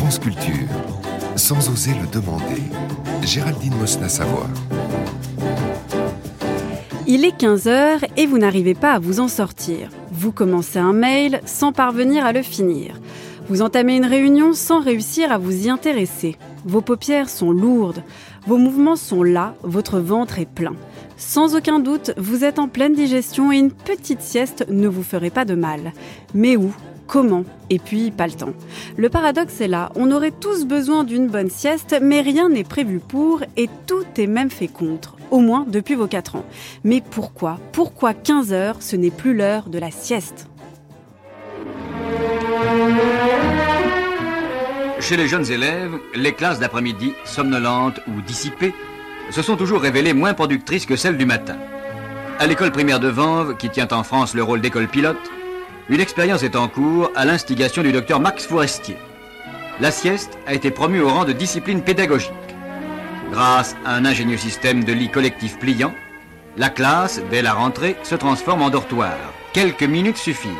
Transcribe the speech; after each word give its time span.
France 0.00 0.18
Culture, 0.18 0.66
sans 1.36 1.68
oser 1.68 1.92
le 1.92 2.06
demander. 2.06 2.62
Géraldine 3.20 3.74
Mosna-Savoie. 3.74 4.48
Il 7.06 7.26
est 7.26 7.38
15h 7.38 8.08
et 8.16 8.26
vous 8.26 8.38
n'arrivez 8.38 8.72
pas 8.72 8.92
à 8.92 8.98
vous 8.98 9.20
en 9.20 9.28
sortir. 9.28 9.90
Vous 10.10 10.32
commencez 10.32 10.78
un 10.78 10.94
mail 10.94 11.42
sans 11.44 11.72
parvenir 11.72 12.24
à 12.24 12.32
le 12.32 12.40
finir. 12.40 12.94
Vous 13.50 13.60
entamez 13.60 13.94
une 13.94 14.06
réunion 14.06 14.54
sans 14.54 14.80
réussir 14.80 15.30
à 15.32 15.36
vous 15.36 15.66
y 15.66 15.68
intéresser. 15.68 16.36
Vos 16.64 16.80
paupières 16.80 17.28
sont 17.28 17.52
lourdes, 17.52 18.02
vos 18.46 18.56
mouvements 18.56 18.96
sont 18.96 19.22
là, 19.22 19.54
votre 19.62 20.00
ventre 20.00 20.38
est 20.38 20.48
plein. 20.48 20.76
Sans 21.18 21.54
aucun 21.54 21.78
doute, 21.78 22.14
vous 22.16 22.42
êtes 22.44 22.58
en 22.58 22.68
pleine 22.68 22.94
digestion 22.94 23.52
et 23.52 23.58
une 23.58 23.70
petite 23.70 24.22
sieste 24.22 24.64
ne 24.70 24.88
vous 24.88 25.02
ferait 25.02 25.28
pas 25.28 25.44
de 25.44 25.54
mal. 25.54 25.92
Mais 26.32 26.56
où 26.56 26.72
Comment 27.10 27.44
Et 27.70 27.80
puis, 27.80 28.12
pas 28.12 28.28
le 28.28 28.34
temps. 28.34 28.52
Le 28.96 29.08
paradoxe 29.08 29.60
est 29.60 29.66
là, 29.66 29.90
on 29.96 30.12
aurait 30.12 30.30
tous 30.30 30.64
besoin 30.64 31.02
d'une 31.02 31.26
bonne 31.26 31.50
sieste, 31.50 31.96
mais 32.00 32.20
rien 32.20 32.48
n'est 32.48 32.62
prévu 32.62 33.00
pour 33.00 33.42
et 33.56 33.68
tout 33.88 34.04
est 34.16 34.28
même 34.28 34.48
fait 34.48 34.68
contre, 34.68 35.16
au 35.32 35.40
moins 35.40 35.66
depuis 35.66 35.96
vos 35.96 36.06
4 36.06 36.36
ans. 36.36 36.44
Mais 36.84 37.00
pourquoi 37.00 37.58
Pourquoi 37.72 38.14
15 38.14 38.52
heures, 38.52 38.76
ce 38.78 38.94
n'est 38.94 39.10
plus 39.10 39.34
l'heure 39.34 39.68
de 39.68 39.80
la 39.80 39.90
sieste? 39.90 40.46
Chez 45.00 45.16
les 45.16 45.26
jeunes 45.26 45.50
élèves, 45.50 45.98
les 46.14 46.32
classes 46.32 46.60
d'après-midi, 46.60 47.14
somnolentes 47.24 47.98
ou 48.06 48.20
dissipées, 48.24 48.72
se 49.32 49.42
sont 49.42 49.56
toujours 49.56 49.80
révélées 49.80 50.12
moins 50.12 50.34
productrices 50.34 50.86
que 50.86 50.94
celles 50.94 51.16
du 51.16 51.26
matin. 51.26 51.56
À 52.38 52.46
l'école 52.46 52.70
primaire 52.70 53.00
de 53.00 53.08
Vanves, 53.08 53.56
qui 53.56 53.68
tient 53.68 53.88
en 53.90 54.04
France 54.04 54.32
le 54.34 54.44
rôle 54.44 54.60
d'école 54.60 54.86
pilote, 54.86 55.18
une 55.90 56.00
expérience 56.00 56.44
est 56.44 56.54
en 56.54 56.68
cours 56.68 57.10
à 57.16 57.24
l'instigation 57.24 57.82
du 57.82 57.90
docteur 57.90 58.20
Max 58.20 58.46
Forestier. 58.46 58.96
La 59.80 59.90
sieste 59.90 60.38
a 60.46 60.54
été 60.54 60.70
promue 60.70 61.00
au 61.00 61.08
rang 61.08 61.24
de 61.24 61.32
discipline 61.32 61.82
pédagogique. 61.82 62.30
Grâce 63.32 63.76
à 63.84 63.96
un 63.96 64.04
ingénieux 64.04 64.36
système 64.36 64.84
de 64.84 64.92
lits 64.92 65.10
collectifs 65.10 65.58
pliants, 65.58 65.94
la 66.56 66.70
classe, 66.70 67.20
dès 67.30 67.42
la 67.42 67.54
rentrée, 67.54 67.96
se 68.04 68.14
transforme 68.14 68.62
en 68.62 68.70
dortoir. 68.70 69.16
Quelques 69.52 69.82
minutes 69.82 70.16
suffisent. 70.16 70.50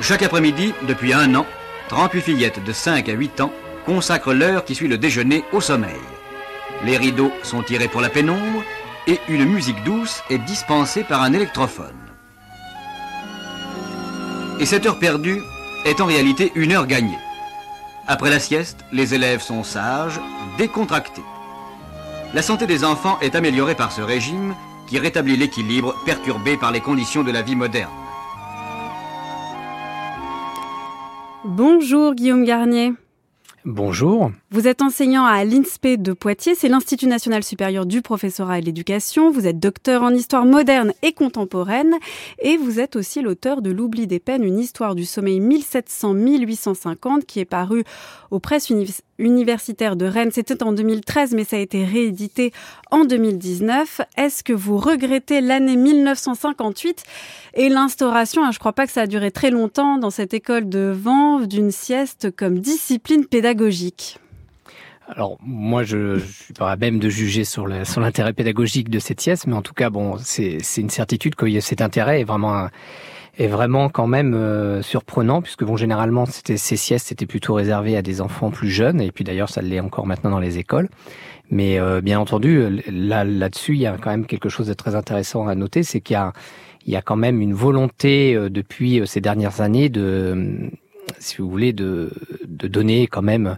Chaque 0.00 0.22
après-midi, 0.22 0.72
depuis 0.88 1.12
un 1.12 1.34
an, 1.34 1.46
38 1.88 2.20
fillettes 2.22 2.64
de 2.64 2.72
5 2.72 3.10
à 3.10 3.12
8 3.12 3.42
ans 3.42 3.52
consacrent 3.84 4.32
l'heure 4.32 4.64
qui 4.64 4.74
suit 4.74 4.88
le 4.88 4.96
déjeuner 4.96 5.44
au 5.52 5.60
sommeil. 5.60 6.00
Les 6.86 6.96
rideaux 6.96 7.32
sont 7.42 7.62
tirés 7.62 7.88
pour 7.88 8.00
la 8.00 8.08
pénombre 8.08 8.62
et 9.06 9.18
une 9.28 9.44
musique 9.44 9.84
douce 9.84 10.22
est 10.30 10.38
dispensée 10.38 11.04
par 11.04 11.22
un 11.22 11.34
électrophone. 11.34 12.09
Et 14.60 14.66
cette 14.66 14.84
heure 14.84 14.98
perdue 14.98 15.40
est 15.86 16.02
en 16.02 16.04
réalité 16.04 16.52
une 16.54 16.72
heure 16.72 16.86
gagnée. 16.86 17.18
Après 18.06 18.28
la 18.28 18.38
sieste, 18.38 18.84
les 18.92 19.14
élèves 19.14 19.40
sont 19.40 19.64
sages, 19.64 20.20
décontractés. 20.58 21.24
La 22.34 22.42
santé 22.42 22.66
des 22.66 22.84
enfants 22.84 23.18
est 23.22 23.34
améliorée 23.34 23.74
par 23.74 23.90
ce 23.90 24.02
régime 24.02 24.54
qui 24.86 24.98
rétablit 24.98 25.38
l'équilibre 25.38 25.94
perturbé 26.04 26.58
par 26.58 26.72
les 26.72 26.80
conditions 26.80 27.22
de 27.22 27.30
la 27.30 27.40
vie 27.40 27.56
moderne. 27.56 27.90
Bonjour 31.44 32.14
Guillaume 32.14 32.44
Garnier. 32.44 32.92
Bonjour. 33.64 34.30
Vous 34.52 34.66
êtes 34.66 34.82
enseignant 34.82 35.24
à 35.24 35.44
l'INSPE 35.44 36.02
de 36.02 36.12
Poitiers, 36.12 36.56
c'est 36.56 36.68
l'Institut 36.68 37.06
national 37.06 37.44
supérieur 37.44 37.86
du 37.86 38.02
professorat 38.02 38.58
et 38.58 38.60
de 38.62 38.66
l'éducation. 38.66 39.30
Vous 39.30 39.46
êtes 39.46 39.60
docteur 39.60 40.02
en 40.02 40.10
histoire 40.10 40.44
moderne 40.44 40.92
et 41.02 41.12
contemporaine 41.12 41.94
et 42.40 42.56
vous 42.56 42.80
êtes 42.80 42.96
aussi 42.96 43.22
l'auteur 43.22 43.62
de 43.62 43.70
L'oubli 43.70 44.08
des 44.08 44.18
peines, 44.18 44.42
une 44.42 44.58
histoire 44.58 44.96
du 44.96 45.04
sommeil 45.04 45.38
1700-1850 45.38 47.26
qui 47.26 47.38
est 47.38 47.44
paru 47.44 47.84
aux 48.32 48.40
presses 48.40 48.72
universitaires 49.20 49.94
de 49.94 50.06
Rennes. 50.06 50.32
C'était 50.32 50.64
en 50.64 50.72
2013 50.72 51.32
mais 51.32 51.44
ça 51.44 51.54
a 51.54 51.60
été 51.60 51.84
réédité 51.84 52.52
en 52.90 53.04
2019. 53.04 54.00
Est-ce 54.16 54.42
que 54.42 54.52
vous 54.52 54.78
regrettez 54.78 55.40
l'année 55.40 55.76
1958 55.76 57.04
et 57.54 57.68
l'instauration, 57.68 58.42
hein, 58.42 58.50
je 58.50 58.58
crois 58.58 58.72
pas 58.72 58.86
que 58.86 58.92
ça 58.92 59.02
a 59.02 59.06
duré 59.06 59.30
très 59.30 59.52
longtemps 59.52 59.96
dans 59.98 60.10
cette 60.10 60.34
école 60.34 60.68
de 60.68 60.92
Vanves, 60.92 61.46
d'une 61.46 61.70
sieste 61.70 62.34
comme 62.34 62.58
discipline 62.58 63.26
pédagogique 63.26 64.18
alors 65.14 65.38
moi, 65.42 65.82
je, 65.82 66.18
je 66.18 66.24
suis 66.24 66.54
pas 66.54 66.76
même 66.76 66.98
de 66.98 67.08
juger 67.08 67.44
sur 67.44 67.66
l'intérêt 67.66 68.32
pédagogique 68.32 68.90
de 68.90 68.98
cette 68.98 69.20
sieste, 69.20 69.46
mais 69.46 69.54
en 69.54 69.62
tout 69.62 69.74
cas, 69.74 69.90
bon, 69.90 70.16
c'est 70.18 70.60
une 70.76 70.90
certitude 70.90 71.34
que 71.34 71.60
cet 71.60 71.82
intérêt 71.82 72.20
est 72.20 72.24
vraiment 72.24 72.68
est 73.38 73.46
vraiment 73.46 73.88
quand 73.88 74.06
même 74.06 74.34
euh, 74.34 74.82
surprenant 74.82 75.40
puisque 75.40 75.64
bon 75.64 75.76
généralement 75.76 76.26
c'était 76.26 76.56
ces 76.56 76.76
siestes 76.76 77.06
c'était 77.06 77.26
plutôt 77.26 77.54
réservé 77.54 77.96
à 77.96 78.02
des 78.02 78.20
enfants 78.20 78.50
plus 78.50 78.68
jeunes 78.68 79.00
et 79.00 79.12
puis 79.12 79.22
d'ailleurs 79.22 79.48
ça 79.48 79.62
l'est 79.62 79.80
encore 79.80 80.06
maintenant 80.06 80.30
dans 80.30 80.40
les 80.40 80.58
écoles. 80.58 80.88
Mais 81.48 81.78
euh, 81.78 82.00
bien 82.00 82.18
entendu 82.20 82.82
là 82.90 83.24
là-dessus 83.24 83.74
il 83.74 83.80
y 83.80 83.86
a 83.86 83.96
quand 83.98 84.10
même 84.10 84.26
quelque 84.26 84.48
chose 84.48 84.66
de 84.66 84.74
très 84.74 84.94
intéressant 84.94 85.46
à 85.46 85.54
noter, 85.54 85.84
c'est 85.84 86.00
qu'il 86.00 86.14
y 86.14 86.16
a 86.16 86.32
il 86.86 86.92
y 86.92 86.96
a 86.96 87.02
quand 87.02 87.16
même 87.16 87.40
une 87.40 87.54
volonté 87.54 88.34
euh, 88.34 88.50
depuis 88.50 89.00
ces 89.06 89.20
dernières 89.20 89.60
années 89.60 89.88
de 89.88 90.70
si 91.18 91.38
vous 91.38 91.48
voulez 91.48 91.72
de 91.72 92.10
de 92.46 92.68
donner 92.68 93.06
quand 93.06 93.22
même 93.22 93.56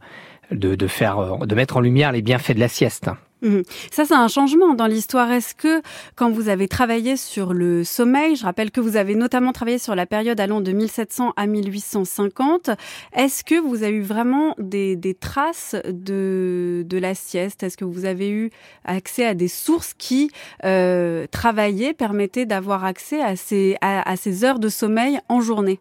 de, 0.52 0.74
de 0.74 0.86
faire, 0.86 1.38
de 1.38 1.54
mettre 1.54 1.76
en 1.76 1.80
lumière 1.80 2.12
les 2.12 2.22
bienfaits 2.22 2.54
de 2.54 2.60
la 2.60 2.68
sieste. 2.68 3.10
Mhm. 3.42 3.64
Ça, 3.90 4.04
c'est 4.04 4.14
un 4.14 4.28
changement 4.28 4.74
dans 4.74 4.86
l'histoire. 4.86 5.30
Est-ce 5.30 5.54
que, 5.54 5.82
quand 6.14 6.30
vous 6.30 6.48
avez 6.48 6.68
travaillé 6.68 7.16
sur 7.16 7.52
le 7.52 7.82
sommeil, 7.82 8.36
je 8.36 8.44
rappelle 8.44 8.70
que 8.70 8.80
vous 8.80 8.96
avez 8.96 9.16
notamment 9.16 9.52
travaillé 9.52 9.78
sur 9.78 9.96
la 9.96 10.06
période 10.06 10.38
allant 10.38 10.60
de 10.60 10.70
1700 10.70 11.32
à 11.36 11.46
1850, 11.46 12.70
est-ce 13.14 13.42
que 13.42 13.58
vous 13.60 13.82
avez 13.82 13.96
eu 13.96 14.02
vraiment 14.02 14.54
des, 14.58 14.94
des 14.94 15.14
traces 15.14 15.74
de, 15.88 16.84
de 16.86 16.98
la 16.98 17.14
sieste? 17.14 17.64
Est-ce 17.64 17.76
que 17.76 17.84
vous 17.84 18.04
avez 18.04 18.30
eu 18.30 18.50
accès 18.84 19.26
à 19.26 19.34
des 19.34 19.48
sources 19.48 19.92
qui 19.92 20.30
euh, 20.64 21.26
travaillaient, 21.30 21.94
permettaient 21.94 22.46
d'avoir 22.46 22.84
accès 22.84 23.20
à 23.20 23.34
ces, 23.34 23.76
à 23.80 24.16
ces 24.16 24.44
heures 24.44 24.60
de 24.60 24.68
sommeil 24.68 25.18
en 25.28 25.40
journée? 25.40 25.80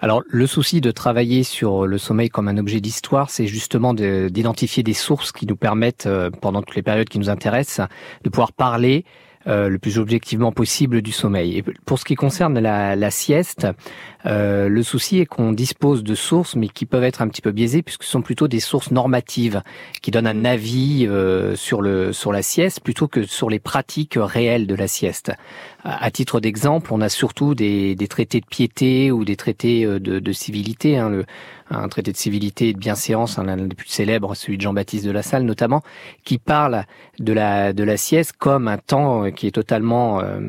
Alors, 0.00 0.22
le 0.26 0.46
souci 0.46 0.80
de 0.80 0.90
travailler 0.90 1.42
sur 1.42 1.86
le 1.86 1.98
sommeil 1.98 2.28
comme 2.28 2.48
un 2.48 2.58
objet 2.58 2.80
d'histoire, 2.80 3.30
c'est 3.30 3.46
justement 3.46 3.94
d'identifier 3.94 4.82
des 4.82 4.94
sources 4.94 5.32
qui 5.32 5.46
nous 5.46 5.56
permettent, 5.56 6.06
euh, 6.06 6.30
pendant 6.30 6.62
toutes 6.62 6.76
les 6.76 6.82
périodes 6.82 7.08
qui 7.08 7.18
nous 7.18 7.30
intéressent, 7.30 7.88
de 8.22 8.28
pouvoir 8.28 8.52
parler 8.52 9.04
euh, 9.46 9.68
le 9.68 9.78
plus 9.78 9.98
objectivement 9.98 10.50
possible 10.50 11.02
du 11.02 11.12
sommeil. 11.12 11.58
Et 11.58 11.62
pour 11.62 11.98
ce 11.98 12.04
qui 12.04 12.16
concerne 12.16 12.58
la, 12.58 12.96
la 12.96 13.10
sieste, 13.10 13.68
euh, 14.26 14.68
le 14.68 14.82
souci 14.82 15.20
est 15.20 15.26
qu'on 15.26 15.52
dispose 15.52 16.02
de 16.02 16.14
sources, 16.14 16.56
mais 16.56 16.68
qui 16.68 16.86
peuvent 16.86 17.04
être 17.04 17.22
un 17.22 17.28
petit 17.28 17.42
peu 17.42 17.52
biaisées, 17.52 17.82
puisque 17.82 18.02
ce 18.02 18.10
sont 18.10 18.22
plutôt 18.22 18.48
des 18.48 18.60
sources 18.60 18.90
normatives 18.90 19.62
qui 20.02 20.10
donnent 20.10 20.26
un 20.26 20.44
avis 20.44 21.06
euh, 21.06 21.54
sur 21.54 21.82
le 21.82 22.12
sur 22.12 22.32
la 22.32 22.42
sieste 22.42 22.80
plutôt 22.80 23.08
que 23.08 23.24
sur 23.24 23.50
les 23.50 23.58
pratiques 23.58 24.14
réelles 24.16 24.66
de 24.66 24.74
la 24.74 24.88
sieste. 24.88 25.32
À 25.84 26.10
titre 26.10 26.40
d'exemple, 26.40 26.92
on 26.92 27.00
a 27.00 27.08
surtout 27.08 27.54
des, 27.54 27.94
des, 27.94 28.08
traités 28.08 28.40
de 28.40 28.46
piété 28.46 29.12
ou 29.12 29.24
des 29.24 29.36
traités 29.36 29.84
de, 29.84 29.98
de 30.18 30.32
civilité. 30.32 30.98
Hein, 30.98 31.10
le, 31.10 31.24
un 31.70 31.88
traité 31.88 32.12
de 32.12 32.16
civilité 32.16 32.68
et 32.68 32.72
de 32.72 32.78
bienséance, 32.78 33.38
un 33.38 33.56
des 33.56 33.74
plus 33.74 33.88
célèbres, 33.88 34.34
celui 34.34 34.56
de 34.56 34.62
Jean-Baptiste 34.62 35.04
de 35.04 35.10
la 35.10 35.22
Salle 35.22 35.42
notamment, 35.42 35.82
qui 36.24 36.38
parle 36.38 36.84
de 37.18 37.32
la 37.32 37.72
de 37.72 37.82
la 37.82 37.96
sieste 37.96 38.34
comme 38.38 38.68
un 38.68 38.78
temps 38.78 39.30
qui 39.30 39.46
est 39.46 39.52
totalement 39.52 40.20
euh, 40.20 40.40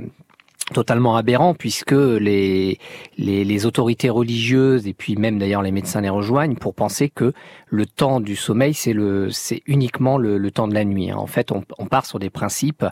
totalement 0.74 1.16
aberrant 1.16 1.54
puisque 1.54 1.92
les, 1.92 2.78
les, 3.18 3.46
les, 3.46 3.66
autorités 3.66 4.10
religieuses 4.10 4.86
et 4.88 4.94
puis 4.94 5.16
même 5.16 5.40
d'ailleurs 5.40 5.62
les 5.62 5.72
médecins 5.72 6.02
les 6.02 6.10
rejoignent 6.10 6.56
pour 6.56 6.74
penser 6.76 7.10
que 7.10 7.32
le 7.68 7.86
temps 7.86 8.20
du 8.20 8.36
sommeil 8.36 8.74
c'est 8.74 8.94
le 8.94 9.30
c'est 9.32 9.62
uniquement 9.66 10.18
le, 10.18 10.38
le, 10.38 10.52
temps 10.52 10.68
de 10.68 10.74
la 10.74 10.84
nuit. 10.84 11.12
En 11.14 11.28
fait, 11.28 11.52
on, 11.52 11.64
on 11.78 11.86
part 11.86 12.06
sur 12.06 12.20
des 12.20 12.30
principes 12.30 12.86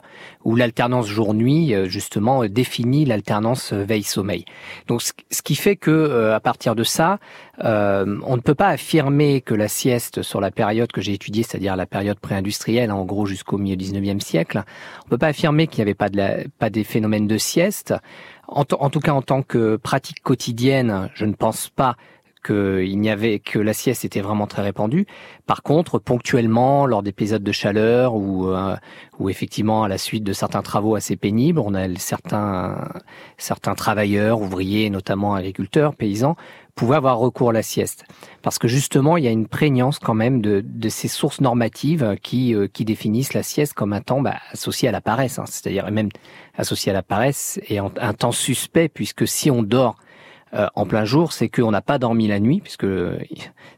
où 0.44 0.56
l'alternance 0.56 1.06
jour-nuit 1.06 1.74
euh, 1.74 1.86
justement 1.86 2.46
définit 2.46 3.04
l'alternance 3.04 3.72
veille-sommeil. 3.72 4.44
Donc 4.86 5.02
ce, 5.02 5.42
qui 5.42 5.54
fait 5.54 5.76
que 5.76 5.90
euh, 5.90 6.34
à 6.34 6.40
partir 6.40 6.74
de 6.74 6.84
ça, 6.84 7.18
euh, 7.64 8.18
on 8.24 8.36
ne 8.36 8.40
peut 8.40 8.54
pas 8.54 8.68
affirmer 8.68 9.40
que 9.40 9.54
la 9.54 9.68
sieste 9.68 10.22
sur 10.22 10.40
la 10.40 10.50
période 10.50 10.92
que 10.92 11.00
j'ai 11.00 11.12
étudiée, 11.12 11.42
c'est-à-dire 11.42 11.76
la 11.76 11.86
période 11.86 12.18
pré-industrielle, 12.18 12.90
en 12.90 13.04
gros 13.04 13.26
jusqu'au 13.26 13.58
milieu 13.58 13.76
19e 13.76 14.20
siècle, 14.20 14.62
on 15.04 15.08
peut 15.08 15.18
pas 15.18 15.28
affirmer 15.28 15.66
qu'il 15.66 15.78
n'y 15.78 15.82
avait 15.82 15.94
pas 15.94 16.08
de 16.08 16.16
la, 16.16 16.36
pas 16.58 16.70
des 16.70 16.84
phénomènes 16.84 17.26
de 17.26 17.38
sieste 17.38 17.65
en, 18.48 18.64
tout 18.64 19.00
cas, 19.00 19.12
en 19.12 19.22
tant 19.22 19.42
que 19.42 19.76
pratique 19.76 20.22
quotidienne, 20.22 21.10
je 21.14 21.24
ne 21.24 21.34
pense 21.34 21.68
pas 21.68 21.96
qu'il 22.46 23.00
n'y 23.00 23.10
avait 23.10 23.40
que 23.40 23.58
la 23.58 23.72
sieste 23.72 24.04
était 24.04 24.20
vraiment 24.20 24.46
très 24.46 24.62
répandue. 24.62 25.06
Par 25.46 25.62
contre, 25.62 25.98
ponctuellement, 25.98 26.86
lors 26.86 27.02
d'épisodes 27.02 27.42
de 27.42 27.52
chaleur 27.52 28.14
ou 28.14 28.48
euh, 28.50 28.76
ou 29.18 29.28
effectivement 29.30 29.82
à 29.82 29.88
la 29.88 29.98
suite 29.98 30.22
de 30.22 30.32
certains 30.32 30.62
travaux 30.62 30.94
assez 30.94 31.16
pénibles, 31.16 31.58
on 31.58 31.74
a 31.74 31.88
certains 31.98 33.74
travailleurs, 33.76 34.40
ouvriers, 34.40 34.90
notamment 34.90 35.34
agriculteurs, 35.34 35.96
paysans, 35.96 36.36
pouvaient 36.76 36.96
avoir 36.96 37.18
recours 37.18 37.50
à 37.50 37.52
la 37.52 37.62
sieste. 37.62 38.04
Parce 38.42 38.58
que 38.58 38.68
justement, 38.68 39.16
il 39.16 39.24
y 39.24 39.26
a 39.26 39.32
une 39.32 39.48
prégnance 39.48 39.98
quand 39.98 40.14
même 40.14 40.40
de, 40.40 40.62
de 40.64 40.88
ces 40.88 41.08
sources 41.08 41.40
normatives 41.40 42.16
qui 42.22 42.54
euh, 42.54 42.68
qui 42.72 42.84
définissent 42.84 43.34
la 43.34 43.42
sieste 43.42 43.72
comme 43.72 43.92
un 43.92 44.00
temps 44.00 44.20
bah, 44.20 44.36
associé 44.52 44.88
à 44.88 44.92
la 44.92 45.00
paresse, 45.00 45.40
hein, 45.40 45.44
c'est-à-dire 45.46 45.90
même 45.90 46.10
associé 46.56 46.90
à 46.90 46.94
la 46.94 47.02
paresse 47.02 47.58
et 47.68 47.78
un 47.78 48.14
temps 48.14 48.32
suspect 48.32 48.88
puisque 48.88 49.26
si 49.26 49.50
on 49.50 49.62
dort 49.62 49.96
euh, 50.54 50.68
en 50.74 50.86
plein 50.86 51.04
jour, 51.04 51.32
c'est 51.32 51.48
qu'on 51.48 51.70
n'a 51.70 51.80
pas 51.80 51.98
dormi 51.98 52.28
la 52.28 52.38
nuit, 52.38 52.60
puisque 52.60 52.86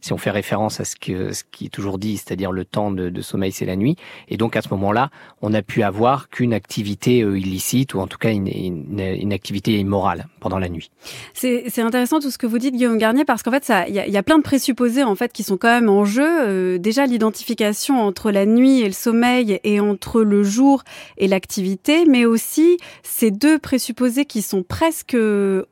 si 0.01 0.13
on 0.13 0.19
fait 0.19 0.31
référence 0.31 0.81
à 0.81 0.85
ce, 0.85 0.97
que, 0.97 1.33
ce 1.33 1.43
qui 1.51 1.67
est 1.67 1.71
toujours 1.71 1.99
dit, 1.99 2.19
c'est-à-dire 2.19 2.53
le 2.53 2.65
temps 2.65 2.91
de, 2.91 3.21
sommeil, 3.23 3.53
c'est 3.53 3.65
la 3.65 3.77
nuit. 3.77 3.97
Et 4.29 4.37
donc 4.37 4.55
à 4.55 4.63
ce 4.63 4.69
moment-là, 4.71 5.11
on 5.43 5.51
n'a 5.51 5.63
pu 5.63 5.83
avoir 5.83 6.29
qu'une 6.29 6.53
activité 6.53 7.23
euh, 7.23 7.39
illicite, 7.39 7.95
ou 7.95 8.01
en 8.01 8.07
tout 8.07 8.19
cas 8.19 8.33
une, 8.33 9.33
activité 9.33 9.79
immorale 9.79 10.27
pendant 10.41 10.59
la 10.59 10.69
nuit. 10.69 10.91
C'est 11.35 11.79
intéressant 11.81 12.21
tout 12.21 12.31
ce 12.31 12.39
que 12.39 12.47
vous 12.47 12.59
dites, 12.59 12.75
Guillaume 12.75 12.99
Garnier, 12.99 13.25
parce 13.25 13.43
qu'en 13.43 13.51
fait, 13.51 13.71
il 13.89 13.95
y 13.95 13.99
a, 14.01 14.07
y 14.07 14.17
a, 14.17 14.23
plein 14.23 14.39
de 14.39 14.43
présupposés 14.43 15.05
en 15.05 15.15
fait 15.15 15.33
qui 15.33 15.43
sont 15.43 15.57
quand 15.57 15.69
même 15.69 15.89
en 15.89 16.05
jeu. 16.05 16.49
Euh, 16.49 16.79
déjà, 16.79 17.07
l'identification 17.07 18.01
entre 18.01 18.31
la 18.31 18.47
nuit 18.47 18.81
et 18.81 18.87
le 18.87 18.93
sommeil, 18.93 19.61
et 19.65 19.81
entre 19.81 20.23
le 20.23 20.43
jour 20.43 20.83
et 21.17 21.29
l'activité, 21.29 22.05
mais 22.07 22.25
aussi 22.25 22.79
ces 23.03 23.31
deux 23.31 23.59
présupposés 23.59 24.25
qui 24.25 24.43
sont 24.43 24.63
presque 24.63 25.17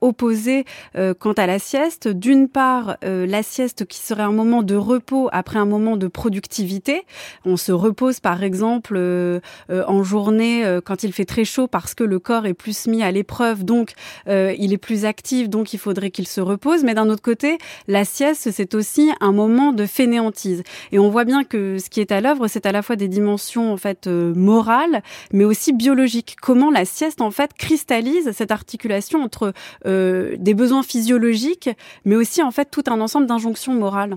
opposés 0.01 0.65
euh, 0.97 1.15
quant 1.19 1.33
à 1.33 1.47
la 1.47 1.59
sieste. 1.59 2.09
D'une 2.09 2.49
part, 2.49 2.97
euh, 3.05 3.27
la 3.27 3.43
sieste 3.43 3.87
qui 3.87 3.99
serait 3.99 4.23
un 4.23 4.33
moment 4.33 4.63
de 4.63 4.75
repos 4.75 5.29
après 5.33 5.59
un 5.59 5.67
moment 5.67 5.97
de 5.97 6.07
productivité. 6.09 7.03
On 7.45 7.57
se 7.57 7.73
repose 7.73 8.21
par 8.21 8.43
exemple 8.43 8.95
euh, 8.97 9.41
en 9.69 10.03
journée 10.03 10.65
quand 10.85 11.03
il 11.03 11.13
fait 11.13 11.25
très 11.25 11.45
chaud 11.45 11.67
parce 11.67 11.95
que 11.95 12.05
le 12.05 12.19
corps 12.19 12.47
est 12.47 12.55
plus 12.55 12.87
mis 12.87 13.03
à 13.03 13.11
l'épreuve, 13.11 13.65
donc 13.65 13.93
il 14.27 14.73
est 14.73 14.79
plus 14.79 15.05
actif, 15.05 15.49
donc 15.49 15.73
il 15.73 15.79
faudrait 15.79 16.11
qu'il 16.11 16.27
se 16.27 16.41
repose. 16.41 16.85
Mais 16.85 16.95
d'un 16.95 17.09
autre 17.09 17.23
côté, 17.23 17.59
la 17.89 18.05
sieste, 18.05 18.51
c'est 18.51 18.75
aussi 18.75 19.11
un 19.21 19.33
moment 19.33 19.73
de 19.73 19.87
fainéantise. 19.87 20.63
Et 20.93 20.99
on 20.99 21.11
voit 21.11 21.25
bien 21.25 21.45
que 21.45 21.79
ce 21.79 21.91
qui 21.91 22.01
est 22.01 22.13
à 22.13 22.21
l'œuvre, 22.21 22.49
c'est 22.49 22.67
à 22.67 22.73
la 22.73 22.83
fois 22.83 22.97
des 22.97 23.09
dimensions 23.09 23.73
en 23.73 23.77
fait 23.77 24.07
morales, 24.07 25.03
mais 25.33 25.45
aussi 25.45 25.73
biologiques. 25.73 26.37
Comment 26.41 26.71
la 26.71 26.85
sieste 26.85 27.21
en 27.21 27.31
fait 27.31 27.53
cristallise 27.55 28.33
cette 28.33 28.51
articulation 28.51 29.23
entre 29.23 29.53
des 29.85 30.55
besoins 30.55 30.83
physiologiques, 30.87 31.71
mais 32.05 32.17
aussi 32.17 32.43
en 32.43 32.51
fait 32.51 32.71
tout 32.71 32.85
un 32.87 33.01
ensemble 33.01 33.27
d'injonctions 33.27 33.75
morales. 33.75 34.17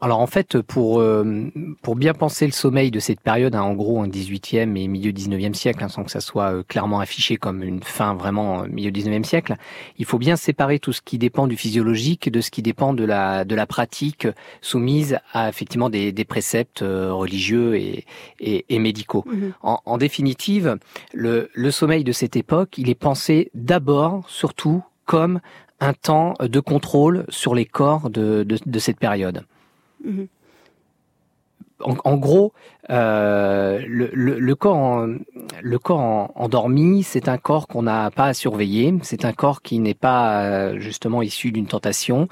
Alors 0.00 0.20
en 0.20 0.26
fait, 0.26 0.60
pour, 0.60 1.00
euh, 1.00 1.50
pour 1.82 1.96
bien 1.96 2.14
penser 2.14 2.46
le 2.46 2.52
sommeil 2.52 2.90
de 2.90 2.98
cette 2.98 3.20
période, 3.20 3.54
hein, 3.54 3.62
en 3.62 3.74
gros 3.74 4.00
un 4.00 4.08
18e 4.08 4.76
et 4.76 4.88
milieu 4.88 5.12
19e 5.12 5.54
siècle, 5.54 5.84
hein, 5.84 5.88
sans 5.88 6.04
que 6.04 6.10
ça 6.10 6.20
soit 6.20 6.52
euh, 6.52 6.62
clairement 6.66 7.00
affiché 7.00 7.36
comme 7.36 7.62
une 7.62 7.82
fin 7.82 8.14
vraiment 8.14 8.62
euh, 8.62 8.66
milieu 8.68 8.90
19e 8.90 9.24
siècle, 9.24 9.56
il 9.98 10.04
faut 10.04 10.18
bien 10.18 10.36
séparer 10.36 10.78
tout 10.78 10.92
ce 10.92 11.02
qui 11.02 11.18
dépend 11.18 11.46
du 11.46 11.56
physiologique 11.56 12.30
de 12.30 12.40
ce 12.40 12.50
qui 12.50 12.62
dépend 12.62 12.92
de 12.94 13.04
la, 13.04 13.44
de 13.44 13.54
la 13.54 13.66
pratique 13.66 14.26
soumise 14.62 15.18
à 15.32 15.48
effectivement 15.48 15.90
des, 15.90 16.12
des 16.12 16.24
préceptes 16.24 16.80
religieux 16.80 17.76
et, 17.76 18.04
et, 18.40 18.64
et 18.68 18.78
médicaux. 18.78 19.24
Mmh 19.26 19.46
en, 19.62 19.80
en, 19.84 19.98
définitive, 19.98 20.76
le, 21.12 21.50
le 21.54 21.70
sommeil 21.70 22.04
de 22.04 22.12
cette 22.12 22.36
époque, 22.36 22.78
il 22.78 22.90
est 22.90 22.94
pensé 22.94 23.50
d'abord, 23.54 24.28
surtout, 24.28 24.82
comme 25.06 25.40
un 25.80 25.92
temps 25.92 26.34
de 26.40 26.60
contrôle 26.60 27.24
sur 27.28 27.54
les 27.54 27.64
corps 27.64 28.10
de, 28.10 28.46
cette 28.78 28.98
période. 28.98 29.44
Mmh. 30.04 30.24
En, 31.84 31.94
en, 32.04 32.16
gros, 32.16 32.54
euh, 32.88 33.80
le, 33.86 34.08
le, 34.14 34.38
le, 34.38 34.54
corps, 34.54 34.76
en, 34.76 35.08
le 35.62 35.78
corps 35.78 36.00
en, 36.00 36.32
endormi, 36.34 37.02
c'est 37.02 37.28
un 37.28 37.36
corps 37.36 37.68
qu'on 37.68 37.82
n'a 37.82 38.10
pas 38.10 38.26
à 38.26 38.34
surveiller. 38.34 38.94
C'est 39.02 39.26
un 39.26 39.32
corps 39.32 39.60
qui 39.60 39.78
n'est 39.78 39.94
pas 39.94 40.42
euh, 40.44 40.78
justement 40.78 41.20
issu 41.20 41.52
d'une 41.52 41.66
tentation. 41.66 42.28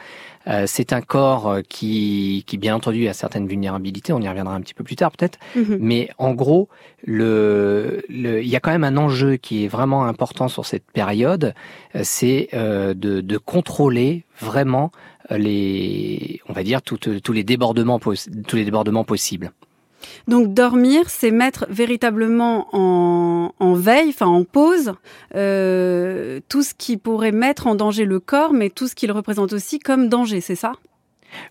Euh, 0.46 0.64
c'est 0.66 0.92
un 0.92 1.02
corps 1.02 1.58
qui, 1.68 2.44
qui, 2.46 2.56
bien 2.56 2.74
entendu, 2.74 3.06
a 3.08 3.12
certaines 3.12 3.46
vulnérabilités. 3.46 4.12
On 4.12 4.20
y 4.20 4.28
reviendra 4.28 4.54
un 4.54 4.60
petit 4.60 4.74
peu 4.74 4.84
plus 4.84 4.96
tard, 4.96 5.10
peut-être. 5.10 5.38
Mmh. 5.56 5.76
Mais 5.78 6.08
en 6.18 6.32
gros, 6.32 6.68
le, 7.04 8.02
le, 8.08 8.42
il 8.42 8.48
y 8.48 8.56
a 8.56 8.60
quand 8.60 8.70
même 8.70 8.84
un 8.84 8.96
enjeu 8.96 9.36
qui 9.36 9.64
est 9.64 9.68
vraiment 9.68 10.06
important 10.06 10.48
sur 10.48 10.64
cette 10.64 10.90
période. 10.90 11.54
C'est 12.02 12.48
euh, 12.54 12.94
de, 12.94 13.20
de 13.20 13.38
contrôler 13.38 14.24
vraiment 14.40 14.90
les, 15.30 16.40
on 16.48 16.52
va 16.52 16.62
dire, 16.62 16.82
tout, 16.82 16.98
tous 16.98 17.32
les 17.32 17.44
débordements, 17.44 17.98
tous 17.98 18.56
les 18.56 18.64
débordements 18.64 19.04
possibles. 19.04 19.52
Donc 20.28 20.52
dormir, 20.52 21.08
c'est 21.08 21.30
mettre 21.30 21.66
véritablement 21.70 22.68
en, 22.72 23.54
en 23.58 23.74
veille, 23.74 24.10
enfin 24.10 24.26
en 24.26 24.44
pause, 24.44 24.92
euh, 25.34 26.40
tout 26.48 26.62
ce 26.62 26.74
qui 26.74 26.96
pourrait 26.96 27.32
mettre 27.32 27.66
en 27.66 27.74
danger 27.74 28.04
le 28.04 28.20
corps, 28.20 28.52
mais 28.52 28.70
tout 28.70 28.86
ce 28.86 28.94
qu'il 28.94 29.12
représente 29.12 29.52
aussi 29.52 29.78
comme 29.78 30.08
danger, 30.08 30.40
c'est 30.40 30.56
ça? 30.56 30.72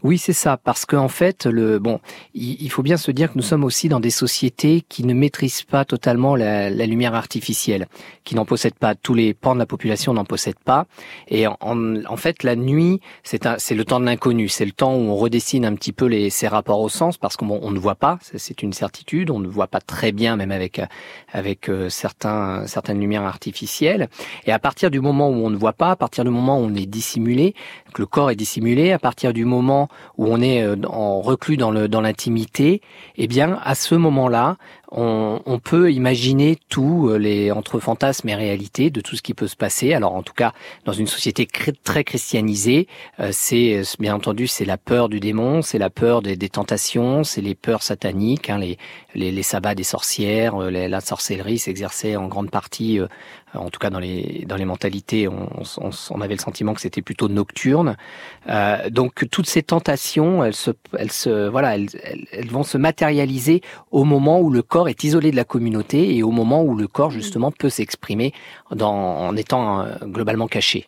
Oui, 0.04 0.18
c'est 0.18 0.34
ça, 0.34 0.58
parce 0.58 0.86
qu'en 0.86 1.08
fait, 1.08 1.46
le 1.46 1.80
bon, 1.80 2.00
il, 2.34 2.70
faut 2.70 2.84
bien 2.84 2.98
se 2.98 3.12
dire 3.12 3.32
que 3.32 3.38
nous 3.38 3.44
sommes 3.44 3.64
aussi 3.64 3.90
dans 3.90 4.00
des 4.00 4.10
sociétés 4.10 4.84
qui 4.88 5.04
ne 5.04 5.14
maîtrisent 5.14 5.64
pas 5.64 5.86
totalement 5.86 6.36
la, 6.36 6.70
la 6.70 6.86
lumière 6.86 7.16
artificielle, 7.16 7.88
qui 8.24 8.36
n'en 8.36 8.46
possèdent 8.46 8.80
pas. 8.80 8.96
Tous 8.96 9.14
les 9.14 9.34
pans 9.34 9.54
de 9.54 9.60
la 9.60 9.66
population 9.66 10.14
n'en 10.14 10.26
possèdent 10.26 10.60
pas. 10.64 10.86
Et 11.28 11.48
en, 11.48 11.56
en 11.62 12.18
fait, 12.18 12.44
la 12.44 12.56
nuit, 12.56 13.00
c'est 13.24 13.48
c'est 13.58 13.76
le 13.76 13.86
temps 13.86 14.00
de 14.00 14.06
l'inconnu, 14.06 14.48
c'est 14.50 14.66
le 14.66 14.72
temps 14.72 14.96
où 14.96 15.00
on 15.00 15.16
redessine 15.16 15.66
un 15.66 15.76
petit 15.76 15.92
peu 15.92 16.06
les, 16.06 16.30
ses 16.30 16.48
rapports 16.48 16.80
au 16.80 16.90
sens, 16.90 17.18
parce 17.18 17.36
qu'on 17.38 17.50
on 17.50 17.72
ne 17.72 17.80
voit 17.80 17.96
pas, 17.96 18.20
c'est 18.22 18.64
une 18.64 18.74
certitude, 18.74 19.30
on 19.30 19.40
ne 19.40 19.48
voit 19.48 19.68
pas 19.68 19.82
très 19.82 20.12
bien, 20.12 20.36
même 20.36 20.52
avec 20.52 20.82
avec 21.32 21.70
euh, 21.70 21.90
certains 21.90 22.66
certaines 22.68 23.00
lumières 23.00 23.24
artificielles. 23.24 24.08
Et 24.46 24.52
à 24.52 24.60
partir 24.60 24.92
du 24.92 25.00
moment 25.00 25.30
où 25.30 25.46
on 25.46 25.50
ne 25.50 25.58
voit 25.58 25.74
pas, 25.74 25.92
à 25.92 25.96
partir 25.96 26.24
du 26.24 26.30
moment 26.30 26.60
où 26.60 26.64
on 26.64 26.76
est 26.76 26.86
dissimulé, 26.86 27.54
que 27.94 28.02
le 28.02 28.06
corps 28.06 28.32
est 28.32 28.36
dissimulé, 28.36 28.92
à 28.92 29.00
partir 29.00 29.34
du 29.34 29.46
moment 29.46 29.73
où 30.18 30.28
on 30.28 30.42
est 30.42 30.64
euh, 30.64 30.76
en 30.88 31.22
reclus 31.22 31.58
dans 31.58 31.72
l'intimité, 31.72 32.82
eh 33.18 33.28
bien 33.28 33.60
à 33.64 33.76
ce 33.76 33.96
moment-là, 33.96 34.58
on, 34.96 35.60
peut 35.64 35.92
imaginer 35.92 36.58
tout 36.70 37.10
euh, 37.10 37.18
les 37.18 37.52
entre 37.52 37.80
fantasmes 37.80 38.30
et 38.30 38.36
réalité 38.36 38.92
de 38.92 39.02
tout 39.02 39.16
ce 39.16 39.22
qui 39.22 39.34
peut 39.34 39.48
se 39.48 39.56
passer. 39.56 39.94
Alors 39.94 40.14
en 40.14 40.22
tout 40.22 40.34
cas, 40.34 40.54
dans 40.86 40.94
une 40.94 41.08
société 41.08 41.48
très 41.84 42.04
christianisée, 42.04 42.88
euh, 43.20 43.30
c'est 43.32 43.82
bien 44.00 44.16
entendu 44.16 44.46
c'est 44.48 44.66
la 44.66 44.78
peur 44.78 45.10
du 45.10 45.20
démon, 45.20 45.62
c'est 45.62 45.80
la 45.80 45.90
peur 45.90 46.22
des, 46.22 46.36
des 46.36 46.50
tentations, 46.50 47.24
c'est 47.24 47.42
les 47.42 47.56
peurs 47.56 47.82
sataniques, 47.82 48.50
hein, 48.50 48.60
les, 48.60 48.78
les, 49.16 49.32
les 49.32 49.44
sabbats 49.44 49.76
des 49.76 49.84
sorcières, 49.84 50.58
la 50.58 51.02
sorcellerie 51.02 51.58
s'exerçait 51.58 52.16
en 52.16 52.28
grande 52.28 52.52
partie 52.52 53.00
en 53.56 53.70
tout 53.70 53.80
cas 53.80 53.90
dans 53.90 54.00
les 54.00 54.46
dans 54.48 54.56
les 54.56 54.66
mentalités, 54.66 55.28
on, 55.28 55.50
on, 55.78 55.90
on 56.10 56.22
avait 56.22 56.36
le 56.36 56.40
sentiment 56.40 56.74
que 56.74 56.82
c'était 56.82 57.02
plutôt 57.02 57.28
nocturne. 57.28 57.96
Euh, 58.50 58.90
donc 58.90 59.28
toutes 59.30 59.48
ces 59.48 59.64
tentations, 59.64 60.44
elles 60.44 60.56
se, 60.56 60.72
elles 60.98 61.12
se, 61.12 61.48
voilà, 61.50 61.76
elles, 61.76 61.90
elles, 62.32 62.50
vont 62.50 62.64
se 62.64 62.78
matérialiser 62.78 63.62
au 63.92 64.04
moment 64.04 64.40
où 64.40 64.50
le 64.50 64.62
corps 64.62 64.90
est 64.90 65.04
isolé 65.04 65.32
de 65.32 65.36
la 65.36 65.46
communauté 65.46 66.16
et 66.16 66.24
au 66.24 66.32
moment 66.32 66.64
où 66.64 66.76
le 66.76 66.88
corps 66.88 67.12
justement 67.12 67.52
peut 67.52 67.70
s'exprimer 67.70 68.34
en 68.80 69.36
étant 69.36 69.82
euh, 69.82 69.96
globalement 70.04 70.48
caché. 70.48 70.88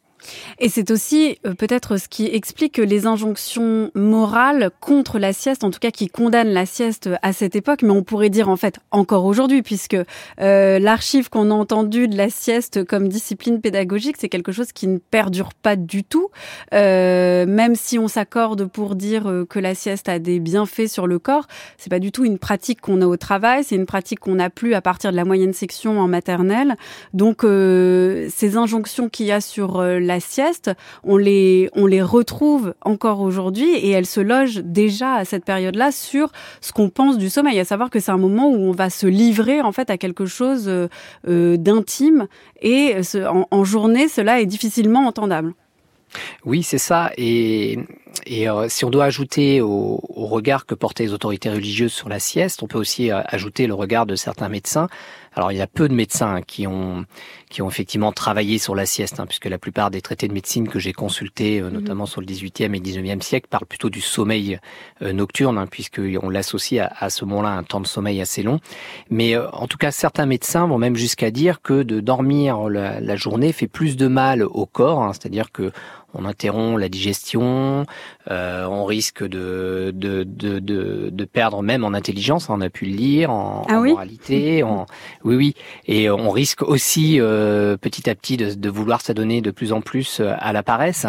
Et 0.59 0.69
c'est 0.69 0.91
aussi 0.91 1.37
euh, 1.45 1.53
peut-être 1.53 1.97
ce 1.97 2.07
qui 2.07 2.27
explique 2.27 2.77
les 2.77 3.05
injonctions 3.05 3.91
morales 3.95 4.69
contre 4.79 5.19
la 5.19 5.33
sieste, 5.33 5.63
en 5.63 5.71
tout 5.71 5.79
cas 5.79 5.91
qui 5.91 6.07
condamnent 6.07 6.53
la 6.53 6.65
sieste 6.65 7.09
à 7.21 7.33
cette 7.33 7.55
époque, 7.55 7.81
mais 7.81 7.91
on 7.91 8.03
pourrait 8.03 8.29
dire 8.29 8.49
en 8.49 8.55
fait 8.55 8.79
encore 8.91 9.25
aujourd'hui, 9.25 9.61
puisque 9.61 9.97
euh, 10.41 10.79
l'archive 10.79 11.29
qu'on 11.29 11.51
a 11.51 11.53
entendue 11.53 12.07
de 12.07 12.17
la 12.17 12.29
sieste 12.29 12.83
comme 12.83 13.07
discipline 13.07 13.61
pédagogique, 13.61 14.15
c'est 14.19 14.29
quelque 14.29 14.51
chose 14.51 14.71
qui 14.71 14.87
ne 14.87 14.97
perdure 14.97 15.53
pas 15.53 15.75
du 15.75 16.03
tout, 16.03 16.29
euh, 16.73 17.45
même 17.45 17.75
si 17.75 17.99
on 17.99 18.07
s'accorde 18.07 18.65
pour 18.65 18.95
dire 18.95 19.29
euh, 19.29 19.45
que 19.45 19.59
la 19.59 19.75
sieste 19.75 20.09
a 20.09 20.19
des 20.19 20.39
bienfaits 20.39 20.87
sur 20.87 21.07
le 21.07 21.19
corps, 21.19 21.47
c'est 21.77 21.89
pas 21.89 21.99
du 21.99 22.11
tout 22.11 22.25
une 22.25 22.39
pratique 22.39 22.81
qu'on 22.81 23.01
a 23.01 23.07
au 23.07 23.17
travail, 23.17 23.63
c'est 23.63 23.75
une 23.75 23.85
pratique 23.85 24.19
qu'on 24.19 24.35
n'a 24.35 24.49
plus 24.49 24.73
à 24.73 24.81
partir 24.81 25.11
de 25.11 25.15
la 25.15 25.25
moyenne 25.25 25.53
section 25.53 25.99
en 25.99 26.07
maternelle. 26.07 26.75
Donc 27.13 27.43
euh, 27.43 28.27
ces 28.33 28.57
injonctions 28.57 29.09
qu'il 29.09 29.27
y 29.27 29.31
a 29.31 29.41
sur 29.41 29.79
euh, 29.79 29.99
la 30.15 30.19
sieste, 30.21 30.71
on 31.03 31.17
les, 31.17 31.69
on 31.73 31.85
les 31.85 32.01
retrouve 32.01 32.73
encore 32.81 33.19
aujourd'hui 33.19 33.69
et 33.69 33.89
elles 33.91 34.05
se 34.05 34.21
logent 34.21 34.61
déjà 34.63 35.15
à 35.15 35.25
cette 35.25 35.43
période-là 35.43 35.91
sur 35.91 36.31
ce 36.61 36.71
qu'on 36.71 36.89
pense 36.89 37.17
du 37.17 37.29
sommeil, 37.29 37.59
à 37.59 37.65
savoir 37.65 37.89
que 37.89 37.99
c'est 37.99 38.11
un 38.11 38.17
moment 38.17 38.49
où 38.49 38.55
on 38.55 38.71
va 38.71 38.89
se 38.89 39.07
livrer 39.07 39.61
en 39.61 39.71
fait 39.71 39.89
à 39.89 39.97
quelque 39.97 40.25
chose 40.25 40.65
euh, 40.67 40.87
euh 41.27 41.57
d'intime 41.57 42.27
et 42.61 42.95
en, 43.51 43.63
journée, 43.63 44.07
cela 44.07 44.41
est 44.41 44.45
difficilement 44.45 45.05
entendable. 45.07 45.53
Oui, 46.45 46.63
c'est 46.63 46.77
ça. 46.77 47.11
Et, 47.17 47.77
euh, 48.31 48.67
si 48.69 48.85
on 48.85 48.89
doit 48.89 49.05
ajouter 49.05 49.61
au, 49.61 49.99
regard 50.15 50.65
que 50.65 50.75
portaient 50.75 51.03
les 51.03 51.13
autorités 51.13 51.49
religieuses 51.49 51.93
sur 51.93 52.09
la 52.09 52.19
sieste, 52.19 52.63
on 52.63 52.67
peut 52.67 52.77
aussi 52.77 53.11
ajouter 53.11 53.67
le 53.67 53.73
regard 53.73 54.05
de 54.05 54.15
certains 54.15 54.49
médecins. 54.49 54.87
Alors 55.35 55.51
il 55.51 55.57
y 55.57 55.61
a 55.61 55.67
peu 55.67 55.87
de 55.89 55.93
médecins 55.93 56.41
qui 56.41 56.65
ont 56.65 57.05
qui 57.49 57.61
ont 57.61 57.69
effectivement 57.69 58.11
travaillé 58.11 58.57
sur 58.57 58.75
la 58.75 58.85
sieste, 58.85 59.19
hein, 59.19 59.25
puisque 59.25 59.45
la 59.45 59.57
plupart 59.57 59.91
des 59.91 60.01
traités 60.01 60.27
de 60.27 60.33
médecine 60.33 60.67
que 60.67 60.79
j'ai 60.79 60.93
consultés, 60.93 61.61
euh, 61.61 61.67
mhm. 61.67 61.73
notamment 61.73 62.05
sur 62.05 62.19
le 62.19 62.27
18e 62.27 62.75
et 62.75 62.79
19e 62.79 63.21
siècle, 63.21 63.47
parlent 63.49 63.65
plutôt 63.65 63.89
du 63.89 64.01
sommeil 64.01 64.59
euh, 65.01 65.13
nocturne, 65.13 65.57
hein, 65.57 65.67
puisqu'on 65.67 66.29
l'associe 66.29 66.81
à, 66.81 67.05
à, 67.05 67.09
ce 67.09 67.23
moment-là 67.25 67.49
un 67.51 67.63
temps 67.63 67.79
de 67.79 67.87
sommeil 67.87 68.19
assez 68.19 68.43
long. 68.43 68.59
Mais 69.09 69.35
euh, 69.35 69.49
en 69.51 69.67
tout 69.67 69.77
cas, 69.77 69.91
certains 69.91 70.25
médecins 70.25 70.67
vont 70.67 70.77
même 70.77 70.95
jusqu'à 70.95 71.31
dire 71.31 71.61
que 71.61 71.83
de 71.83 71.99
dormir 71.99 72.67
la, 72.67 72.99
la 72.99 73.15
journée 73.15 73.53
fait 73.53 73.67
plus 73.67 73.95
de 73.95 74.07
mal 74.07 74.43
au 74.43 74.65
corps, 74.65 75.03
hein, 75.03 75.13
c'est-à-dire 75.13 75.51
que 75.51 75.71
on 76.15 76.25
interrompt 76.25 76.79
la 76.79 76.89
digestion, 76.89 77.85
euh, 78.31 78.65
on 78.65 78.85
risque 78.85 79.23
de 79.23 79.91
de, 79.93 80.23
de, 80.23 80.59
de, 80.59 81.09
de 81.11 81.25
perdre 81.25 81.61
même 81.61 81.83
en 81.83 81.93
intelligence. 81.93 82.49
On 82.49 82.61
a 82.61 82.69
pu 82.69 82.85
le 82.85 82.95
lire 82.95 83.31
en, 83.31 83.63
Ah 83.69 83.77
en 83.77 83.81
oui 83.81 83.91
moralité. 83.91 84.63
En, 84.63 84.85
oui, 85.23 85.35
oui. 85.35 85.55
Et 85.87 86.09
on 86.09 86.29
risque 86.31 86.61
aussi 86.61 87.19
euh, 87.19 87.77
petit 87.77 88.09
à 88.09 88.15
petit 88.15 88.37
de, 88.37 88.53
de 88.53 88.69
vouloir 88.69 89.01
s'adonner 89.01 89.41
de 89.41 89.51
plus 89.51 89.71
en 89.73 89.81
plus 89.81 90.19
euh, 90.19 90.33
à 90.39 90.53
la 90.53 90.63
paresse. 90.63 91.05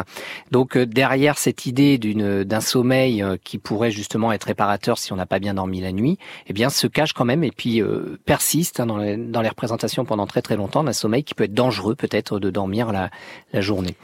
Donc 0.50 0.76
euh, 0.76 0.86
derrière 0.86 1.38
cette 1.38 1.66
idée 1.66 1.98
d'une 1.98 2.44
d'un 2.44 2.60
sommeil 2.60 3.22
euh, 3.22 3.36
qui 3.42 3.58
pourrait 3.58 3.90
justement 3.90 4.32
être 4.32 4.44
réparateur 4.44 4.98
si 4.98 5.12
on 5.12 5.16
n'a 5.16 5.26
pas 5.26 5.38
bien 5.38 5.54
dormi 5.54 5.80
la 5.80 5.92
nuit, 5.92 6.18
eh 6.46 6.52
bien 6.52 6.70
se 6.70 6.86
cache 6.86 7.12
quand 7.12 7.24
même 7.24 7.44
et 7.44 7.50
puis 7.50 7.80
euh, 7.80 8.18
persiste 8.24 8.80
hein, 8.80 8.86
dans, 8.86 8.98
les, 8.98 9.16
dans 9.16 9.42
les 9.42 9.48
représentations 9.48 10.04
pendant 10.04 10.26
très 10.26 10.42
très 10.42 10.56
longtemps 10.56 10.84
d'un 10.84 10.92
sommeil 10.92 11.24
qui 11.24 11.34
peut 11.34 11.44
être 11.44 11.54
dangereux 11.54 11.94
peut-être 11.94 12.38
de 12.38 12.50
dormir 12.50 12.92
la, 12.92 13.10
la 13.52 13.60
journée. 13.60 13.94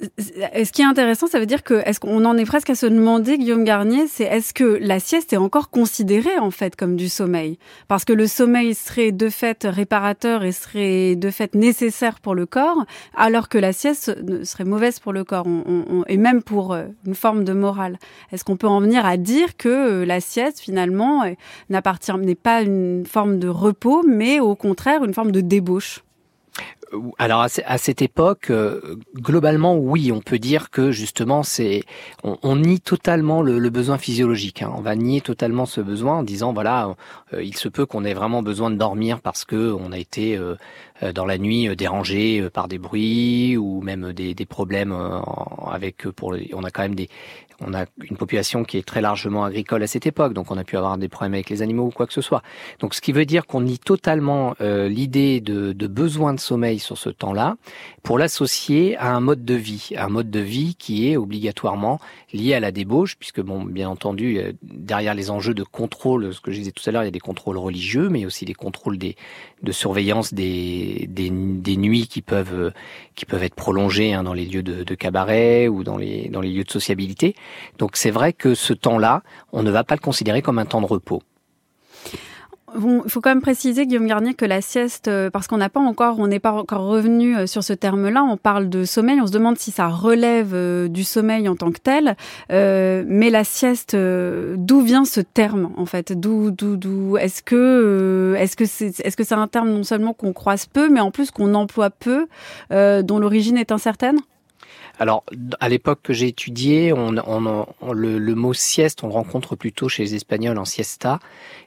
Ce 0.00 0.70
qui 0.70 0.82
est 0.82 0.84
intéressant, 0.84 1.26
ça 1.26 1.40
veut 1.40 1.46
dire 1.46 1.64
que 1.64 1.82
est-ce 1.84 1.98
qu'on 1.98 2.24
en 2.24 2.36
est 2.36 2.44
presque 2.44 2.70
à 2.70 2.76
se 2.76 2.86
demander, 2.86 3.36
Guillaume 3.36 3.64
Garnier, 3.64 4.06
c'est 4.06 4.24
est-ce 4.24 4.54
que 4.54 4.78
la 4.80 5.00
sieste 5.00 5.32
est 5.32 5.38
encore 5.38 5.70
considérée 5.70 6.38
en 6.38 6.52
fait 6.52 6.76
comme 6.76 6.94
du 6.94 7.08
sommeil? 7.08 7.58
Parce 7.88 8.04
que 8.04 8.12
le 8.12 8.28
sommeil 8.28 8.74
serait 8.74 9.10
de 9.10 9.28
fait 9.28 9.64
réparateur 9.64 10.44
et 10.44 10.52
serait 10.52 11.16
de 11.16 11.30
fait 11.30 11.56
nécessaire 11.56 12.20
pour 12.20 12.36
le 12.36 12.46
corps, 12.46 12.84
alors 13.16 13.48
que 13.48 13.58
la 13.58 13.72
sieste 13.72 14.16
serait 14.44 14.64
mauvaise 14.64 15.00
pour 15.00 15.12
le 15.12 15.24
corps 15.24 15.46
et 16.06 16.16
même 16.16 16.42
pour 16.44 16.74
euh, 16.74 16.84
une 17.04 17.16
forme 17.16 17.42
de 17.42 17.52
morale. 17.52 17.98
Est-ce 18.30 18.44
qu'on 18.44 18.56
peut 18.56 18.68
en 18.68 18.80
venir 18.80 19.04
à 19.04 19.16
dire 19.16 19.56
que 19.56 19.68
euh, 19.68 20.06
la 20.06 20.20
sieste 20.20 20.60
finalement 20.60 21.24
n'appartient 21.70 22.12
n'est 22.18 22.36
pas 22.36 22.62
une 22.62 23.04
forme 23.04 23.40
de 23.40 23.48
repos, 23.48 24.04
mais 24.06 24.38
au 24.38 24.54
contraire 24.54 25.02
une 25.02 25.14
forme 25.14 25.32
de 25.32 25.40
débauche? 25.40 26.04
Alors 27.18 27.42
à, 27.42 27.48
ce- 27.50 27.60
à 27.66 27.76
cette 27.76 28.00
époque, 28.00 28.50
euh, 28.50 28.96
globalement, 29.14 29.76
oui, 29.76 30.10
on 30.10 30.20
peut 30.20 30.38
dire 30.38 30.70
que 30.70 30.90
justement, 30.90 31.42
c'est 31.42 31.82
on, 32.24 32.56
nie 32.56 32.80
totalement 32.80 33.42
le, 33.42 33.68
besoin 33.68 33.98
physiologique. 33.98 34.62
hein. 34.62 34.72
On 34.74 34.80
va 34.80 34.96
nier 34.96 35.20
totalement 35.20 35.66
ce 35.66 35.82
besoin 35.82 36.18
en 36.18 36.22
disant 36.22 36.52
voilà, 36.54 36.96
euh, 37.34 37.42
il 37.42 37.56
se 37.56 37.68
peut 37.68 37.84
qu'on 37.84 38.04
ait 38.04 38.14
vraiment 38.14 38.42
besoin 38.42 38.70
de 38.70 38.76
dormir 38.76 39.20
parce 39.20 39.44
que 39.44 39.72
on 39.72 39.92
a 39.92 39.98
été 39.98 40.36
euh, 40.38 40.54
euh, 41.02 41.12
dans 41.12 41.26
la 41.26 41.36
nuit 41.36 41.68
euh, 41.68 41.74
dérangé 41.76 42.40
euh, 42.40 42.48
par 42.50 42.68
des 42.68 42.78
bruits 42.78 43.56
ou 43.58 43.82
même 43.82 44.12
des, 44.14 44.34
problèmes 44.46 44.92
euh, 44.92 45.20
avec 45.70 46.06
euh, 46.06 46.12
pour 46.12 46.34
on 46.54 46.64
a 46.64 46.70
quand 46.70 46.82
même 46.82 46.94
des 46.94 47.08
on 47.60 47.74
a 47.74 47.86
une 48.02 48.16
population 48.16 48.64
qui 48.64 48.78
est 48.78 48.86
très 48.86 49.00
largement 49.00 49.44
agricole 49.44 49.82
à 49.82 49.86
cette 49.86 50.06
époque, 50.06 50.32
donc 50.32 50.50
on 50.50 50.56
a 50.56 50.64
pu 50.64 50.76
avoir 50.76 50.96
des 50.98 51.08
problèmes 51.08 51.34
avec 51.34 51.50
les 51.50 51.62
animaux 51.62 51.86
ou 51.86 51.90
quoi 51.90 52.06
que 52.06 52.12
ce 52.12 52.20
soit. 52.20 52.42
Donc 52.78 52.94
ce 52.94 53.00
qui 53.00 53.12
veut 53.12 53.24
dire 53.24 53.46
qu'on 53.46 53.62
nie 53.62 53.78
totalement 53.78 54.54
euh, 54.60 54.88
l'idée 54.88 55.40
de, 55.40 55.72
de 55.72 55.86
besoin 55.86 56.34
de 56.34 56.40
sommeil 56.40 56.78
sur 56.78 56.96
ce 56.96 57.10
temps-là 57.10 57.56
pour 58.02 58.18
l'associer 58.18 58.96
à 58.96 59.14
un 59.14 59.20
mode 59.20 59.44
de 59.44 59.54
vie, 59.54 59.90
un 59.96 60.08
mode 60.08 60.30
de 60.30 60.40
vie 60.40 60.76
qui 60.76 61.10
est 61.10 61.16
obligatoirement 61.16 62.00
lié 62.32 62.54
à 62.54 62.60
la 62.60 62.72
débauche, 62.72 63.16
puisque 63.16 63.40
bon, 63.40 63.64
bien 63.64 63.88
entendu, 63.88 64.40
derrière 64.62 65.14
les 65.14 65.30
enjeux 65.30 65.54
de 65.54 65.62
contrôle, 65.62 66.32
ce 66.32 66.40
que 66.40 66.52
je 66.52 66.58
disais 66.58 66.72
tout 66.72 66.82
à 66.88 66.92
l'heure, 66.92 67.02
il 67.02 67.06
y 67.06 67.08
a 67.08 67.12
des 67.12 67.18
contrôles 67.18 67.58
religieux, 67.58 68.08
mais 68.08 68.26
aussi 68.26 68.44
des 68.44 68.54
contrôles 68.54 68.98
des, 68.98 69.16
de 69.62 69.72
surveillance 69.72 70.32
des, 70.34 71.06
des, 71.08 71.30
des 71.30 71.76
nuits 71.76 72.06
qui 72.06 72.22
peuvent 72.22 72.72
qui 73.18 73.26
peuvent 73.26 73.42
être 73.42 73.56
prolongées 73.56 74.14
hein, 74.14 74.22
dans 74.22 74.32
les 74.32 74.46
lieux 74.46 74.62
de, 74.62 74.94
cabaret 74.94 75.66
ou 75.66 75.82
dans 75.82 75.96
les 75.96 76.28
lieux 76.30 76.62
de 76.62 76.70
sociabilité. 76.70 77.34
Donc 77.76 77.96
c'est 77.96 78.12
vrai 78.12 78.32
que 78.32 78.54
ce 78.54 78.72
temps-là, 78.72 79.22
on 79.52 79.64
ne 79.64 79.70
va 79.72 79.82
pas 79.82 79.96
le 79.96 80.00
considérer 80.00 80.40
comme 80.40 80.60
un 80.60 80.66
temps 80.66 80.80
de 80.80 80.86
repos. 80.86 81.22
Il 82.74 83.10
faut 83.10 83.20
quand 83.20 83.30
même 83.30 83.40
préciser, 83.40 83.86
Guillaume 83.86 84.06
Garnier, 84.06 84.34
que 84.34 84.44
la 84.44 84.60
sieste, 84.60 85.08
euh, 85.08 85.30
parce 85.30 85.46
qu'on 85.46 85.56
n'a 85.56 85.68
pas 85.68 85.80
encore, 85.80 86.18
on 86.18 86.26
n'est 86.26 86.38
pas 86.38 86.52
encore 86.52 86.82
revenu 86.82 87.36
euh, 87.36 87.46
sur 87.46 87.64
ce 87.64 87.72
terme-là. 87.72 88.22
On 88.22 88.36
parle 88.36 88.68
de 88.68 88.84
sommeil, 88.84 89.20
on 89.20 89.26
se 89.26 89.32
demande 89.32 89.58
si 89.58 89.70
ça 89.70 89.88
relève 89.88 90.52
euh, 90.54 90.88
du 90.88 91.04
sommeil 91.04 91.48
en 91.48 91.56
tant 91.56 91.70
que 91.70 91.78
tel. 91.78 92.16
Euh, 92.52 93.04
mais 93.06 93.30
la 93.30 93.44
sieste, 93.44 93.96
d'où 93.96 94.80
vient 94.80 95.04
ce 95.04 95.20
terme 95.20 95.70
en 95.76 95.86
fait? 95.86 96.12
D'où, 96.12 96.50
d'où, 96.50 96.76
d'où 96.76 97.16
Est-ce 97.16 97.42
que, 97.42 98.34
est-ce 98.38 98.56
que 98.56 98.66
c'est, 98.66 99.00
est-ce 99.00 99.16
que 99.16 99.24
c'est 99.24 99.34
un 99.34 99.48
terme 99.48 99.70
non 99.70 99.84
seulement 99.84 100.12
qu'on 100.12 100.32
croise 100.32 100.66
peu, 100.66 100.88
mais 100.88 101.00
en 101.00 101.10
plus 101.10 101.30
qu'on 101.30 101.54
emploie 101.54 101.90
peu, 101.90 102.26
euh, 102.72 103.02
dont 103.02 103.18
l'origine 103.18 103.56
est 103.56 103.72
incertaine? 103.72 104.18
Alors, 104.98 105.24
à 105.60 105.68
l'époque 105.68 106.00
que 106.02 106.12
j'ai 106.12 106.26
étudié, 106.26 106.92
on, 106.92 107.12
le, 107.12 108.34
mot 108.34 108.52
sieste, 108.52 109.04
on 109.04 109.10
rencontre 109.10 109.54
plutôt 109.54 109.88
chez 109.88 110.02
les 110.02 110.14
Espagnols 110.16 110.58
en 110.58 110.64
siesta. 110.64 111.20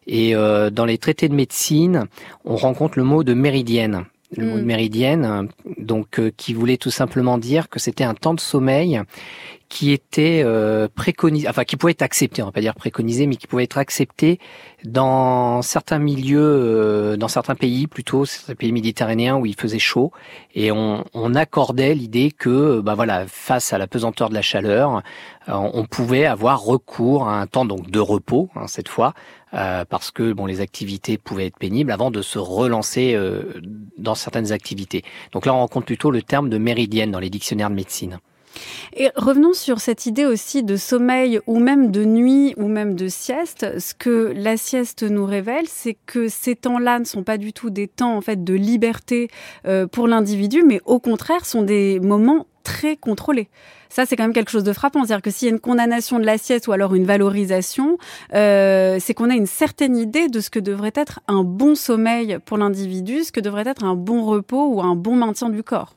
Et 0.06 0.36
euh, 0.36 0.70
dans 0.70 0.86
les 0.86 0.98
traités 0.98 1.30
de 1.30 1.36
médecine, 1.36 2.08
on 2.44 2.58
rencontre 2.58 2.98
le 2.98 3.06
mot 3.06 3.24
de 3.24 3.34
méridienne. 3.34 4.06
Le 4.38 4.46
mot 4.46 4.56
Mm. 4.56 4.60
de 4.60 4.66
méridienne, 4.66 5.26
euh, 5.26 5.74
donc 5.78 6.20
euh, 6.20 6.32
qui 6.36 6.54
voulait 6.54 6.78
tout 6.78 6.92
simplement 6.92 7.38
dire 7.38 7.68
que 7.70 7.80
c'était 7.80 8.06
un 8.06 8.14
temps 8.14 8.34
de 8.34 8.40
sommeil 8.40 9.02
qui 9.68 9.92
était 9.92 10.42
euh, 10.44 10.90
préconisé, 10.94 11.48
enfin 11.48 11.64
qui 11.64 11.78
pouvait 11.78 11.94
être 11.94 12.02
accepté, 12.02 12.42
on 12.42 12.46
va 12.46 12.52
pas 12.52 12.60
dire 12.60 12.76
préconisé, 12.76 13.26
mais 13.26 13.38
qui 13.38 13.48
pouvait 13.48 13.64
être 13.64 13.78
accepté 13.78 14.38
dans 14.84 15.62
certains 15.62 16.00
milieux, 16.00 16.42
euh, 16.42 17.16
dans 17.16 17.30
certains 17.30 17.56
pays 17.56 17.88
plutôt, 17.88 18.26
certains 18.26 18.56
pays 18.56 18.74
méditerranéens 18.74 19.38
où 19.38 19.46
il 19.46 19.56
faisait 19.56 19.80
chaud, 19.80 20.12
et 20.56 20.74
on, 20.74 21.06
on 21.14 21.36
accordait 21.36 21.96
l'idée 21.96 22.32
que, 22.32 22.82
bah 22.82 22.96
voilà, 22.96 23.26
face 23.28 23.72
à 23.72 23.78
la 23.78 23.88
pesanteur 23.88 24.28
de 24.30 24.34
la 24.34 24.42
chaleur, 24.42 25.04
on 25.48 25.86
pouvait 25.86 26.26
avoir 26.26 26.62
recours 26.64 27.28
à 27.28 27.40
un 27.40 27.48
temps 27.48 27.66
donc 27.66 27.90
de 27.90 28.00
repos 28.00 28.50
hein, 28.56 28.68
cette 28.68 28.90
fois, 28.90 29.14
euh, 29.54 29.86
parce 29.86 30.12
que 30.12 30.34
bon, 30.34 30.46
les 30.46 30.62
activités 30.62 31.18
pouvaient 31.18 31.48
être 31.48 31.58
pénibles 31.58 31.92
avant 31.92 32.12
de 32.12 32.22
se 32.22 32.40
relancer 32.40 33.14
euh, 33.16 33.62
dans 33.98 34.16
certaines 34.16 34.52
activités. 34.52 35.04
Donc 35.32 35.46
là, 35.46 35.54
on 35.54 35.60
rencontre 35.60 35.86
plutôt 35.86 36.12
le 36.12 36.22
terme 36.22 36.50
de 36.50 36.58
méridienne 36.58 37.12
dans 37.12 37.20
les 37.20 37.30
dictionnaires 37.30 37.70
de 37.70 37.76
médecine. 37.76 38.20
Et 38.96 39.10
revenons 39.16 39.54
sur 39.54 39.80
cette 39.80 40.06
idée 40.06 40.26
aussi 40.26 40.64
de 40.64 40.76
sommeil 40.76 41.40
ou 41.48 41.60
même 41.60 41.92
de 41.92 42.04
nuit 42.04 42.54
ou 42.58 42.68
même 42.68 42.96
de 42.96 43.08
sieste. 43.08 43.80
Ce 43.80 43.94
que 43.94 44.34
la 44.36 44.58
sieste 44.58 45.04
nous 45.04 45.26
révèle, 45.26 45.66
c'est 45.68 45.98
que 46.06 46.28
ces 46.28 46.56
temps-là 46.56 47.00
ne 47.00 47.06
sont 47.06 47.24
pas 47.24 47.38
du 47.38 47.54
tout 47.54 47.70
des 47.70 47.88
temps 47.88 48.16
en 48.16 48.22
fait 48.22 48.44
de 48.44 48.54
liberté 48.54 49.30
euh, 49.66 49.88
pour 49.88 50.08
l'individu, 50.08 50.64
mais 50.66 50.82
au 50.86 51.00
contraire 51.00 51.46
sont 51.46 51.64
des 51.64 52.00
moments 52.00 52.46
très 52.64 52.96
contrôlés. 52.96 53.50
Ça, 53.90 54.06
c'est 54.06 54.16
quand 54.16 54.24
même 54.24 54.34
quelque 54.34 54.52
chose 54.52 54.64
de 54.64 54.74
frappant. 54.74 55.04
C'est-à-dire 55.04 55.22
que 55.22 55.32
s'il 55.32 55.48
y 55.48 55.52
a 55.52 55.54
une 55.54 55.60
condamnation 55.60 56.20
de 56.20 56.26
la 56.26 56.38
sieste 56.38 56.68
ou 56.68 56.72
alors 56.72 56.96
une 56.96 57.06
valorisation, 57.06 57.98
euh, 58.34 58.98
c'est 59.00 59.14
qu'on 59.14 59.30
a 59.30 59.36
une 59.36 59.48
certaine 59.48 59.98
idée 59.98 60.30
de 60.30 60.40
ce 60.40 60.50
que 60.50 60.60
devrait 60.60 60.94
être 60.96 61.20
un 61.28 61.44
bon 61.44 61.76
sommeil 61.76 62.38
pour 62.46 62.58
l'individu, 62.58 63.24
ce 63.24 63.32
que 63.32 63.42
devrait 63.42 63.68
être 63.68 63.84
un 63.84 63.96
bon 63.96 64.24
repos 64.24 64.68
ou 64.68 64.82
un 64.82 64.96
bon 64.96 65.16
maintien 65.16 65.50
du 65.50 65.64
corps. 65.64 65.96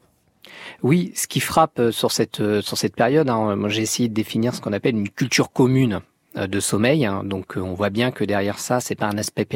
Oui, 0.83 1.13
ce 1.15 1.27
qui 1.27 1.41
frappe 1.41 1.79
euh, 1.79 1.93
sur 1.93 2.13
cette 2.13 2.41
euh, 2.41 2.61
sur 2.63 2.77
cette 2.77 2.97
période, 2.97 3.29
hein, 3.29 3.57
j'ai 3.69 3.83
essayé 3.83 4.09
de 4.09 4.15
définir 4.15 4.55
ce 4.55 4.61
qu'on 4.61 4.73
appelle 4.73 4.97
une 4.97 5.09
culture 5.09 5.53
commune 5.53 6.01
euh, 6.37 6.47
de 6.47 6.61
sommeil. 6.61 7.07
hein. 7.07 7.23
donc 7.25 7.55
on 7.57 7.75
voit 7.75 7.91
bien 7.91 8.11
que 8.11 8.25
derrière 8.25 8.59
ça, 8.59 8.81
c'est 8.81 8.95
pas 8.95 9.07
un 9.07 9.19
aspect 9.19 9.47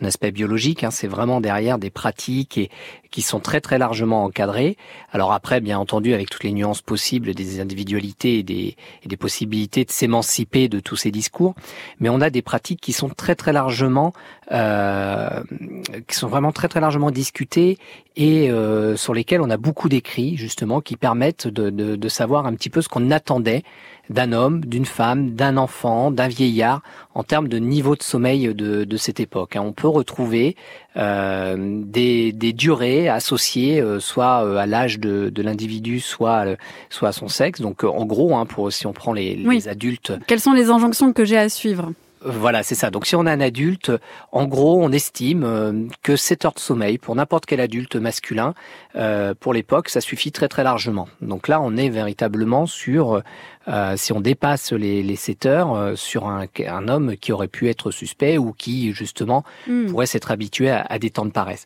un 0.00 0.06
aspect 0.06 0.30
biologique, 0.32 0.84
hein, 0.84 0.90
c'est 0.90 1.06
vraiment 1.08 1.40
derrière 1.40 1.78
des 1.78 1.90
pratiques 1.90 2.58
et 2.58 2.70
qui 3.10 3.22
sont 3.22 3.40
très 3.40 3.60
très 3.60 3.78
largement 3.78 4.24
encadrées. 4.24 4.76
Alors 5.12 5.32
après, 5.32 5.60
bien 5.60 5.78
entendu, 5.78 6.14
avec 6.14 6.30
toutes 6.30 6.44
les 6.44 6.52
nuances 6.52 6.82
possibles 6.82 7.34
des 7.34 7.60
individualités 7.60 8.38
et 8.38 8.42
des, 8.42 9.16
possibilités 9.16 9.84
de 9.84 9.90
s'émanciper 9.90 10.68
de 10.68 10.80
tous 10.80 10.96
ces 10.96 11.10
discours, 11.10 11.54
mais 11.98 12.08
on 12.08 12.20
a 12.20 12.30
des 12.30 12.42
pratiques 12.42 12.80
qui 12.80 12.92
sont 12.92 13.08
très 13.08 13.34
très 13.34 13.52
largement 13.52 14.12
euh, 14.52 15.42
qui 16.08 16.16
sont 16.16 16.28
vraiment 16.28 16.52
très 16.52 16.68
très 16.68 16.80
largement 16.80 17.10
discutées 17.10 17.78
et 18.16 18.50
euh, 18.50 18.96
sur 18.96 19.14
lesquelles 19.14 19.40
on 19.40 19.50
a 19.50 19.56
beaucoup 19.56 19.88
d'écrits 19.88 20.36
justement 20.36 20.80
qui 20.80 20.96
permettent 20.96 21.48
de 21.48 22.08
savoir 22.08 22.46
un 22.46 22.54
petit 22.54 22.70
peu 22.70 22.82
ce 22.82 22.88
qu'on 22.88 23.10
attendait 23.10 23.62
d'un 24.10 24.32
homme, 24.32 24.64
d'une 24.64 24.84
femme, 24.84 25.30
d'un 25.30 25.56
enfant, 25.56 26.10
d'un 26.10 26.28
vieillard 26.28 26.82
en 27.14 27.22
termes 27.24 27.48
de 27.48 27.58
niveau 27.58 27.96
de 27.96 28.02
sommeil 28.02 28.54
de, 28.54 28.84
de 28.84 28.96
cette 28.96 29.18
époque. 29.20 29.56
hein. 29.56 29.62
On 29.64 29.72
peut 29.72 29.88
retrouver 29.88 30.56
euh, 30.96 31.56
des, 31.84 32.32
des 32.32 32.52
durées 32.52 33.08
associées 33.08 33.80
euh, 33.80 33.98
soit 34.00 34.44
euh, 34.44 34.56
à 34.56 34.66
l'âge 34.66 34.98
de, 35.00 35.28
de 35.28 35.42
l'individu, 35.42 36.00
soit 36.00 36.44
soit 36.88 37.08
à 37.08 37.12
son 37.12 37.28
sexe. 37.28 37.60
Donc 37.60 37.82
en 37.84 38.04
gros, 38.06 38.36
hein, 38.36 38.46
pour 38.46 38.72
si 38.72 38.86
on 38.86 38.92
prend 38.92 39.12
les, 39.12 39.34
les 39.34 39.46
Oui. 39.46 39.68
adultes, 39.68 40.12
Quelles 40.26 40.40
sont 40.40 40.52
les 40.52 40.70
injonctions 40.70 41.12
que 41.12 41.24
j'ai 41.24 41.36
à 41.38 41.48
suivre? 41.48 41.92
Voilà, 42.22 42.62
c'est 42.62 42.74
ça. 42.74 42.90
Donc 42.90 43.06
si 43.06 43.16
on 43.16 43.26
a 43.26 43.32
un 43.32 43.40
adulte, 43.40 43.92
en 44.32 44.46
gros, 44.46 44.82
on 44.82 44.92
estime 44.92 45.44
euh, 45.44 45.72
que 46.02 46.16
7 46.16 46.44
heures 46.44 46.52
de 46.54 46.60
sommeil 46.60 46.98
pour 46.98 47.14
n'importe 47.16 47.46
quel 47.46 47.60
adulte 47.60 47.96
masculin, 47.96 48.54
euh, 48.96 49.34
pour 49.38 49.54
l'époque, 49.54 49.88
ça 49.88 50.00
suffit 50.00 50.32
très 50.32 50.48
très 50.48 50.62
largement. 50.64 51.08
Donc 51.20 51.48
là, 51.48 51.60
on 51.62 51.76
est 51.76 51.88
véritablement 51.88 52.66
sur, 52.66 53.22
euh, 53.68 53.96
si 53.96 54.12
on 54.12 54.20
dépasse 54.20 54.72
les, 54.72 55.02
les 55.02 55.16
7 55.16 55.46
heures, 55.46 55.74
euh, 55.74 55.94
sur 55.94 56.26
un, 56.28 56.46
un 56.66 56.88
homme 56.88 57.16
qui 57.16 57.32
aurait 57.32 57.48
pu 57.48 57.68
être 57.68 57.90
suspect 57.90 58.36
ou 58.38 58.52
qui, 58.52 58.92
justement, 58.92 59.44
Hmm. 59.66 59.86
pourrait 59.90 60.06
s'être 60.06 60.30
habitué 60.30 60.70
à, 60.70 60.84
à 60.88 60.98
des 60.98 61.10
temps 61.10 61.24
de 61.24 61.30
paresse. 61.30 61.64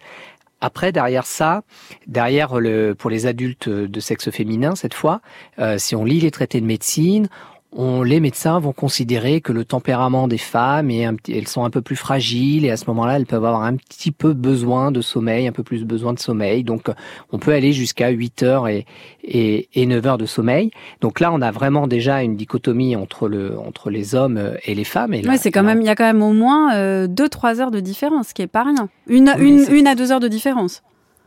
Après, 0.61 0.93
derrière 0.93 1.27
ça, 1.27 1.63
derrière 2.07 2.59
le, 2.59 2.95
pour 2.95 3.11
les 3.11 3.27
adultes 3.27 3.69
de 3.69 4.01
sexe 4.01 4.31
féminin, 4.31 4.75
cette 4.75 4.95
fois, 4.95 5.21
euh, 5.59 5.77
si 5.79 5.95
on 5.95 6.05
lit 6.05 6.21
les 6.21 6.31
traités 6.31 6.61
de 6.61 6.67
médecine, 6.67 7.29
on, 7.75 8.03
les 8.03 8.21
médecins 8.21 8.59
vont 8.59 8.73
considérer 8.73 9.41
que 9.41 9.53
le 9.53 9.65
tempérament 9.65 10.29
des 10.29 10.39
femmes 10.39 10.91
est 10.91 11.05
un, 11.05 11.17
elles 11.29 11.49
sont 11.49 11.65
un 11.65 11.71
peu 11.71 11.83
plus 11.83 11.97
fragiles 11.97 12.65
et 12.65 12.71
à 12.71 12.77
ce 12.77 12.85
moment-là, 12.89 13.17
elles 13.17 13.27
peuvent 13.27 13.45
avoir 13.45 13.63
un 13.63 13.77
petit 13.77 14.13
peu 14.13 14.33
besoin 14.33 14.93
de 14.93 15.01
sommeil, 15.01 15.47
un 15.47 15.53
peu 15.53 15.63
plus 15.63 15.85
besoin 15.85 16.13
de 16.13 16.19
sommeil. 16.19 16.65
Donc, 16.65 16.91
on 17.33 17.39
peut 17.39 17.53
aller 17.53 17.73
jusqu'à 17.73 18.11
8 18.11 18.43
heures 18.43 18.69
et, 18.69 18.87
et, 19.23 19.69
et 19.75 19.87
9 19.87 20.07
heures 20.07 20.19
de 20.19 20.27
sommeil. 20.27 20.71
Donc 21.01 21.21
là, 21.21 21.33
on 21.33 21.43
a 21.43 21.51
vraiment 21.51 21.87
déjà 21.87 22.23
une 22.23 22.37
dichotomie 22.37 22.97
entre 22.97 23.29
le 23.29 23.59
entre 23.59 23.91
les 23.91 24.15
hommes 24.15 24.55
et 24.65 24.75
les 24.75 24.85
femmes. 24.85 25.15
Et 25.15 25.27
ouais, 25.27 25.39
c'est 25.39 25.51
quand 25.51 25.63
même 25.63 25.81
il 25.81 25.87
y 25.87 25.91
a 25.91 25.95
quand 25.95 26.05
même 26.05 26.23
au 26.23 26.33
moins 26.33 26.75
euh, 26.75 27.07
2-3 27.09 27.61
heures 27.61 27.71
de 27.71 27.81
différence, 27.81 28.29
ce 28.29 28.35
qui 28.35 28.43
est 28.43 28.47
pas 28.47 28.63
rien. 28.63 28.89
Une, 29.07 29.33
une, 29.39 29.65
une 29.71 29.87
à 29.87 29.95
deux 29.95 30.13
heures 30.13 30.21
de 30.21 30.29
différence. 30.29 30.83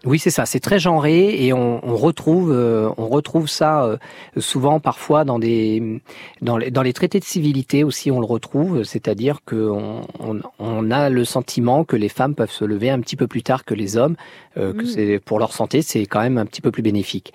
Oui, 0.05 0.19
c'est 0.19 0.29
ça. 0.29 0.45
C'est 0.45 0.59
très 0.59 0.77
genré 0.77 1.43
et 1.43 1.53
on, 1.53 1.83
on 1.83 1.95
retrouve, 1.95 2.51
euh, 2.51 2.89
on 2.97 3.07
retrouve 3.07 3.49
ça 3.49 3.83
euh, 3.83 3.97
souvent, 4.37 4.79
parfois 4.79 5.25
dans 5.25 5.39
des, 5.39 6.01
dans 6.41 6.57
les, 6.57 6.69
dans 6.69 6.83
les 6.83 6.93
traités 6.93 7.19
de 7.19 7.25
civilité 7.25 7.83
aussi, 7.83 8.11
on 8.11 8.19
le 8.19 8.25
retrouve. 8.25 8.83
C'est-à-dire 8.83 9.39
que 9.43 9.55
on, 9.55 10.01
on, 10.19 10.39
on, 10.59 10.91
a 10.91 11.09
le 11.09 11.25
sentiment 11.25 11.83
que 11.83 11.95
les 11.95 12.09
femmes 12.09 12.35
peuvent 12.35 12.51
se 12.51 12.63
lever 12.63 12.91
un 12.91 12.99
petit 12.99 13.15
peu 13.15 13.25
plus 13.25 13.41
tard 13.41 13.65
que 13.65 13.73
les 13.73 13.97
hommes, 13.97 14.15
euh, 14.57 14.71
que 14.71 14.83
mmh. 14.83 14.85
c'est 14.85 15.19
pour 15.19 15.39
leur 15.39 15.51
santé, 15.51 15.81
c'est 15.81 16.05
quand 16.05 16.21
même 16.21 16.37
un 16.37 16.45
petit 16.45 16.61
peu 16.61 16.69
plus 16.69 16.83
bénéfique. 16.83 17.33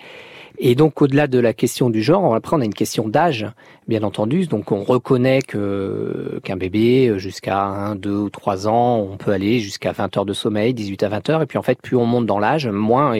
Et 0.65 0.75
donc, 0.75 1.01
au-delà 1.01 1.27
de 1.27 1.39
la 1.39 1.51
question 1.51 1.89
du 1.89 2.01
genre, 2.01 2.33
après, 2.35 2.55
on 2.55 2.61
a 2.61 2.63
une 2.63 2.73
question 2.73 3.09
d'âge, 3.09 3.45
bien 3.89 4.01
entendu. 4.01 4.47
Donc, 4.47 4.71
on 4.71 4.81
reconnaît 4.85 5.41
que 5.41 6.39
qu'un 6.45 6.55
bébé, 6.55 7.19
jusqu'à 7.19 7.59
1, 7.59 7.95
2 7.95 8.09
ou 8.09 8.29
3 8.29 8.69
ans, 8.69 8.99
on 8.99 9.17
peut 9.17 9.31
aller 9.31 9.59
jusqu'à 9.59 9.91
20 9.91 10.15
heures 10.15 10.25
de 10.25 10.31
sommeil, 10.31 10.73
18 10.73 11.03
à 11.03 11.09
20 11.09 11.29
heures. 11.31 11.41
Et 11.41 11.47
puis, 11.47 11.57
en 11.57 11.63
fait, 11.63 11.81
plus 11.81 11.97
on 11.97 12.05
monte 12.05 12.25
dans 12.27 12.39
l'âge, 12.39 12.65
moins 12.69 13.13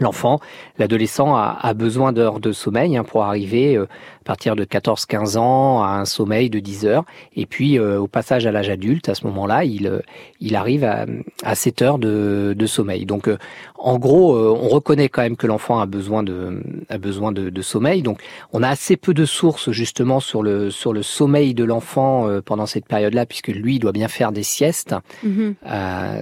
l'enfant, 0.00 0.40
l'adolescent 0.78 1.36
a, 1.36 1.72
besoin 1.74 2.12
d'heures 2.12 2.40
de 2.40 2.50
sommeil 2.50 2.96
hein, 2.96 3.04
pour 3.04 3.22
arriver 3.22 3.76
euh, 3.76 3.86
à 4.20 4.24
partir 4.24 4.54
de 4.54 4.64
14-15 4.64 5.38
ans 5.38 5.82
à 5.82 5.88
un 5.88 6.04
sommeil 6.04 6.50
de 6.50 6.58
10 6.58 6.86
heures. 6.86 7.04
Et 7.36 7.46
puis 7.46 7.78
euh, 7.78 7.98
au 7.98 8.06
passage 8.06 8.46
à 8.46 8.52
l'âge 8.52 8.68
adulte, 8.68 9.08
à 9.08 9.14
ce 9.14 9.26
moment-là, 9.26 9.64
il, 9.64 9.86
euh, 9.86 10.00
il 10.40 10.56
arrive 10.56 10.84
à, 10.84 11.06
à 11.42 11.54
7 11.54 11.82
heures 11.82 11.98
de, 11.98 12.54
de 12.56 12.66
sommeil. 12.66 13.06
Donc 13.06 13.28
euh, 13.28 13.38
en 13.76 13.98
gros, 13.98 14.36
euh, 14.36 14.54
on 14.60 14.68
reconnaît 14.68 15.08
quand 15.08 15.22
même 15.22 15.36
que 15.36 15.46
l'enfant 15.46 15.80
a 15.80 15.86
besoin 15.86 16.22
de, 16.22 16.62
a 16.90 16.98
besoin 16.98 17.32
de, 17.32 17.48
de, 17.48 17.62
sommeil. 17.62 18.02
Donc 18.02 18.20
on 18.52 18.62
a 18.62 18.68
assez 18.68 18.96
peu 18.96 19.14
de 19.14 19.24
sources 19.24 19.70
justement 19.70 20.20
sur 20.20 20.42
le, 20.42 20.70
sur 20.70 20.92
le 20.92 21.02
sommeil 21.02 21.54
de 21.54 21.64
l'enfant 21.64 22.28
pendant 22.44 22.66
cette 22.66 22.86
période-là, 22.86 23.24
puisque 23.26 23.48
lui 23.48 23.76
il 23.76 23.78
doit 23.78 23.92
bien 23.92 24.08
faire 24.08 24.32
des 24.32 24.42
siestes. 24.42 24.94
Mmh. 25.22 25.50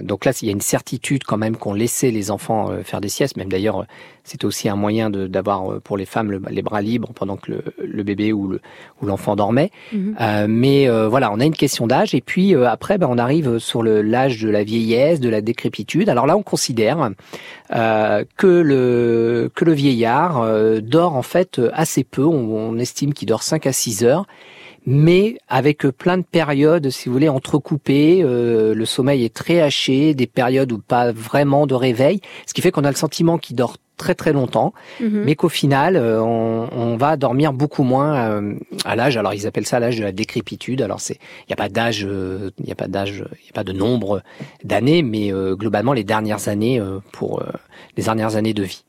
donc 0.03 0.25
là, 0.25 0.31
il 0.41 0.45
y 0.45 0.49
a 0.49 0.51
une 0.51 0.61
certitude 0.61 1.23
quand 1.23 1.37
même 1.37 1.57
qu'on 1.57 1.73
laissait 1.73 2.11
les 2.11 2.31
enfants 2.31 2.69
faire 2.83 3.01
des 3.01 3.09
siestes, 3.09 3.37
même 3.37 3.49
d'ailleurs 3.49 3.85
c'est 4.29 4.43
aussi 4.43 4.69
un 4.69 4.75
moyen 4.75 5.09
d'avoir 5.09 5.71
euh, 5.71 5.79
pour 5.79 5.97
les 5.97 6.05
femmes 6.05 6.29
le, 6.31 6.41
les 6.51 6.61
bras 6.61 6.83
libres 6.83 7.11
pendant 7.15 7.35
que 7.35 7.51
le, 7.51 7.63
le 7.91 8.03
bébé 8.03 8.33
ou 8.33 8.57
l'enfant 9.01 9.35
dormait. 9.35 9.71
Mmh. 9.91 10.11
Euh, 10.19 10.45
mais 10.49 10.89
euh, 10.89 11.07
voilà, 11.07 11.31
on 11.31 11.39
a 11.39 11.45
une 11.45 11.55
question 11.55 11.87
d'âge 11.87 12.13
et 12.15 12.21
puis 12.21 12.55
euh, 12.55 12.69
après, 12.69 12.97
ben, 12.97 13.07
on 13.09 13.17
arrive 13.17 13.59
sur 13.59 13.83
l'âge 13.83 14.41
de 14.41 14.49
la 14.49 14.63
vieillesse, 14.63 15.19
de 15.19 15.29
la 15.29 15.41
décrépitude. 15.41 16.09
Alors 16.09 16.25
là, 16.25 16.37
on 16.37 16.43
considère 16.43 17.09
euh, 17.75 18.23
que 18.37 18.47
le 18.47 19.51
que 19.53 19.65
le 19.65 19.73
vieillard 19.73 20.45
dort 20.81 21.15
en 21.15 21.21
fait 21.21 21.61
assez 21.73 22.03
peu. 22.03 22.23
On, 22.23 22.69
on 22.69 22.77
estime 22.77 23.13
qu'il 23.13 23.27
dort 23.27 23.43
5 23.43 23.67
à 23.67 23.73
6 23.73 24.03
heures 24.03 24.25
mais 24.85 25.37
avec 25.47 25.83
plein 25.87 26.17
de 26.17 26.23
périodes, 26.23 26.89
si 26.89 27.09
vous 27.09 27.13
voulez, 27.13 27.29
entrecoupées. 27.29 28.21
Euh, 28.23 28.73
le 28.73 28.85
sommeil 28.85 29.23
est 29.23 29.33
très 29.33 29.61
haché, 29.61 30.13
des 30.13 30.27
périodes 30.27 30.71
où 30.71 30.79
pas 30.79 31.11
vraiment 31.11 31.67
de 31.67 31.75
réveil, 31.75 32.21
ce 32.47 32.53
qui 32.53 32.61
fait 32.61 32.71
qu'on 32.71 32.83
a 32.83 32.89
le 32.89 32.95
sentiment 32.95 33.37
qu'il 33.37 33.55
dort 33.55 33.77
très 33.99 34.15
très 34.15 34.33
longtemps, 34.33 34.73
mmh. 34.99 35.05
mais 35.25 35.35
qu'au 35.35 35.49
final, 35.49 35.95
euh, 35.95 36.23
on, 36.23 36.69
on, 36.71 36.97
va 36.97 37.17
dormir 37.17 37.53
beaucoup 37.53 37.83
moins 37.83 38.15
euh, 38.31 38.55
à 38.85 38.95
l'âge. 38.95 39.17
Alors 39.17 39.33
ils 39.35 39.45
appellent 39.45 39.67
ça 39.67 39.79
l'âge 39.79 39.97
de 39.97 40.03
la 40.03 40.11
décrépitude. 40.11 40.81
Alors 40.81 41.01
c'est, 41.01 41.19
il 41.41 41.49
n'y 41.49 41.53
a 41.53 41.57
pas 41.57 41.69
d'âge, 41.69 42.01
il 42.01 42.65
n'y 42.65 42.71
a 42.71 42.75
pas 42.75 42.87
d'âge, 42.87 43.23
il 43.41 43.43
n'y 43.43 43.49
a 43.49 43.53
pas 43.53 43.63
de 43.63 43.73
nombre 43.73 44.23
d'années, 44.63 45.03
mais 45.03 45.31
globalement 45.53 45.93
les 45.93 46.03
dernières 46.03 46.47
années 46.47 46.81
pour 47.11 47.43
les 47.97 48.03
dernières 48.03 48.35
années 48.37 48.53
de 48.53 48.63
vie. 48.63 48.83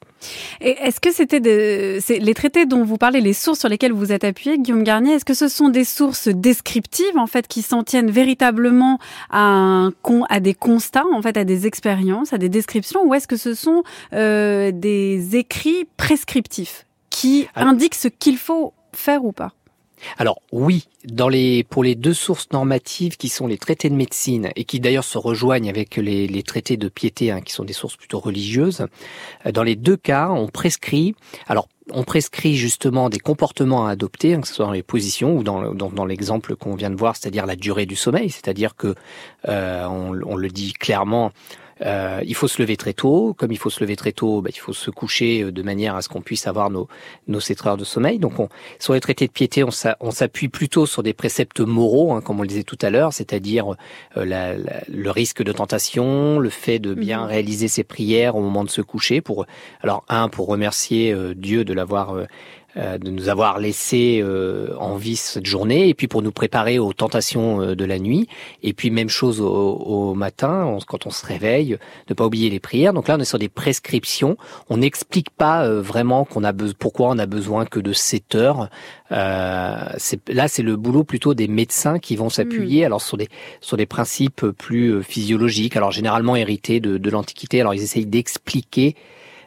Et 0.60 0.70
est-ce 0.70 1.00
que 1.00 1.12
c'était 1.12 1.40
de, 1.40 1.98
les 2.08 2.34
traités 2.34 2.66
dont 2.66 2.84
vous 2.84 2.98
parlez, 2.98 3.20
les 3.20 3.32
sources 3.32 3.60
sur 3.60 3.68
lesquelles 3.68 3.92
vous 3.92 4.12
êtes 4.12 4.24
appuyé, 4.24 4.58
Guillaume 4.58 4.82
Garnier, 4.82 5.14
est-ce 5.14 5.24
que 5.24 5.34
ce 5.34 5.48
sont 5.48 5.68
des 5.68 5.84
sources 5.84 6.28
descriptives 6.28 7.16
en 7.16 7.26
fait 7.26 7.48
qui 7.48 7.62
s'en 7.62 7.82
tiennent 7.82 8.10
véritablement 8.10 8.98
à, 9.30 9.40
un, 9.40 9.92
à 10.28 10.40
des 10.40 10.54
constats, 10.54 11.04
en 11.12 11.22
fait, 11.22 11.36
à 11.36 11.44
des 11.44 11.66
expériences, 11.66 12.32
à 12.32 12.38
des 12.38 12.48
descriptions, 12.48 13.04
ou 13.04 13.14
est-ce 13.14 13.28
que 13.28 13.36
ce 13.36 13.54
sont 13.54 13.82
euh, 14.12 14.70
des 14.72 15.36
écrits 15.36 15.86
prescriptifs 15.96 16.86
qui 17.10 17.48
Alors, 17.54 17.70
indiquent 17.70 17.94
ce 17.94 18.08
qu'il 18.08 18.38
faut 18.38 18.72
faire 18.92 19.24
ou 19.24 19.32
pas? 19.32 19.52
Alors 20.18 20.40
oui, 20.52 20.86
pour 21.68 21.84
les 21.84 21.94
deux 21.94 22.14
sources 22.14 22.48
normatives 22.52 23.16
qui 23.16 23.28
sont 23.28 23.46
les 23.46 23.58
traités 23.58 23.90
de 23.90 23.94
médecine 23.94 24.50
et 24.56 24.64
qui 24.64 24.80
d'ailleurs 24.80 25.04
se 25.04 25.18
rejoignent 25.18 25.68
avec 25.68 25.96
les, 25.96 26.42
traités 26.42 26.76
de 26.76 26.88
piété, 26.88 27.30
hein, 27.30 27.40
qui 27.40 27.52
sont 27.52 27.64
des 27.64 27.72
sources 27.72 27.96
plutôt 27.96 28.20
religieuses, 28.20 28.86
euh, 29.46 29.52
dans 29.52 29.62
les 29.62 29.76
deux 29.76 29.96
cas, 29.96 30.28
on 30.30 30.48
prescrit. 30.48 31.14
Alors 31.46 31.68
on 31.92 32.04
prescrit 32.04 32.54
justement 32.54 33.08
des 33.08 33.18
comportements 33.18 33.86
à 33.86 33.90
adopter, 33.90 34.34
hein, 34.34 34.40
que 34.40 34.48
ce 34.48 34.54
soit 34.54 34.66
dans 34.66 34.72
les 34.72 34.82
positions 34.82 35.36
ou 35.36 35.42
dans, 35.42 36.04
l'exemple 36.04 36.56
qu'on 36.56 36.74
vient 36.74 36.90
de 36.90 36.96
voir, 36.96 37.16
c'est-à-dire 37.16 37.46
la 37.46 37.56
durée 37.56 37.86
du 37.86 37.96
sommeil, 37.96 38.30
c'est-à-dire 38.30 38.76
que 38.76 38.94
euh, 39.48 39.86
on, 39.86 40.36
le 40.36 40.48
dit 40.48 40.72
clairement, 40.72 41.32
euh, 41.82 42.20
il 42.24 42.34
faut 42.34 42.48
se 42.48 42.60
lever 42.60 42.76
très 42.76 42.92
tôt. 42.92 43.34
Comme 43.36 43.52
il 43.52 43.58
faut 43.58 43.70
se 43.70 43.80
lever 43.80 43.96
très 43.96 44.12
tôt, 44.12 44.42
bah, 44.42 44.50
il 44.52 44.58
faut 44.58 44.72
se 44.72 44.90
coucher 44.90 45.42
euh, 45.42 45.52
de 45.52 45.62
manière 45.62 45.96
à 45.96 46.02
ce 46.02 46.08
qu'on 46.08 46.20
puisse 46.20 46.46
avoir 46.46 46.70
nos, 46.70 46.88
nos 47.28 47.40
7 47.40 47.66
heures 47.66 47.76
de 47.76 47.84
sommeil. 47.84 48.18
Donc, 48.18 48.38
on, 48.38 48.48
sur 48.78 48.94
les 48.94 49.00
traités 49.00 49.26
de 49.26 49.32
piété, 49.32 49.64
on 49.64 50.10
s'appuie 50.10 50.48
plutôt 50.48 50.86
sur 50.86 51.02
des 51.02 51.12
préceptes 51.12 51.60
moraux, 51.60 52.12
hein, 52.12 52.20
comme 52.20 52.38
on 52.38 52.42
le 52.42 52.48
disait 52.48 52.62
tout 52.62 52.78
à 52.82 52.90
l'heure, 52.90 53.12
c'est-à-dire 53.12 53.74
euh, 54.16 54.24
la, 54.24 54.56
la, 54.56 54.82
le 54.88 55.10
risque 55.10 55.42
de 55.42 55.52
tentation, 55.52 56.38
le 56.38 56.50
fait 56.50 56.78
de 56.78 56.94
bien 56.94 57.24
mmh. 57.24 57.28
réaliser 57.28 57.68
ses 57.68 57.84
prières 57.84 58.36
au 58.36 58.40
moment 58.40 58.64
de 58.64 58.70
se 58.70 58.82
coucher. 58.82 59.20
Pour, 59.20 59.46
alors, 59.82 60.04
un, 60.08 60.28
pour 60.28 60.46
remercier 60.46 61.12
euh, 61.12 61.34
Dieu 61.34 61.64
de 61.64 61.72
l'avoir 61.72 62.14
euh, 62.14 62.26
de 62.76 63.10
nous 63.10 63.28
avoir 63.28 63.58
laissé 63.58 64.20
euh, 64.22 64.76
en 64.78 64.96
vie 64.96 65.16
cette 65.16 65.46
journée, 65.46 65.88
et 65.88 65.94
puis 65.94 66.06
pour 66.06 66.22
nous 66.22 66.30
préparer 66.30 66.78
aux 66.78 66.92
tentations 66.92 67.60
euh, 67.60 67.74
de 67.74 67.84
la 67.84 67.98
nuit, 67.98 68.28
et 68.62 68.72
puis 68.72 68.90
même 68.90 69.08
chose 69.08 69.40
au, 69.40 69.46
au 69.48 70.14
matin, 70.14 70.64
on, 70.66 70.78
quand 70.78 71.06
on 71.06 71.10
se 71.10 71.26
réveille, 71.26 71.78
ne 72.08 72.14
pas 72.14 72.24
oublier 72.24 72.48
les 72.48 72.60
prières. 72.60 72.92
Donc 72.92 73.08
là, 73.08 73.16
on 73.18 73.20
est 73.20 73.24
sur 73.24 73.38
des 73.38 73.48
prescriptions. 73.48 74.36
On 74.68 74.76
n'explique 74.76 75.30
pas 75.30 75.68
vraiment 75.68 76.24
qu'on 76.24 76.44
a 76.44 76.52
pourquoi 76.78 77.08
on 77.08 77.18
a 77.18 77.26
besoin 77.26 77.64
que 77.64 77.80
de 77.80 77.92
7 77.92 78.34
heures. 78.34 78.68
là, 79.10 79.98
c'est 79.98 80.62
le 80.62 80.76
boulot 80.76 81.04
plutôt 81.04 81.34
des 81.34 81.48
médecins 81.48 81.98
qui 81.98 82.16
vont 82.16 82.28
s'appuyer 82.28 82.82
mmh. 82.82 82.86
alors 82.86 83.02
sur 83.02 83.16
des 83.16 83.28
sur 83.60 83.76
des 83.76 83.86
principes 83.86 84.46
plus 84.46 85.02
physiologiques, 85.02 85.76
alors 85.76 85.90
généralement 85.90 86.36
hérités 86.36 86.80
de, 86.80 86.98
de 86.98 87.10
l'Antiquité. 87.10 87.60
Alors 87.60 87.74
ils 87.74 87.82
essayent 87.82 88.06
d'expliquer 88.06 88.94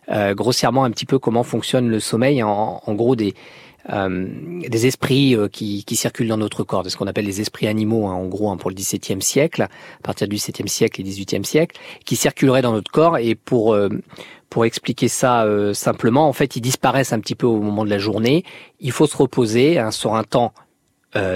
euh, 0.10 0.34
grossièrement 0.34 0.84
un 0.84 0.92
petit 0.92 1.06
peu 1.06 1.20
comment 1.20 1.44
fonctionne 1.44 1.90
le 1.90 2.00
sommeil, 2.00 2.44
en, 2.44 2.82
en 2.86 2.94
gros 2.94 3.16
des, 3.16 3.34
euh, 3.90 4.28
des 4.68 4.88
esprits 4.88 5.36
euh, 5.36 5.48
qui, 5.50 5.84
qui, 5.84 5.96
circulent 5.96 6.30
dans 6.30 6.38
notre 6.38 6.64
corps, 6.64 6.84
de 6.84 6.90
ce 6.90 6.96
qu'on 6.96 7.08
appelle 7.08 7.26
les 7.26 7.42
esprits 7.42 7.68
animaux, 7.68 8.08
hein, 8.08 8.14
en 8.14 8.28
gros, 8.28 8.50
hein, 8.50 8.58
pour 8.58 8.70
le 8.70 8.76
XVIIe 8.76 9.22
siècle, 9.22 9.64
à 9.64 9.70
partir 10.04 10.28
du 10.28 10.38
XVIIe 10.38 10.70
siècle 10.70 11.02
et 11.02 11.04
XVIIIe 11.04 11.44
siècle, 11.44 11.80
qui 12.06 12.16
circuleraient 12.16 12.62
dans 12.62 12.72
notre 12.72 12.92
corps. 12.92 13.18
Et 13.18 13.36
pour 13.36 13.74
euh, 13.74 13.90
pour 14.50 14.66
expliquer 14.66 15.08
ça 15.08 15.46
euh, 15.46 15.74
simplement, 15.74 16.28
en 16.28 16.34
fait, 16.34 16.56
ils 16.56 16.62
disparaissent 16.62 17.12
un 17.12 17.20
petit 17.20 17.34
peu 17.34 17.48
au 17.48 17.60
moment 17.60 17.84
de 17.84 17.90
la 17.90 17.98
journée. 17.98 18.44
Il 18.80 18.92
faut 18.92 19.08
se 19.08 19.18
reposer 19.18 19.80
hein, 19.80 19.90
sur 19.90 20.14
un 20.14 20.24
temps 20.24 20.54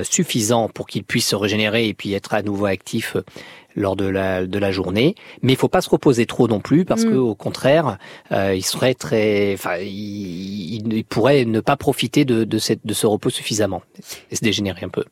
suffisant 0.04 0.70
pour 0.70 0.88
qu'ils 0.88 1.04
puissent 1.04 1.30
se 1.30 1.36
régénérer 1.36 1.88
et 1.88 1.94
puis 1.94 2.14
être 2.14 2.34
à 2.34 2.42
nouveau 2.42 2.66
actifs 2.66 3.16
lors 3.78 3.96
de 3.96 4.06
la, 4.06 4.46
de 4.46 4.60
la 4.60 4.72
journée. 4.72 5.16
Mais 5.42 5.54
il 5.54 5.56
faut 5.56 5.70
pas 5.70 5.82
se 5.82 5.90
reposer 5.90 6.26
trop 6.26 6.48
non 6.48 6.60
plus 6.60 6.84
parce 6.84 7.06
mmh. 7.06 7.12
que 7.12 7.16
au 7.16 7.36
contraire, 7.36 7.98
euh, 8.34 8.54
il 8.56 8.64
serait 8.64 8.96
très, 8.96 9.54
enfin, 9.54 9.78
il, 9.78 10.94
il, 10.94 11.06
pourrait 11.06 11.46
ne 11.46 11.62
pas 11.62 11.78
profiter 11.78 12.26
de, 12.26 12.44
de, 12.44 12.58
cette, 12.58 12.86
de 12.86 12.94
ce 12.94 13.08
repos 13.08 13.30
suffisamment 13.30 13.84
et 14.32 14.36
se 14.36 14.44
dégénérer 14.44 14.84
un 14.84 14.90
peu. 14.90 15.06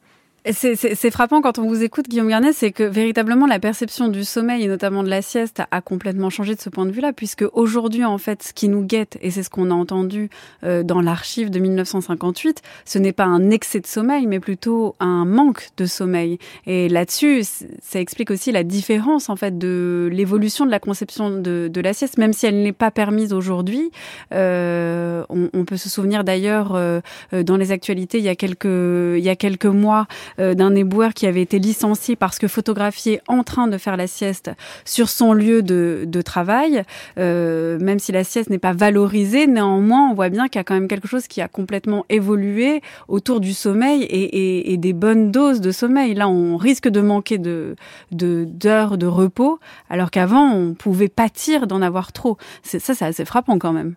C'est 0.51 1.09
frappant 1.09 1.41
quand 1.41 1.57
on 1.57 1.67
vous 1.67 1.81
écoute, 1.81 2.07
Guillaume 2.07 2.29
Garnet, 2.29 2.53
c'est 2.53 2.71
que 2.71 2.83
véritablement 2.83 3.47
la 3.47 3.57
perception 3.57 4.09
du 4.09 4.23
sommeil 4.23 4.63
et 4.63 4.67
notamment 4.67 5.01
de 5.01 5.09
la 5.09 5.23
sieste 5.23 5.63
a 5.71 5.81
complètement 5.81 6.29
changé 6.29 6.53
de 6.53 6.61
ce 6.61 6.69
point 6.69 6.85
de 6.85 6.91
vue-là, 6.91 7.13
puisque 7.13 7.45
aujourd'hui, 7.53 8.05
en 8.05 8.19
fait, 8.19 8.43
ce 8.43 8.53
qui 8.53 8.69
nous 8.69 8.83
guette, 8.83 9.17
et 9.21 9.31
c'est 9.31 9.41
ce 9.41 9.49
qu'on 9.49 9.71
a 9.71 9.73
entendu 9.73 10.29
euh, 10.63 10.83
dans 10.83 11.01
l'archive 11.01 11.49
de 11.49 11.57
1958, 11.57 12.61
ce 12.85 12.99
n'est 12.99 13.11
pas 13.11 13.23
un 13.23 13.49
excès 13.49 13.79
de 13.79 13.87
sommeil, 13.87 14.27
mais 14.27 14.39
plutôt 14.39 14.95
un 14.99 15.25
manque 15.25 15.69
de 15.77 15.87
sommeil. 15.87 16.37
Et 16.67 16.89
là-dessus, 16.89 17.43
ça 17.81 17.99
explique 17.99 18.29
aussi 18.29 18.51
la 18.51 18.63
différence, 18.63 19.29
en 19.29 19.35
fait, 19.35 19.57
de 19.57 20.09
l'évolution 20.13 20.67
de 20.67 20.71
la 20.71 20.79
conception 20.79 21.31
de, 21.31 21.69
de, 21.73 21.81
la 21.81 21.93
sieste, 21.93 22.19
même 22.19 22.33
si 22.33 22.45
elle 22.45 22.61
n'est 22.61 22.71
pas 22.71 22.91
permise 22.91 23.33
aujourd'hui. 23.33 23.89
Euh, 24.31 25.23
on, 25.29 25.49
on, 25.53 25.65
peut 25.65 25.77
se 25.77 25.89
souvenir 25.89 26.23
d'ailleurs, 26.23 26.75
euh, 26.75 27.01
dans 27.31 27.57
les 27.57 27.71
actualités, 27.71 28.19
il 28.19 28.23
y 28.23 28.29
a 28.29 28.35
quelques, 28.35 28.65
il 28.65 29.23
y 29.23 29.29
a 29.29 29.35
quelques 29.35 29.65
mois, 29.65 30.05
d'un 30.37 30.75
éboueur 30.75 31.13
qui 31.13 31.27
avait 31.27 31.41
été 31.41 31.59
licencié 31.59 32.15
parce 32.15 32.39
que 32.39 32.47
photographié 32.47 33.21
en 33.27 33.43
train 33.43 33.67
de 33.67 33.77
faire 33.77 33.97
la 33.97 34.07
sieste 34.07 34.51
sur 34.83 35.09
son 35.09 35.33
lieu 35.33 35.61
de, 35.61 36.03
de 36.05 36.21
travail, 36.21 36.83
même 37.17 37.99
si 37.99 38.11
la 38.11 38.23
sieste 38.23 38.49
n'est 38.49 38.59
pas 38.59 38.73
valorisée, 38.73 39.47
néanmoins, 39.47 40.09
on 40.09 40.13
voit 40.13 40.29
bien 40.29 40.47
qu'il 40.47 40.59
y 40.59 40.61
a 40.61 40.63
quand 40.63 40.73
même 40.73 40.87
quelque 40.87 41.07
chose 41.07 41.27
qui 41.27 41.41
a 41.41 41.47
complètement 41.47 42.05
évolué 42.09 42.81
autour 43.07 43.39
du 43.39 43.53
sommeil 43.53 44.03
et, 44.03 44.23
et, 44.23 44.73
et 44.73 44.77
des 44.77 44.93
bonnes 44.93 45.31
doses 45.31 45.61
de 45.61 45.71
sommeil. 45.71 46.13
Là, 46.13 46.27
on 46.27 46.57
risque 46.57 46.87
de 46.87 47.01
manquer 47.01 47.37
de 47.37 47.75
d'heures 48.11 48.97
de, 48.97 49.05
repos, 49.05 49.59
alors 49.89 50.11
qu'avant, 50.11 50.51
on 50.51 50.73
pouvait 50.73 51.07
pâtir 51.09 51.67
d'en 51.67 51.81
avoir 51.81 52.11
trop. 52.11 52.37
Ça, 52.63 52.79
c'est 52.79 53.05
assez 53.05 53.25
frappant 53.25 53.59
quand 53.59 53.73
même. 53.73 53.95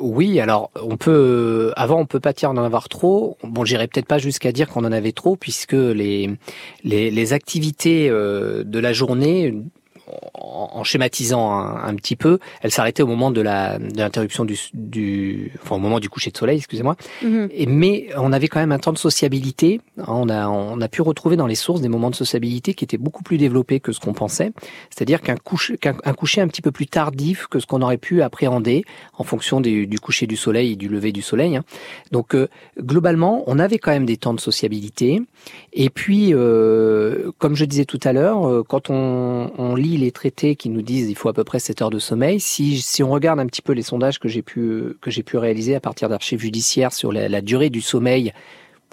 Oui, 0.00 0.40
alors 0.40 0.70
on 0.80 0.96
peut 0.96 1.72
avant 1.76 2.00
on 2.00 2.06
peut 2.06 2.20
pâtir 2.20 2.52
d'en 2.52 2.64
avoir 2.64 2.88
trop. 2.88 3.38
Bon, 3.42 3.64
j'irai 3.64 3.88
peut-être 3.88 4.06
pas 4.06 4.18
jusqu'à 4.18 4.52
dire 4.52 4.68
qu'on 4.68 4.84
en 4.84 4.92
avait 4.92 5.12
trop 5.12 5.36
puisque 5.36 5.72
les 5.72 6.30
les, 6.84 7.10
les 7.10 7.32
activités 7.32 8.08
euh, 8.10 8.62
de 8.64 8.78
la 8.78 8.92
journée 8.92 9.54
en, 10.34 10.84
schématisant 10.84 11.50
un, 11.58 11.94
petit 11.94 12.16
peu, 12.16 12.38
elle 12.62 12.70
s'arrêtait 12.70 13.02
au 13.02 13.06
moment 13.06 13.30
de 13.30 13.40
la 13.40 13.78
de 13.78 13.98
l'interruption 13.98 14.44
du, 14.44 14.58
du, 14.74 15.52
enfin 15.62 15.76
au 15.76 15.78
moment 15.78 16.00
du 16.00 16.08
coucher 16.08 16.30
de 16.30 16.36
soleil, 16.36 16.58
excusez-moi. 16.58 16.96
Mhm. 17.22 17.48
Mais 17.66 18.08
on 18.16 18.32
avait 18.32 18.48
quand 18.48 18.60
même 18.60 18.72
un 18.72 18.78
temps 18.78 18.92
de 18.92 18.98
sociabilité. 18.98 19.80
On 20.06 20.28
a 20.28 20.48
on 20.48 20.80
a 20.80 20.88
pu 20.88 21.02
retrouver 21.02 21.36
dans 21.36 21.46
les 21.46 21.54
sources 21.54 21.80
des 21.80 21.88
moments 21.88 22.10
de 22.10 22.14
sociabilité 22.14 22.74
qui 22.74 22.84
étaient 22.84 22.98
beaucoup 22.98 23.22
plus 23.22 23.38
développés 23.38 23.80
que 23.80 23.92
ce 23.92 24.00
qu'on 24.00 24.12
pensait. 24.12 24.52
C'est-à-dire 24.90 25.20
qu'un 25.22 25.36
coucher 25.36 25.76
qu'un 25.78 25.94
coucher 25.94 26.40
un 26.40 26.48
petit 26.48 26.62
peu 26.62 26.72
plus 26.72 26.86
tardif 26.86 27.46
que 27.46 27.58
ce 27.58 27.66
qu'on 27.66 27.82
aurait 27.82 27.98
pu 27.98 28.22
appréhender 28.22 28.84
en 29.18 29.24
fonction 29.24 29.60
du, 29.60 29.86
du 29.86 29.98
coucher 29.98 30.26
du 30.26 30.36
soleil 30.36 30.72
et 30.72 30.76
du 30.76 30.88
lever 30.88 31.12
du 31.12 31.22
soleil. 31.22 31.56
Hein. 31.56 31.64
Donc 32.12 32.34
euh, 32.34 32.48
globalement, 32.78 33.44
on 33.46 33.58
avait 33.58 33.78
quand 33.78 33.90
même 33.90 34.06
des 34.06 34.16
temps 34.16 34.34
de 34.34 34.40
sociabilité. 34.40 35.22
Et 35.72 35.90
puis, 35.90 36.32
euh, 36.32 37.30
comme 37.38 37.54
je 37.54 37.64
disais 37.64 37.84
tout 37.84 38.00
à 38.04 38.12
l'heure, 38.12 38.48
euh, 38.48 38.62
quand 38.66 38.90
on, 38.90 39.50
on 39.58 39.74
lit 39.74 39.95
les 39.96 40.12
traités 40.12 40.56
qui 40.56 40.68
nous 40.68 40.82
disent 40.82 41.08
il 41.08 41.16
faut 41.16 41.28
à 41.28 41.32
peu 41.32 41.44
près 41.44 41.58
7 41.58 41.82
heures 41.82 41.90
de 41.90 41.98
sommeil. 41.98 42.40
Si, 42.40 43.02
on 43.02 43.10
regarde 43.10 43.40
un 43.40 43.46
petit 43.46 43.62
peu 43.62 43.72
les 43.72 43.82
sondages 43.82 44.18
que 44.18 44.28
j'ai 44.28 44.42
pu, 44.42 44.96
que 45.00 45.10
j'ai 45.10 45.22
pu 45.22 45.36
réaliser 45.36 45.74
à 45.74 45.80
partir 45.80 46.08
d'archives 46.08 46.40
judiciaires 46.40 46.92
sur 46.92 47.12
la, 47.12 47.40
durée 47.40 47.70
du 47.70 47.80
sommeil, 47.80 48.32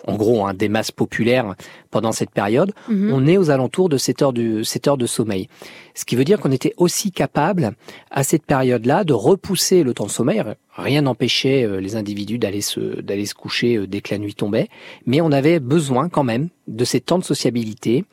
en 0.06 0.16
gros, 0.16 0.46
hein, 0.46 0.54
des 0.54 0.70
masses 0.70 0.92
populaires 0.92 1.56
pendant 1.92 2.12
cette 2.12 2.32
période, 2.32 2.74
mhm. 2.90 3.14
on 3.14 3.28
est 3.28 3.38
aux 3.38 3.50
alentours 3.50 3.90
de 3.90 3.98
7 3.98 4.22
heures 4.22 4.34
de, 4.34 4.64
7 4.64 4.88
heures 4.88 4.98
de 4.98 5.06
sommeil. 5.06 5.48
Ce 5.96 6.06
qui 6.06 6.16
veut 6.16 6.26
dire 6.26 6.40
qu'on 6.40 6.52
était 6.52 6.74
aussi 6.78 7.12
capable, 7.12 7.74
à 8.12 8.24
cette 8.24 8.46
période-là, 8.46 9.04
de 9.04 9.14
repousser 9.14 9.84
le 9.84 9.94
temps 9.94 10.06
de 10.06 10.12
sommeil. 10.12 10.42
Rien 10.76 11.02
n'empêchait 11.02 11.64
euh, 11.64 11.80
les 11.80 11.96
individus 11.96 12.40
d'aller 12.40 12.62
se, 12.62 13.02
d'aller 13.02 13.26
se 13.26 13.36
coucher 13.36 13.78
euh, 13.78 13.88
dès 13.88 14.02
que 14.02 14.14
la 14.14 14.18
nuit 14.18 14.34
tombait, 14.34 14.70
mais 15.06 15.22
on 15.22 15.32
avait 15.32 15.60
besoin 15.60 16.10
quand 16.10 16.24
même 16.24 16.50
de 16.68 16.86
ces 16.86 17.00
temps 17.00 17.20
de 17.20 17.24
sociabilité, 17.24 18.06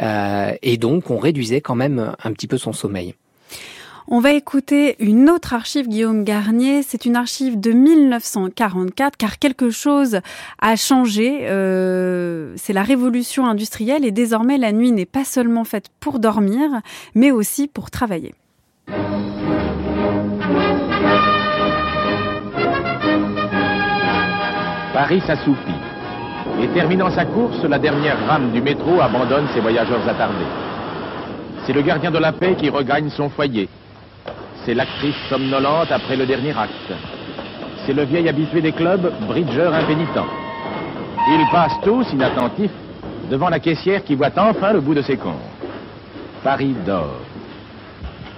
euh, 0.00 0.52
et 0.62 0.76
donc 0.76 1.10
on 1.10 1.18
réduisait 1.18 1.60
quand 1.60 1.74
même 1.74 2.14
un 2.22 2.32
petit 2.32 2.46
peu 2.46 2.58
son 2.58 2.72
sommeil. 2.72 3.14
On 4.06 4.20
va 4.20 4.32
écouter 4.32 4.96
une 4.98 5.30
autre 5.30 5.54
archive, 5.54 5.88
Guillaume 5.88 6.24
Garnier. 6.24 6.82
C'est 6.82 7.06
une 7.06 7.16
archive 7.16 7.58
de 7.58 7.72
1944, 7.72 9.16
car 9.16 9.38
quelque 9.38 9.70
chose 9.70 10.20
a 10.60 10.76
changé. 10.76 11.46
Euh, 11.48 12.52
c'est 12.56 12.74
la 12.74 12.82
révolution 12.82 13.46
industrielle 13.46 14.04
et 14.04 14.10
désormais 14.10 14.58
la 14.58 14.72
nuit 14.72 14.92
n'est 14.92 15.06
pas 15.06 15.24
seulement 15.24 15.64
faite 15.64 15.86
pour 16.00 16.18
dormir, 16.18 16.82
mais 17.14 17.30
aussi 17.30 17.66
pour 17.66 17.90
travailler. 17.90 18.34
Paris 24.92 25.22
s'assoupit. 25.26 25.80
Et 26.60 26.68
terminant 26.68 27.10
sa 27.10 27.24
course, 27.24 27.64
la 27.64 27.78
dernière 27.78 28.18
rame 28.26 28.52
du 28.52 28.60
métro 28.60 29.00
abandonne 29.00 29.46
ses 29.54 29.60
voyageurs 29.60 30.06
attardés. 30.06 30.44
C'est 31.66 31.72
le 31.72 31.80
gardien 31.80 32.10
de 32.10 32.18
la 32.18 32.32
paix 32.32 32.54
qui 32.60 32.68
regagne 32.68 33.08
son 33.08 33.30
foyer, 33.30 33.68
c'est 34.64 34.74
l'actrice 34.74 35.16
somnolente 35.28 35.92
après 35.92 36.16
le 36.16 36.26
dernier 36.26 36.50
acte. 36.56 36.92
C'est 37.84 37.92
le 37.92 38.04
vieil 38.04 38.28
habitué 38.28 38.62
des 38.62 38.72
clubs, 38.72 39.12
bridger 39.28 39.70
impénitent. 39.72 40.24
Ils 41.28 41.46
passent 41.50 41.80
tous, 41.82 42.06
inattentifs, 42.12 42.70
devant 43.30 43.48
la 43.48 43.58
caissière 43.58 44.04
qui 44.04 44.14
voit 44.14 44.30
enfin 44.36 44.72
le 44.72 44.80
bout 44.80 44.94
de 44.94 45.02
ses 45.02 45.16
comptes. 45.16 45.34
Paris 46.42 46.74
dort. 46.86 47.20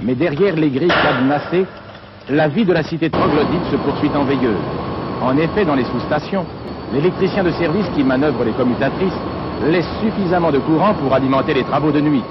Mais 0.01 0.15
derrière 0.15 0.57
les 0.57 0.71
grilles 0.71 0.89
cadenassées, 0.89 1.67
la 2.29 2.49
vie 2.49 2.65
de 2.65 2.73
la 2.73 2.83
cité 2.83 3.09
troglodyte 3.09 3.71
se 3.71 3.77
poursuit 3.77 4.11
en 4.15 4.25
veilleuse. 4.25 4.57
En 5.23 5.37
effet, 5.37 5.65
dans 5.65 5.75
les 5.75 5.85
sous-stations, 5.85 6.45
l'électricien 6.93 7.45
de 7.45 7.51
service 7.53 7.89
qui 7.95 8.03
manœuvre 8.03 8.45
les 8.45 8.53
commutatrices 8.53 9.19
laisse 9.65 9.89
suffisamment 10.01 10.51
de 10.51 10.59
courant 10.59 10.95
pour 10.95 11.15
alimenter 11.15 11.55
les 11.55 11.65
travaux 11.65 11.93
de 11.93 12.01
nuit. 12.01 12.23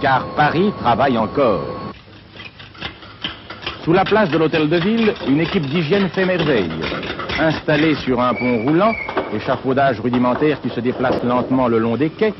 Car 0.00 0.24
Paris 0.36 0.72
travaille 0.80 1.18
encore. 1.18 1.77
Sous 3.88 3.94
la 3.94 4.04
place 4.04 4.28
de 4.28 4.36
l'hôtel 4.36 4.68
de 4.68 4.76
ville, 4.76 5.14
une 5.26 5.40
équipe 5.40 5.64
d'hygiène 5.64 6.10
fait 6.10 6.26
merveille. 6.26 6.68
Installée 7.40 7.94
sur 7.94 8.20
un 8.20 8.34
pont 8.34 8.58
roulant, 8.58 8.92
échafaudage 9.32 9.98
rudimentaire 10.00 10.60
qui 10.60 10.68
se 10.68 10.80
déplace 10.80 11.24
lentement 11.24 11.68
le 11.68 11.78
long 11.78 11.96
des 11.96 12.10
quais, 12.10 12.34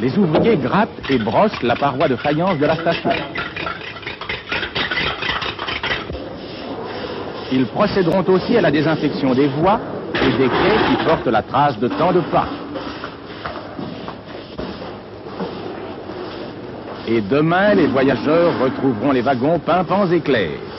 les 0.00 0.18
ouvriers 0.18 0.56
grattent 0.56 1.08
et 1.08 1.18
brossent 1.18 1.62
la 1.62 1.76
paroi 1.76 2.08
de 2.08 2.16
faïence 2.16 2.58
de 2.58 2.66
la 2.66 2.74
station. 2.74 3.10
Ils 7.52 7.66
procéderont 7.66 8.24
aussi 8.26 8.56
à 8.56 8.60
la 8.60 8.72
désinfection 8.72 9.34
des 9.34 9.46
voies 9.46 9.78
et 10.16 10.36
des 10.36 10.48
quais 10.48 10.78
qui 10.88 11.04
portent 11.04 11.28
la 11.28 11.42
trace 11.42 11.78
de 11.78 11.86
tant 11.86 12.10
de 12.10 12.22
pas. 12.22 12.48
Et 17.06 17.20
demain, 17.20 17.74
les 17.74 17.86
voyageurs 17.86 18.58
retrouveront 18.60 19.12
les 19.12 19.22
wagons 19.22 19.60
pimpants 19.60 20.10
et 20.10 20.20
clairs. 20.20 20.71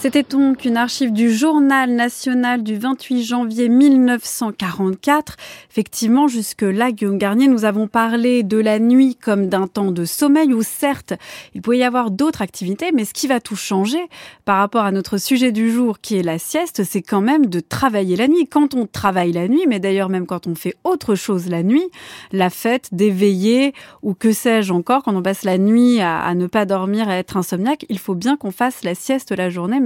C'était 0.00 0.22
donc 0.22 0.64
une 0.64 0.76
archive 0.76 1.12
du 1.12 1.34
Journal 1.34 1.90
national 1.90 2.62
du 2.62 2.76
28 2.76 3.24
janvier 3.24 3.68
1944. 3.68 5.36
Effectivement, 5.72 6.28
jusque-là, 6.28 6.92
Guillaume 6.92 7.18
Garnier, 7.18 7.48
nous 7.48 7.64
avons 7.64 7.88
parlé 7.88 8.44
de 8.44 8.58
la 8.58 8.78
nuit 8.78 9.16
comme 9.16 9.48
d'un 9.48 9.66
temps 9.66 9.90
de 9.90 10.04
sommeil 10.04 10.54
où 10.54 10.62
certes, 10.62 11.14
il 11.52 11.62
pouvait 11.62 11.78
y 11.78 11.82
avoir 11.82 12.12
d'autres 12.12 12.42
activités, 12.42 12.92
mais 12.94 13.04
ce 13.04 13.12
qui 13.12 13.26
va 13.26 13.40
tout 13.40 13.56
changer 13.56 13.98
par 14.44 14.58
rapport 14.58 14.84
à 14.84 14.92
notre 14.92 15.18
sujet 15.18 15.50
du 15.50 15.72
jour 15.72 15.98
qui 15.98 16.16
est 16.16 16.22
la 16.22 16.38
sieste, 16.38 16.84
c'est 16.84 17.02
quand 17.02 17.20
même 17.20 17.46
de 17.46 17.58
travailler 17.58 18.14
la 18.14 18.28
nuit. 18.28 18.46
Quand 18.46 18.74
on 18.74 18.86
travaille 18.86 19.32
la 19.32 19.48
nuit, 19.48 19.64
mais 19.66 19.80
d'ailleurs 19.80 20.10
même 20.10 20.26
quand 20.26 20.46
on 20.46 20.54
fait 20.54 20.76
autre 20.84 21.16
chose 21.16 21.48
la 21.48 21.64
nuit, 21.64 21.88
la 22.30 22.50
fête, 22.50 22.88
d'éveiller 22.92 23.74
ou 24.02 24.14
que 24.14 24.30
sais-je 24.30 24.72
encore, 24.72 25.02
quand 25.02 25.16
on 25.16 25.22
passe 25.22 25.42
la 25.42 25.58
nuit 25.58 26.00
à, 26.00 26.20
à 26.20 26.36
ne 26.36 26.46
pas 26.46 26.66
dormir, 26.66 27.08
à 27.08 27.16
être 27.16 27.36
insomniaque, 27.36 27.84
il 27.88 27.98
faut 27.98 28.14
bien 28.14 28.36
qu'on 28.36 28.52
fasse 28.52 28.84
la 28.84 28.94
sieste 28.94 29.32
la 29.32 29.50
journée 29.50 29.80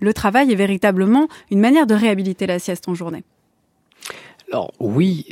le 0.00 0.14
travail 0.14 0.52
est 0.52 0.56
véritablement 0.56 1.28
une 1.50 1.60
manière 1.60 1.86
de 1.86 1.94
réhabiliter 1.94 2.46
la 2.46 2.58
sieste 2.58 2.88
en 2.88 2.94
journée. 2.94 3.22
Alors 4.50 4.72
oui, 4.80 5.26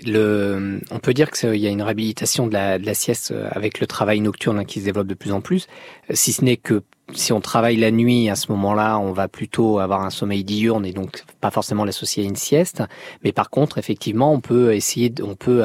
on 0.91 0.99
peut 0.99 1.13
dire 1.13 1.31
qu'il 1.31 1.57
y 1.57 1.67
a 1.67 1.71
une 1.71 1.83
réhabilitation 1.83 2.47
de 2.47 2.55
la, 2.55 2.95
sieste 2.95 3.35
avec 3.51 3.79
le 3.79 3.87
travail 3.87 4.21
nocturne 4.21 4.59
hein, 4.59 4.65
qui 4.65 4.81
se 4.81 4.87
développe 4.87 5.09
de 5.09 5.15
plus 5.15 5.33
en 5.33 5.43
plus, 5.43 5.67
si 6.11 6.33
ce 6.33 6.43
n'est 6.43 6.57
que 6.57 6.83
si 7.13 7.33
on 7.33 7.41
travaille 7.41 7.77
la 7.77 7.91
nuit, 7.91 8.31
à 8.31 8.37
ce 8.37 8.51
moment-là, 8.53 8.99
on 8.99 9.13
va 9.13 9.29
plutôt 9.29 9.79
avoir 9.79 10.03
un 10.03 10.11
sommeil 10.11 10.45
diurne 10.45 10.87
et 10.87 10.93
donc 10.93 11.25
pas 11.41 11.51
forcément 11.51 11.85
l'associer 11.85 12.23
à 12.25 12.27
une 12.27 12.37
sieste. 12.37 12.83
Mais 13.25 13.33
par 13.33 13.51
contre, 13.51 13.79
effectivement, 13.79 14.33
on 14.33 14.41
peut 14.41 14.75
essayer, 14.75 15.13
on 15.23 15.35
peut 15.35 15.65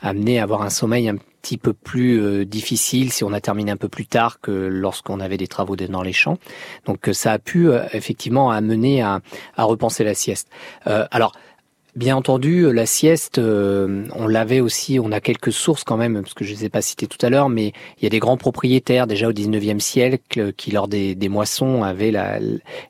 amener 0.00 0.38
à 0.38 0.44
avoir 0.44 0.62
un 0.62 0.70
sommeil 0.70 1.10
petit 1.42 1.58
peu 1.58 1.72
plus 1.72 2.20
euh, 2.20 2.44
difficile 2.44 3.12
si 3.12 3.24
on 3.24 3.32
a 3.32 3.40
terminé 3.40 3.72
un 3.72 3.76
peu 3.76 3.88
plus 3.88 4.06
tard 4.06 4.40
que 4.40 4.50
lorsqu'on 4.52 5.20
avait 5.20 5.36
des 5.36 5.48
travaux 5.48 5.76
dans 5.76 6.02
les 6.02 6.12
champs. 6.12 6.38
Donc 6.86 7.08
euh, 7.08 7.12
ça 7.12 7.32
a 7.32 7.38
pu 7.38 7.68
euh, 7.68 7.84
effectivement 7.92 8.50
amener 8.50 9.02
à, 9.02 9.20
à, 9.56 9.64
repenser 9.64 10.04
la 10.04 10.14
sieste. 10.14 10.48
alors 10.84 11.32
Bien 11.94 12.16
entendu, 12.16 12.72
la 12.72 12.86
sieste, 12.86 13.38
on 13.38 14.26
l'avait 14.26 14.60
aussi, 14.60 14.98
on 14.98 15.12
a 15.12 15.20
quelques 15.20 15.52
sources 15.52 15.84
quand 15.84 15.98
même, 15.98 16.22
parce 16.22 16.32
que 16.32 16.42
je 16.42 16.52
ne 16.52 16.56
les 16.56 16.64
ai 16.64 16.68
pas 16.70 16.80
citées 16.80 17.06
tout 17.06 17.18
à 17.20 17.28
l'heure, 17.28 17.50
mais 17.50 17.74
il 17.98 18.04
y 18.04 18.06
a 18.06 18.08
des 18.08 18.18
grands 18.18 18.38
propriétaires 18.38 19.06
déjà 19.06 19.28
au 19.28 19.32
19e 19.34 19.78
siècle 19.78 20.54
qui, 20.54 20.70
lors 20.70 20.88
des, 20.88 21.14
des 21.14 21.28
moissons, 21.28 21.82
avaient 21.82 22.10
la, 22.10 22.38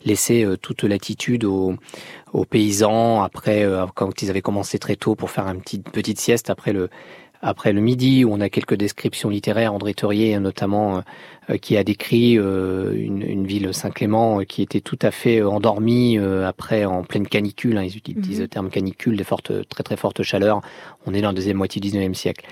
laissé 0.04 0.46
toute 0.62 0.84
latitude 0.84 1.42
aux, 1.42 1.74
aux 2.32 2.44
paysans, 2.44 3.24
après, 3.24 3.66
quand 3.96 4.22
ils 4.22 4.30
avaient 4.30 4.40
commencé 4.40 4.78
très 4.78 4.94
tôt 4.94 5.16
pour 5.16 5.32
faire 5.32 5.48
une 5.48 5.62
petite, 5.62 5.90
petite 5.90 6.20
sieste 6.20 6.48
après 6.48 6.72
le, 6.72 6.88
après 7.42 7.72
le 7.72 7.80
midi, 7.80 8.24
où 8.24 8.32
on 8.32 8.40
a 8.40 8.48
quelques 8.48 8.74
descriptions 8.76 9.28
littéraires, 9.28 9.74
André 9.74 9.94
Teurier 9.94 10.38
notamment, 10.38 11.02
euh, 11.50 11.56
qui 11.56 11.76
a 11.76 11.82
décrit 11.82 12.38
euh, 12.38 12.94
une, 12.94 13.22
une, 13.22 13.46
ville 13.46 13.74
Saint-Clément 13.74 14.38
euh, 14.38 14.44
qui 14.44 14.62
était 14.62 14.80
tout 14.80 14.98
à 15.02 15.10
fait 15.10 15.42
endormie 15.42 16.16
après 16.18 16.84
en 16.84 17.02
pleine 17.02 17.26
canicule, 17.26 17.78
hein, 17.78 17.82
ils 17.82 17.96
utilisent 17.96 18.36
mhm. 18.36 18.42
le 18.42 18.48
terme 18.48 18.70
canicule, 18.70 19.16
des 19.16 19.24
fortes, 19.24 19.68
très 19.68 19.82
très 19.82 19.96
fortes 19.96 20.22
chaleurs, 20.22 20.60
on 21.04 21.14
est 21.14 21.20
dans 21.20 21.28
la 21.28 21.34
deuxième 21.34 21.56
moitié 21.56 21.80
du 21.80 21.88
19e 21.88 22.14
siècle. 22.14 22.46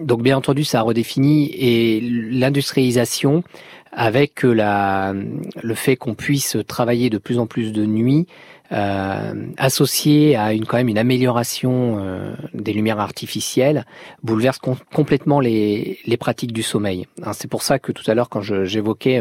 donc 0.00 0.22
bien 0.22 0.36
entendu, 0.36 0.64
ça 0.64 0.80
a 0.80 0.82
redéfini, 0.82 1.50
et 1.54 2.00
l'industrialisation, 2.00 3.44
avec 3.92 4.42
la, 4.42 5.14
le 5.62 5.74
fait 5.74 5.96
qu'on 5.96 6.14
puisse 6.14 6.56
travailler 6.66 7.10
de 7.10 7.18
plus 7.18 7.38
en 7.38 7.46
plus 7.46 7.72
de 7.72 7.86
nuit, 7.86 8.26
associé 8.70 10.36
à 10.36 10.52
une 10.52 10.64
quand 10.64 10.76
même 10.76 10.88
une 10.88 10.98
amélioration 10.98 12.34
des 12.54 12.72
lumières 12.72 13.00
artificielles, 13.00 13.84
bouleverse 14.22 14.58
complètement 14.94 15.40
les, 15.40 15.98
les 16.06 16.16
pratiques 16.16 16.52
du 16.52 16.62
sommeil. 16.62 17.06
Hein, 17.22 17.32
c'est 17.32 17.48
pour 17.48 17.62
ça 17.62 17.78
que 17.78 17.92
tout 17.92 18.08
à 18.08 18.14
l'heure, 18.14 18.28
quand 18.28 18.42
j'évoquais 18.42 19.20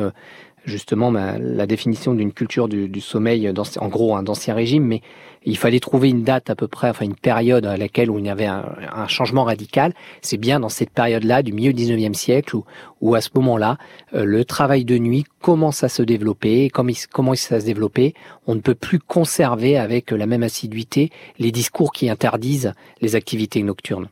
justement 0.65 1.11
la 1.11 1.65
définition 1.65 2.13
d'une 2.13 2.31
culture 2.31 2.67
du, 2.67 3.01
sommeil, 3.01 3.51
en 3.79 3.87
gros, 3.87 4.15
un 4.15 4.23
d'ancien 4.23 4.53
régime, 4.53 4.85
mais 4.85 5.01
il 5.43 5.57
fallait 5.57 5.79
trouver 5.79 6.09
une 6.09 6.23
date 6.23 6.49
à 6.49 6.55
peu 6.55 6.67
près, 6.67 6.89
enfin 6.89 7.05
une 7.05 7.15
période 7.15 7.65
à 7.65 7.77
laquelle 7.77 8.09
il 8.17 8.25
y 8.25 8.29
avait 8.29 8.45
un, 8.45 9.07
changement 9.07 9.45
radical. 9.45 9.93
C'est 10.21 10.37
bien 10.37 10.59
dans 10.59 10.69
cette 10.69 10.89
période-là, 10.89 11.43
du 11.43 11.53
milieu 11.53 11.73
du 11.73 11.83
19e 11.83 12.13
siècle, 12.13 12.57
où, 13.01 13.15
à 13.15 13.21
ce 13.21 13.29
moment-là, 13.35 13.77
euh, 14.13 14.25
le 14.25 14.43
travail 14.43 14.85
de 14.85 14.97
nuit 14.97 15.23
commence 15.41 15.83
à 15.83 15.89
se 15.89 16.03
développer. 16.03 16.65
Et 16.65 16.69
comme 16.69 16.89
il, 16.89 16.97
comment 17.11 17.33
il 17.33 17.37
se 17.37 17.55
développer 17.55 18.13
On 18.47 18.55
ne 18.55 18.59
peut 18.59 18.75
plus 18.75 18.99
conserver 18.99 19.77
avec 19.77 20.11
la 20.11 20.25
même 20.25 20.43
assiduité 20.43 21.09
les 21.37 21.51
discours 21.51 21.93
qui 21.93 22.09
interdisent 22.09 22.73
les 23.01 23.15
activités 23.15 23.63
nocturnes. 23.63 24.09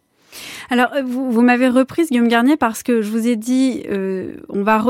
Alors, 0.70 0.90
euh, 0.96 1.02
vous, 1.06 1.42
m'avez 1.42 1.70
reprise, 1.70 2.10
Guillaume 2.10 2.28
Garnier, 2.28 2.58
parce 2.58 2.84
que 2.84 3.02
je 3.02 3.10
vous 3.10 3.28
ai 3.28 3.36
dit, 3.36 3.84
euh, 3.90 4.36
on 4.50 4.64
va 4.64 4.84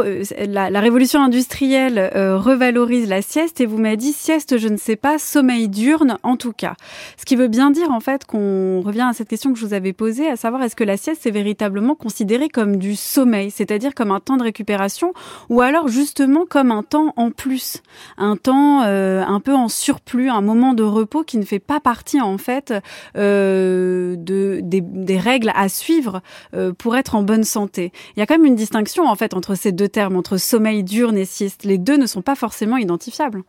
la, 0.48 0.70
la, 0.70 0.80
révolution 0.80 1.22
industrielle 1.22 2.12
euh, 2.16 2.38
revalorise 2.38 3.08
la 3.08 3.22
sieste, 3.22 3.62
et 3.62 3.66
vous 3.66 3.78
m'avez 3.78 3.98
dit 3.98 4.14
sieste, 4.14 4.58
je 4.58 4.68
ne 4.68 4.78
sais 4.78 4.96
pas, 4.96 5.20
sommeil 5.20 5.68
diurne, 5.68 6.18
en 6.24 6.36
tout 6.36 6.54
cas. 6.54 6.76
Ce 7.18 7.26
qui 7.26 7.36
veut 7.36 7.48
bien 7.48 7.72
dire, 7.72 7.92
en 7.92 8.00
fait, 8.00 8.26
qu'on 8.26 8.82
revient 8.82 9.08
à 9.10 9.14
cette 9.14 9.28
question 9.28 9.54
que 9.54 9.60
je 9.60 9.66
vous 9.66 9.74
avais 9.74 9.94
posée, 9.94 10.28
à 10.28 10.36
savoir 10.36 10.64
est-ce 10.64 10.76
que 10.76 10.84
la 10.84 10.98
sieste 10.98 11.26
est 11.26 11.32
véritablement 11.32 11.96
considérée 11.96 12.50
comme 12.50 12.78
du 12.78 12.96
sommeil, 12.96 13.52
c'est-à-dire 13.52 13.94
comme 13.94 14.12
un 14.12 14.20
temps 14.20 14.38
de 14.38 14.44
récupération, 14.44 15.14
ou 15.50 15.62
alors 15.62 15.88
justement 15.88 16.46
comme 16.50 16.72
un 16.72 16.84
temps 16.84 17.14
en 17.18 17.32
plus, 17.32 17.82
un 18.18 18.36
temps 18.36 18.82
un 18.82 19.40
peu 19.40 19.54
en 19.54 19.70
surplus, 19.70 20.30
un 20.30 20.42
moment 20.42 20.74
de 20.74 20.84
repos 20.84 21.24
qui 21.24 21.38
ne 21.38 21.46
fait 21.46 21.60
pas 21.60 21.80
partie, 21.80 22.22
en 22.22 22.38
fait, 22.38 22.74
de 23.16 24.18
des, 24.62 24.82
des 24.82 25.18
règles 25.28 25.52
à 25.56 25.70
suivre 25.70 26.22
euh, 26.54 26.74
pour 26.74 26.96
être 26.96 27.16
en 27.16 27.24
bonne 27.24 27.44
santé. 27.44 27.92
Il 28.16 28.20
y 28.20 28.24
a 28.24 28.26
quand 28.26 28.38
même 28.38 28.46
une 28.46 28.56
distinction 28.56 29.06
en 29.06 29.16
fait 29.16 29.34
entre 29.34 29.56
ces 29.56 29.72
deux 29.72 29.90
termes, 29.90 30.16
entre 30.16 30.38
sommeil 30.38 30.84
diurne 30.84 31.18
et 31.18 31.26
sieste. 31.26 31.64
Les 31.64 31.78
deux 31.78 31.98
ne 31.98 32.06
sont 32.06 32.22
pas 32.22 32.36
forcément 32.36 32.78
identifiables. 32.78 33.44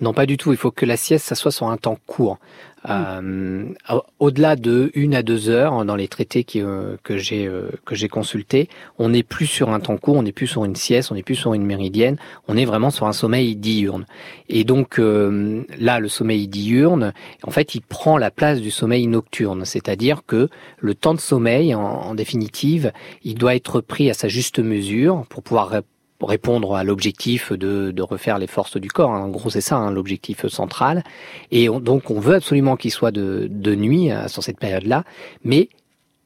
Non, 0.00 0.12
pas 0.12 0.26
du 0.26 0.36
tout. 0.36 0.52
Il 0.52 0.58
faut 0.58 0.70
que 0.70 0.86
la 0.86 0.96
sieste, 0.96 1.26
ça 1.26 1.34
soit 1.34 1.50
sur 1.50 1.68
un 1.68 1.76
temps 1.76 1.98
court. 2.06 2.38
Euh, 2.88 3.64
au-delà 4.18 4.56
de 4.56 4.90
une 4.94 5.14
à 5.14 5.22
deux 5.22 5.48
heures 5.48 5.84
dans 5.86 5.96
les 5.96 6.08
traités 6.08 6.44
qui, 6.44 6.60
euh, 6.60 6.96
que 7.02 7.16
j'ai 7.16 7.46
euh, 7.46 7.70
que 7.86 7.94
j'ai 7.94 8.08
consultés, 8.08 8.68
on 8.98 9.08
n'est 9.08 9.22
plus 9.22 9.46
sur 9.46 9.70
un 9.70 9.80
temps 9.80 9.96
court, 9.96 10.16
on 10.16 10.22
n'est 10.22 10.32
plus 10.32 10.46
sur 10.46 10.66
une 10.66 10.76
sieste, 10.76 11.10
on 11.10 11.14
n'est 11.14 11.22
plus 11.22 11.34
sur 11.34 11.54
une 11.54 11.64
méridienne, 11.64 12.18
on 12.46 12.56
est 12.58 12.66
vraiment 12.66 12.90
sur 12.90 13.06
un 13.06 13.14
sommeil 13.14 13.56
diurne. 13.56 14.04
Et 14.50 14.64
donc 14.64 14.98
là, 14.98 16.00
le 16.00 16.08
sommeil 16.08 16.46
diurne, 16.46 17.14
en 17.42 17.50
fait, 17.50 17.74
il 17.74 17.80
prend 17.80 18.18
la 18.18 18.30
place 18.30 18.60
du 18.60 18.70
sommeil 18.70 19.06
nocturne, 19.06 19.64
c'est-à-dire 19.64 20.22
que 20.26 20.48
le 20.78 20.94
temps 20.94 21.14
de 21.14 21.20
sommeil, 21.20 21.74
en, 21.74 21.80
en 21.80 22.14
définitive, 22.14 22.92
il 23.22 23.36
doit 23.36 23.54
être 23.54 23.80
pris 23.80 24.10
à 24.10 24.14
sa 24.14 24.28
juste 24.28 24.58
mesure 24.58 25.24
pour 25.28 25.42
pouvoir 25.42 25.72
répondre 26.20 26.74
à 26.74 26.84
l'objectif 26.84 27.52
de, 27.52 27.90
de, 27.90 28.02
refaire 28.02 28.38
les 28.38 28.46
forces 28.46 28.76
du 28.76 28.88
corps. 28.88 29.10
Hein. 29.10 29.24
En 29.24 29.28
gros, 29.28 29.50
c'est 29.50 29.60
ça 29.60 29.76
hein, 29.76 29.90
l'objectif 29.90 30.46
central. 30.46 31.04
Et 31.50 31.68
donc, 31.68 32.10
on 32.10 32.20
veut 32.20 32.36
absolument 32.36 32.76
qu'il 32.76 32.90
soit 32.90 33.10
de, 33.10 33.46
de 33.50 33.74
nuit 33.74 34.10
euh, 34.10 34.28
sur 34.28 34.42
cette 34.42 34.58
période-là, 34.58 35.04
mais 35.44 35.68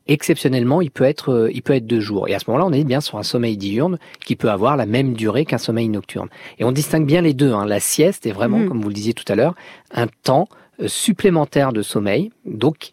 exceptionnellement, 0.08 0.80
il 0.80 0.90
peut 0.90 1.04
être, 1.04 1.30
euh, 1.30 1.50
il 1.52 1.62
peut 1.62 1.74
être 1.74 1.86
de 1.86 2.00
jour. 2.00 2.28
Et 2.28 2.34
à 2.34 2.38
ce 2.38 2.44
moment-là, 2.48 2.66
on 2.66 2.72
est 2.72 2.84
bien 2.84 3.00
sur 3.00 3.18
un 3.18 3.22
sommeil 3.22 3.56
diurne 3.56 3.98
qui 4.24 4.36
peut 4.36 4.50
avoir 4.50 4.76
la 4.76 4.86
même 4.86 5.14
durée 5.14 5.44
qu'un 5.44 5.58
sommeil 5.58 5.88
nocturne. 5.88 6.28
Et 6.58 6.64
on 6.64 6.72
distingue 6.72 7.06
bien 7.06 7.20
les 7.20 7.34
deux. 7.34 7.52
Hein. 7.52 7.66
La 7.66 7.80
sieste 7.80 8.26
est 8.26 8.32
vraiment, 8.32 8.58
mmh. 8.58 8.68
comme 8.68 8.80
vous 8.80 8.88
le 8.88 8.94
disiez 8.94 9.14
tout 9.14 9.30
à 9.30 9.34
l'heure, 9.34 9.54
un 9.92 10.06
temps 10.22 10.48
euh, 10.80 10.88
supplémentaire 10.88 11.72
de 11.72 11.82
sommeil. 11.82 12.30
Donc, 12.44 12.90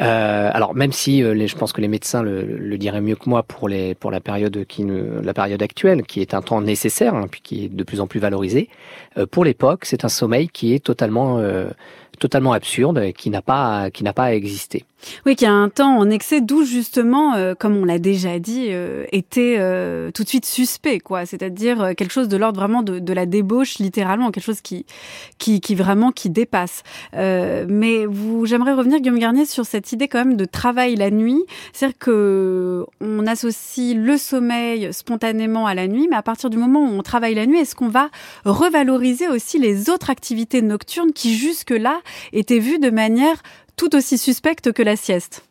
euh, 0.00 0.50
alors 0.52 0.74
même 0.74 0.92
si 0.92 1.22
euh, 1.22 1.46
je 1.46 1.56
pense 1.56 1.72
que 1.72 1.80
les 1.80 1.88
médecins 1.88 2.22
le, 2.22 2.42
le, 2.42 2.78
diraient 2.78 3.00
mieux 3.00 3.16
que 3.16 3.28
moi 3.28 3.42
pour 3.42 3.68
les 3.68 3.94
pour 3.94 4.10
la 4.10 4.20
période 4.20 4.64
qui 4.66 4.86
la 5.22 5.34
période 5.34 5.62
actuelle 5.62 6.04
qui 6.04 6.20
est 6.20 6.34
un 6.34 6.42
temps 6.42 6.60
nécessaire 6.60 7.14
hein, 7.14 7.26
puis 7.28 7.40
qui 7.40 7.64
est 7.64 7.68
de 7.68 7.82
plus 7.82 8.00
en 8.00 8.06
plus 8.06 8.20
valorisé 8.20 8.68
euh, 9.16 9.26
pour 9.26 9.44
l'époque 9.44 9.84
c'est 9.84 10.04
un 10.04 10.08
sommeil 10.08 10.48
qui 10.48 10.72
est 10.72 10.84
totalement 10.84 11.42
totalement 12.20 12.52
absurde 12.52 12.98
et 12.98 13.12
qui 13.12 13.30
n'a 13.30 13.42
pas 13.42 13.90
qui 13.90 14.04
n'a 14.04 14.12
pas 14.12 14.34
existé. 14.34 14.84
Oui, 15.26 15.36
qui 15.36 15.46
a 15.46 15.52
un 15.52 15.68
temps 15.68 15.96
en 15.96 16.10
excès, 16.10 16.40
d'où 16.40 16.64
justement, 16.64 17.34
euh, 17.34 17.54
comme 17.54 17.76
on 17.76 17.84
l'a 17.84 17.98
déjà 17.98 18.38
dit, 18.38 18.66
euh, 18.70 19.04
était 19.12 19.56
euh, 19.58 20.10
tout 20.10 20.24
de 20.24 20.28
suite 20.28 20.44
suspect, 20.44 20.98
quoi. 20.98 21.26
C'est-à-dire 21.26 21.94
quelque 21.96 22.12
chose 22.12 22.28
de 22.28 22.36
l'ordre 22.36 22.58
vraiment 22.60 22.82
de, 22.82 22.98
de, 22.98 23.12
la 23.12 23.26
débauche, 23.26 23.78
littéralement, 23.78 24.30
quelque 24.30 24.44
chose 24.44 24.60
qui, 24.60 24.86
qui, 25.38 25.60
qui 25.60 25.74
vraiment 25.74 26.10
qui 26.10 26.30
dépasse. 26.30 26.82
mais 27.14 28.06
vous, 28.06 28.46
j'aimerais 28.46 28.72
revenir, 28.72 29.00
Guillaume 29.00 29.18
Garnier, 29.18 29.46
sur 29.46 29.66
cette 29.66 29.92
idée 29.92 30.08
quand 30.08 30.18
même 30.18 30.36
de 30.36 30.44
travail 30.44 30.96
la 30.96 31.10
nuit. 31.10 31.42
C'est-à-dire 31.72 31.98
que 31.98 32.84
on 33.00 33.26
associe 33.26 33.96
le 33.96 34.16
sommeil 34.16 34.92
spontanément 34.92 35.66
à 35.66 35.74
la 35.74 35.86
nuit, 35.86 36.08
mais 36.10 36.16
à 36.16 36.22
partir 36.22 36.50
du 36.50 36.56
moment 36.56 36.80
où 36.80 36.98
on 36.98 37.02
travaille 37.02 37.34
la 37.34 37.46
nuit, 37.46 37.58
est-ce 37.58 37.74
qu'on 37.74 37.88
va 37.88 38.08
revaloriser 38.44 39.28
aussi 39.28 39.58
les 39.58 39.90
autres 39.90 40.10
activités 40.10 40.62
nocturnes 40.62 41.12
qui 41.12 41.34
jusque-là 41.34 42.00
étaient 42.32 42.58
vues 42.58 42.78
de 42.78 42.90
manière 42.90 43.42
tout 43.78 43.96
aussi 43.96 44.18
suspecte 44.18 44.72
que 44.72 44.82
la 44.82 44.96
sieste 44.96 45.46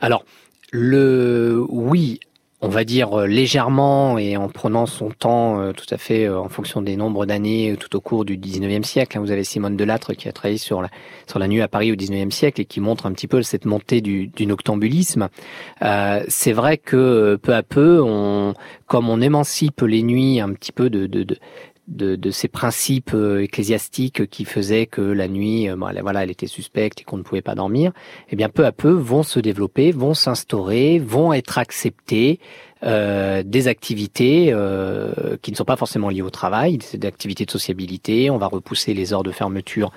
Alors, 0.00 0.24
le 0.72 1.62
oui, 1.68 2.20
on 2.64 2.68
va 2.68 2.84
dire 2.84 3.12
euh, 3.12 3.26
légèrement 3.26 4.16
et 4.16 4.38
en 4.38 4.48
prenant 4.48 4.86
son 4.86 5.10
temps 5.10 5.60
euh, 5.60 5.72
tout 5.72 5.86
à 5.90 5.98
fait 5.98 6.24
euh, 6.24 6.40
en 6.40 6.48
fonction 6.48 6.80
des 6.80 6.96
nombres 6.96 7.26
d'années 7.26 7.76
tout 7.78 7.94
au 7.94 8.00
cours 8.00 8.24
du 8.24 8.38
19e 8.38 8.84
siècle. 8.84 9.18
Hein. 9.18 9.20
Vous 9.20 9.32
avez 9.32 9.44
Simone 9.44 9.76
Delattre 9.76 10.14
qui 10.14 10.28
a 10.28 10.32
travaillé 10.32 10.56
sur 10.56 10.80
la, 10.80 10.88
sur 11.26 11.38
nuit 11.46 11.60
à 11.60 11.68
Paris 11.68 11.92
au 11.92 11.96
19e 11.96 12.30
siècle 12.30 12.62
et 12.62 12.64
qui 12.64 12.80
montre 12.80 13.04
un 13.04 13.12
petit 13.12 13.26
peu 13.26 13.42
cette 13.42 13.66
montée 13.66 14.00
du, 14.00 14.30
noctambulisme. 14.40 15.28
c'est 16.28 16.52
vrai 16.52 16.78
que 16.78 17.38
peu 17.42 17.54
à 17.54 17.62
peu, 17.62 18.00
on, 18.02 18.54
comme 18.86 19.10
on 19.10 19.20
émancipe 19.20 19.82
les 19.82 20.02
nuits 20.02 20.40
un 20.40 20.52
petit 20.52 20.72
peu 20.72 20.88
de 20.88 21.06
de, 21.88 22.16
de, 22.16 22.30
ces 22.30 22.48
principes 22.48 23.12
euh, 23.14 23.42
ecclésiastiques 23.42 24.28
qui 24.28 24.44
faisaient 24.44 24.86
que 24.86 25.02
la 25.02 25.28
nuit, 25.28 25.68
euh, 25.68 25.76
voilà, 25.76 26.22
elle 26.22 26.30
était 26.30 26.46
suspecte 26.46 27.00
et 27.00 27.04
qu'on 27.04 27.18
ne 27.18 27.22
pouvait 27.22 27.42
pas 27.42 27.54
dormir, 27.54 27.92
eh 28.30 28.36
bien, 28.36 28.48
peu 28.48 28.64
à 28.64 28.72
peu 28.72 28.90
vont 28.90 29.22
se 29.22 29.40
développer, 29.40 29.92
vont 29.92 30.14
s'instaurer, 30.14 30.98
vont 30.98 31.32
être 31.32 31.58
acceptés 31.58 32.40
euh, 32.84 33.42
des 33.44 33.68
activités 33.68 34.50
euh, 34.52 35.36
qui 35.42 35.50
ne 35.50 35.56
sont 35.56 35.64
pas 35.64 35.76
forcément 35.76 36.08
liées 36.08 36.22
au 36.22 36.30
travail, 36.30 36.78
des 36.78 37.06
activités 37.06 37.44
de 37.44 37.50
sociabilité. 37.50 38.30
On 38.30 38.38
va 38.38 38.46
repousser 38.46 38.94
les 38.94 39.12
heures 39.12 39.22
de 39.22 39.32
fermeture 39.32 39.90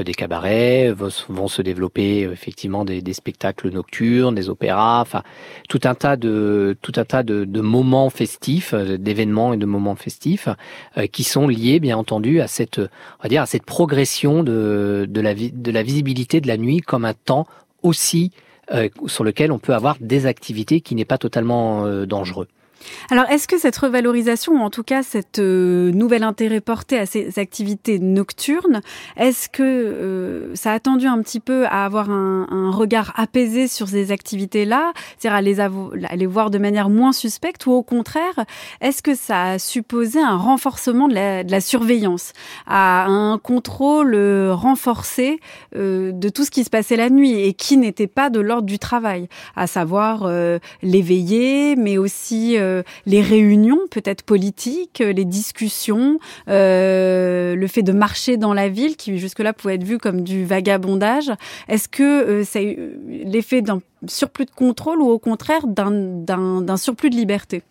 euh, 0.00 0.04
des 0.04 0.14
cabarets, 0.14 0.92
vont 0.92 1.48
se 1.48 1.62
développer 1.62 2.24
euh, 2.24 2.32
effectivement 2.32 2.84
des, 2.84 3.12
spectacles 3.12 3.70
nocturnes, 3.70 4.34
des 4.34 4.48
opéras, 4.48 5.00
enfin 5.00 5.22
tout 5.68 5.80
un 5.84 5.94
tas 5.94 6.16
de 6.16 6.76
tout 6.82 6.92
un 6.96 7.04
tas 7.04 7.22
de, 7.22 7.44
de 7.44 7.60
moments 7.60 8.10
festifs, 8.10 8.72
euh, 8.74 8.96
d'événements 8.98 9.52
et 9.52 9.56
de 9.56 9.66
moments 9.66 9.96
festifs 9.96 10.48
qui 11.12 11.24
sont 11.24 11.48
liés 11.48 11.80
bien 11.80 11.96
entendu 11.96 12.40
à 12.40 12.46
cette 12.46 12.78
on 12.78 13.22
va 13.22 13.28
dire 13.28 13.42
à 13.42 13.46
cette 13.46 13.64
progression 13.64 14.42
de 14.42 15.06
de 15.08 15.70
la 15.70 15.82
visibilité 15.82 16.40
de 16.40 16.48
la 16.48 16.56
nuit 16.56 16.80
comme 16.80 17.04
un 17.04 17.14
temps 17.14 17.46
aussi 17.82 18.32
sur 19.06 19.24
lequel 19.24 19.52
on 19.52 19.58
peut 19.58 19.74
avoir 19.74 19.96
des 20.00 20.26
activités 20.26 20.80
qui 20.80 20.94
n'est 20.94 21.04
pas 21.04 21.18
totalement 21.18 22.04
dangereux. 22.06 22.48
Alors, 23.10 23.24
est-ce 23.30 23.48
que 23.48 23.58
cette 23.58 23.76
revalorisation, 23.76 24.52
ou 24.54 24.58
en 24.58 24.70
tout 24.70 24.82
cas 24.82 25.02
cette 25.02 25.38
euh, 25.38 25.90
nouvel 25.92 26.22
intérêt 26.22 26.60
porté 26.60 26.98
à 26.98 27.06
ces 27.06 27.38
activités 27.38 27.98
nocturnes, 27.98 28.80
est-ce 29.16 29.48
que 29.48 29.62
euh, 29.62 30.54
ça 30.54 30.72
a 30.72 30.80
tendu 30.80 31.06
un 31.06 31.20
petit 31.22 31.40
peu 31.40 31.66
à 31.66 31.84
avoir 31.84 32.10
un, 32.10 32.46
un 32.50 32.70
regard 32.70 33.12
apaisé 33.16 33.68
sur 33.68 33.88
ces 33.88 34.12
activités-là, 34.12 34.92
c'est-à-dire 35.18 35.36
à 35.36 35.42
les, 35.42 35.60
à 35.60 36.16
les 36.16 36.26
voir 36.26 36.50
de 36.50 36.58
manière 36.58 36.88
moins 36.88 37.12
suspecte, 37.12 37.66
ou 37.66 37.72
au 37.72 37.82
contraire, 37.82 38.44
est-ce 38.80 39.02
que 39.02 39.14
ça 39.14 39.42
a 39.42 39.58
supposé 39.58 40.20
un 40.20 40.36
renforcement 40.36 41.08
de 41.08 41.14
la, 41.14 41.44
de 41.44 41.50
la 41.50 41.60
surveillance, 41.60 42.32
à 42.66 43.06
un 43.06 43.38
contrôle 43.38 44.14
euh, 44.14 44.54
renforcé 44.54 45.40
de 45.74 46.28
tout 46.28 46.44
ce 46.44 46.50
qui 46.50 46.64
se 46.64 46.70
passait 46.70 46.96
la 46.96 47.10
nuit 47.10 47.40
et 47.40 47.52
qui 47.54 47.76
n'était 47.76 48.06
pas 48.06 48.30
de 48.30 48.40
l'ordre 48.40 48.66
du 48.66 48.78
travail, 48.78 49.28
à 49.56 49.66
savoir 49.66 50.30
l'éveiller, 50.82 51.76
mais 51.76 51.98
aussi 51.98 52.56
euh, 52.70 52.82
les 53.06 53.20
réunions 53.20 53.80
peut-être 53.90 54.22
politiques, 54.22 55.00
euh, 55.00 55.12
les 55.12 55.24
discussions, 55.24 56.18
euh, 56.48 57.54
le 57.54 57.66
fait 57.66 57.82
de 57.82 57.92
marcher 57.92 58.36
dans 58.36 58.54
la 58.54 58.68
ville 58.68 58.96
qui 58.96 59.18
jusque-là 59.18 59.52
pouvait 59.52 59.74
être 59.74 59.84
vu 59.84 59.98
comme 59.98 60.22
du 60.22 60.44
vagabondage. 60.44 61.30
Est-ce 61.68 61.88
que 61.88 62.42
c'est 62.44 62.78
l'effet 63.08 63.62
d'un 63.62 63.80
surplus 64.06 64.46
de 64.46 64.50
contrôle 64.50 65.00
ou 65.00 65.08
au 65.08 65.18
contraire 65.18 65.66
d'un 65.66 66.76
surplus 66.76 67.10
de 67.10 67.16
liberté? 67.16 67.62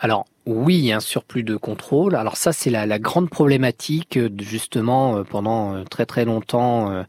Alors 0.00 0.26
oui, 0.46 0.92
un 0.92 1.00
surplus 1.00 1.42
de 1.42 1.56
contrôle. 1.56 2.14
Alors 2.14 2.36
ça, 2.36 2.52
c'est 2.52 2.70
la, 2.70 2.98
grande 2.98 3.28
problématique 3.28 4.18
justement 4.38 5.24
pendant 5.24 5.84
très 5.84 6.06
très 6.06 6.24
longtemps 6.24 7.04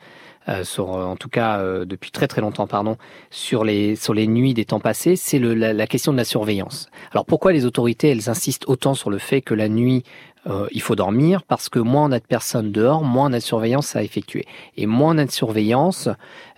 sur, 0.64 0.94
euh, 0.94 1.06
en 1.06 1.16
tout 1.16 1.30
cas 1.30 1.60
euh, 1.60 1.86
depuis 1.86 2.12
très 2.12 2.28
très 2.28 2.42
longtemps, 2.42 2.68
pardon, 2.68 2.98
sur 3.32 3.64
les 3.64 3.96
sur 3.96 4.14
les 4.14 4.28
nuits 4.28 4.54
des 4.54 4.66
temps 4.66 4.80
passés, 4.80 5.16
c'est 5.16 5.40
la, 5.40 5.74
la, 5.74 5.88
question 5.88 6.12
de 6.12 6.18
la 6.18 6.24
surveillance. 6.24 6.90
Alors 7.12 7.26
pourquoi 7.26 7.52
les 7.52 7.66
autorités 7.66 8.10
elles 8.10 8.30
insistent 8.30 8.66
autant 8.68 8.94
sur 8.94 9.10
le 9.10 9.18
fait 9.18 9.42
que 9.42 9.54
la 9.54 9.70
nuit 9.70 10.04
euh, 10.48 10.68
il 10.72 10.82
faut 10.82 10.96
dormir? 10.96 11.42
Parce 11.44 11.70
que 11.70 11.80
moins 11.80 12.06
on 12.06 12.12
a 12.12 12.20
de 12.20 12.26
personnes 12.26 12.72
dehors, 12.72 13.04
moins 13.04 13.30
on 13.30 13.34
a 13.34 13.38
de 13.38 13.44
surveillance 13.44 13.96
à 13.96 14.04
effectuer. 14.04 14.46
Et 14.78 14.86
moins 14.86 15.16
on 15.16 15.18
a 15.18 15.26
de 15.26 15.32
surveillance, 15.32 16.10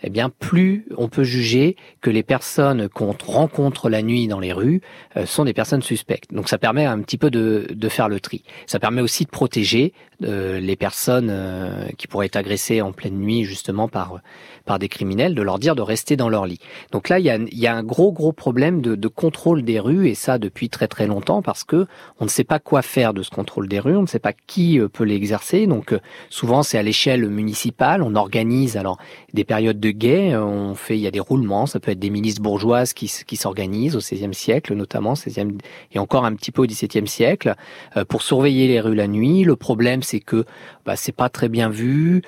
eh 0.03 0.10
bien 0.10 0.29
plus 0.29 0.86
on 0.97 1.10
peut 1.10 1.23
juger 1.23 1.75
que 2.01 2.10
les 2.10 2.23
personnes 2.23 2.89
qu'on 2.89 3.15
rencontre 3.25 3.89
la 3.89 4.01
nuit 4.01 4.27
dans 4.27 4.39
les 4.39 4.53
rues 4.53 4.81
euh, 5.15 5.25
sont 5.25 5.45
des 5.45 5.53
personnes 5.53 5.81
suspectes. 5.81 6.33
Donc 6.33 6.49
ça 6.49 6.57
permet 6.57 6.86
un 6.86 7.01
petit 7.01 7.17
peu 7.17 7.31
de, 7.31 7.67
de 7.69 7.89
faire 7.89 8.10
le 8.10 8.19
tri. 8.19 8.43
Ça 8.65 8.79
permet 8.79 9.01
aussi 9.01 9.25
de 9.25 9.29
protéger 9.29 9.93
euh, 10.23 10.60
les 10.60 10.75
personnes 10.75 11.29
euh, 11.29 11.88
qui 11.97 12.07
pourraient 12.07 12.27
être 12.27 12.36
agressées 12.36 12.81
en 12.81 12.91
pleine 12.91 13.17
nuit 13.17 13.43
justement 13.43 13.88
par 13.88 14.21
par 14.65 14.79
des 14.79 14.89
criminels, 14.89 15.33
de 15.33 15.41
leur 15.41 15.60
dire 15.60 15.75
de 15.75 15.81
rester 15.81 16.17
dans 16.17 16.27
leur 16.27 16.45
lit. 16.45 16.60
Donc 16.91 17.07
là, 17.07 17.19
il 17.19 17.25
y 17.25 17.29
a, 17.29 17.38
y 17.38 17.67
a 17.67 17.73
un 17.73 17.83
gros 17.83 18.12
gros 18.12 18.33
problème 18.33 18.81
de, 18.81 18.95
de, 18.95 19.07
contrôle 19.07 19.63
des 19.63 19.79
rues 19.79 20.10
et 20.10 20.13
ça 20.13 20.38
depuis 20.38 20.67
très 20.69 20.89
très 20.89 21.07
longtemps 21.07 21.41
parce 21.41 21.63
que 21.63 21.88
on 22.19 22.25
ne 22.25 22.29
sait 22.29 22.43
pas 22.43 22.60
quoi 22.60 22.81
faire 22.81 23.13
de 23.13 23.23
ce 23.23 23.29
contrôle 23.29 23.69
des 23.69 23.79
rues, 23.79 23.95
on 23.95 24.01
ne 24.01 24.07
sait 24.07 24.19
pas 24.19 24.33
qui 24.33 24.79
peut 24.91 25.05
l'exercer. 25.05 25.67
Donc 25.67 25.95
souvent 26.29 26.63
c'est 26.63 26.77
à 26.77 26.83
l'échelle 26.83 27.29
municipale, 27.29 28.03
on 28.03 28.15
organise 28.15 28.75
alors 28.75 28.97
des 29.33 29.45
périodes 29.45 29.79
de 29.79 29.87
de 29.91 30.36
On 30.38 30.76
fait, 30.76 30.97
il 30.97 31.02
y 31.02 31.08
a 31.08 31.12
des 31.12 31.19
roulements, 31.19 31.65
ça 31.65 31.80
peut 31.80 31.91
être 31.91 32.00
des 32.00 32.10
milices 32.10 32.39
bourgeoises 32.39 32.93
qui, 32.93 33.08
s'organisent 33.08 33.95
au 33.95 34.00
XVIe 34.00 34.34
siècle, 34.34 34.73
notamment 34.73 35.13
16e 35.13 35.60
et 35.91 36.00
encore 36.00 36.26
un 36.26 36.34
petit 36.36 36.52
peu 36.52 36.63
au 36.63 36.65
XVIIe 36.65 37.08
siècle, 37.08 37.56
euh, 37.95 38.06
pour 38.06 38.21
surveiller 38.21 38.67
les 38.67 38.80
rues 38.80 38.95
la 38.95 39.08
nuit. 39.08 39.43
Le 39.43 39.56
problème, 39.56 40.04
c'est 40.04 40.19
que 40.19 40.45
bah, 40.86 40.95
c'est 40.95 41.12
pas 41.12 41.30
très 41.30 41.50
bien 41.50 41.69
vu. 41.69 42.21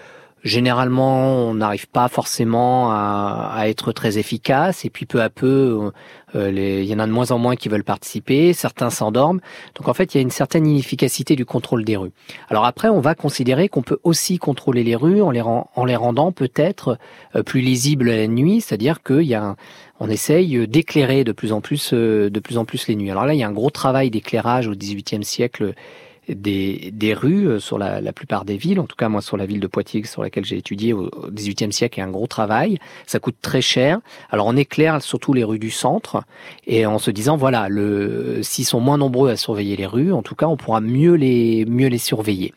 Généralement, 0.43 1.49
on 1.49 1.55
n'arrive 1.55 1.87
pas 1.89 2.07
forcément 2.07 2.91
à, 2.91 3.51
à, 3.53 3.67
être 3.67 3.91
très 3.91 4.17
efficace, 4.17 4.85
et 4.85 4.89
puis 4.89 5.05
peu 5.05 5.21
à 5.21 5.29
peu, 5.29 5.91
euh, 6.35 6.51
les, 6.51 6.83
il 6.83 6.87
y 6.87 6.95
en 6.95 6.99
a 6.99 7.07
de 7.07 7.11
moins 7.11 7.31
en 7.31 7.37
moins 7.37 7.55
qui 7.55 7.67
veulent 7.67 7.83
participer. 7.83 8.53
Certains 8.53 8.89
s'endorment. 8.89 9.41
Donc 9.75 9.87
en 9.87 9.93
fait, 9.93 10.13
il 10.13 10.17
y 10.17 10.19
a 10.19 10.21
une 10.21 10.31
certaine 10.31 10.65
inefficacité 10.65 11.35
du 11.35 11.45
contrôle 11.45 11.83
des 11.83 11.97
rues. 11.97 12.11
Alors 12.49 12.65
après, 12.65 12.87
on 12.87 13.01
va 13.01 13.15
considérer 13.15 13.67
qu'on 13.67 13.81
peut 13.81 13.99
aussi 14.03 14.37
contrôler 14.37 14.83
les 14.83 14.95
rues 14.95 15.21
en 15.21 15.31
les, 15.31 15.41
en 15.41 15.85
les 15.85 15.95
rendant 15.95 16.31
peut-être 16.31 16.97
euh, 17.35 17.43
plus 17.43 17.61
lisibles 17.61 18.09
la 18.09 18.27
nuit, 18.27 18.61
c'est-à-dire 18.61 19.03
qu'il 19.03 19.23
y 19.23 19.35
a 19.35 19.43
un, 19.43 19.55
on 19.99 20.09
essaye 20.09 20.67
d'éclairer 20.67 21.23
de 21.23 21.33
plus 21.33 21.51
en 21.51 21.59
plus, 21.59 21.91
euh, 21.93 22.29
de 22.29 22.39
plus 22.39 22.57
en 22.57 22.65
plus 22.65 22.87
les 22.87 22.95
nuits. 22.95 23.11
Alors 23.11 23.25
là, 23.25 23.33
il 23.33 23.39
y 23.39 23.43
a 23.43 23.47
un 23.47 23.53
gros 23.53 23.69
travail 23.69 24.09
d'éclairage 24.09 24.67
au 24.67 24.75
XVIIIe 24.75 25.23
siècle 25.23 25.73
des, 26.29 26.91
des 26.93 27.13
rues 27.13 27.47
euh, 27.47 27.59
sur 27.59 27.77
la, 27.77 28.01
la, 28.01 28.13
plupart 28.13 28.45
des 28.45 28.57
villes, 28.57 28.79
en 28.79 28.85
tout 28.85 28.95
cas 28.95 29.09
moi 29.09 29.21
sur 29.21 29.37
la 29.37 29.45
ville 29.45 29.59
de 29.59 29.67
Poitiers 29.67 30.03
sur 30.05 30.21
laquelle 30.21 30.45
j'ai 30.45 30.57
étudié 30.57 30.93
au 30.93 31.09
XVIIIe 31.31 31.73
siècle, 31.73 31.99
il 31.99 32.01
y 32.01 32.03
a 32.03 32.07
un 32.07 32.11
gros 32.11 32.27
travail. 32.27 32.79
Ça 33.05 33.19
coûte 33.19 33.35
très 33.41 33.61
cher. 33.61 33.99
Alors 34.29 34.47
on 34.47 34.55
éclaire 34.55 35.01
surtout 35.01 35.33
les 35.33 35.43
rues 35.43 35.59
du 35.59 35.71
centre 35.71 36.23
et 36.67 36.85
en 36.85 36.99
se 36.99 37.11
disant 37.11 37.37
voilà, 37.37 37.69
le, 37.69 38.39
s'ils 38.43 38.65
sont 38.65 38.79
moins 38.79 38.97
nombreux 38.97 39.29
à 39.29 39.35
surveiller 39.35 39.75
les 39.75 39.85
rues, 39.85 40.11
en 40.11 40.21
tout 40.21 40.35
cas 40.35 40.47
on 40.47 40.57
pourra 40.57 40.81
mieux 40.81 41.13
les 41.13 41.65
mieux 41.65 41.87
les 41.87 41.97
surveiller. 41.97 42.53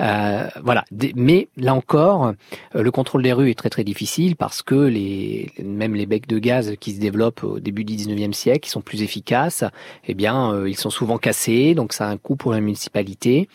Euh, 0.00 0.48
voilà. 0.62 0.84
Mais 1.14 1.48
là 1.56 1.74
encore, 1.74 2.32
euh, 2.74 2.82
le 2.82 2.90
contrôle 2.90 3.22
des 3.22 3.32
rues 3.32 3.50
est 3.50 3.58
très 3.58 3.70
très 3.70 3.84
difficile 3.84 4.36
parce 4.36 4.62
que 4.62 4.74
les, 4.74 5.52
même 5.62 5.94
les 5.94 6.06
becs 6.06 6.26
de 6.26 6.38
gaz 6.38 6.74
qui 6.80 6.92
se 6.94 7.00
développent 7.00 7.44
au 7.44 7.60
début 7.60 7.84
du 7.84 7.94
19e 7.94 8.32
siècle, 8.32 8.60
qui 8.60 8.70
sont 8.70 8.80
plus 8.80 9.02
efficaces, 9.02 9.64
eh 10.06 10.14
bien, 10.14 10.52
euh, 10.52 10.68
ils 10.68 10.76
sont 10.76 10.90
souvent 10.90 11.18
cassés, 11.18 11.74
donc 11.74 11.92
ça 11.92 12.06
a 12.06 12.10
un 12.10 12.16
coût 12.16 12.36
pour 12.36 12.52
la 12.52 12.60
municipalité. 12.60 13.48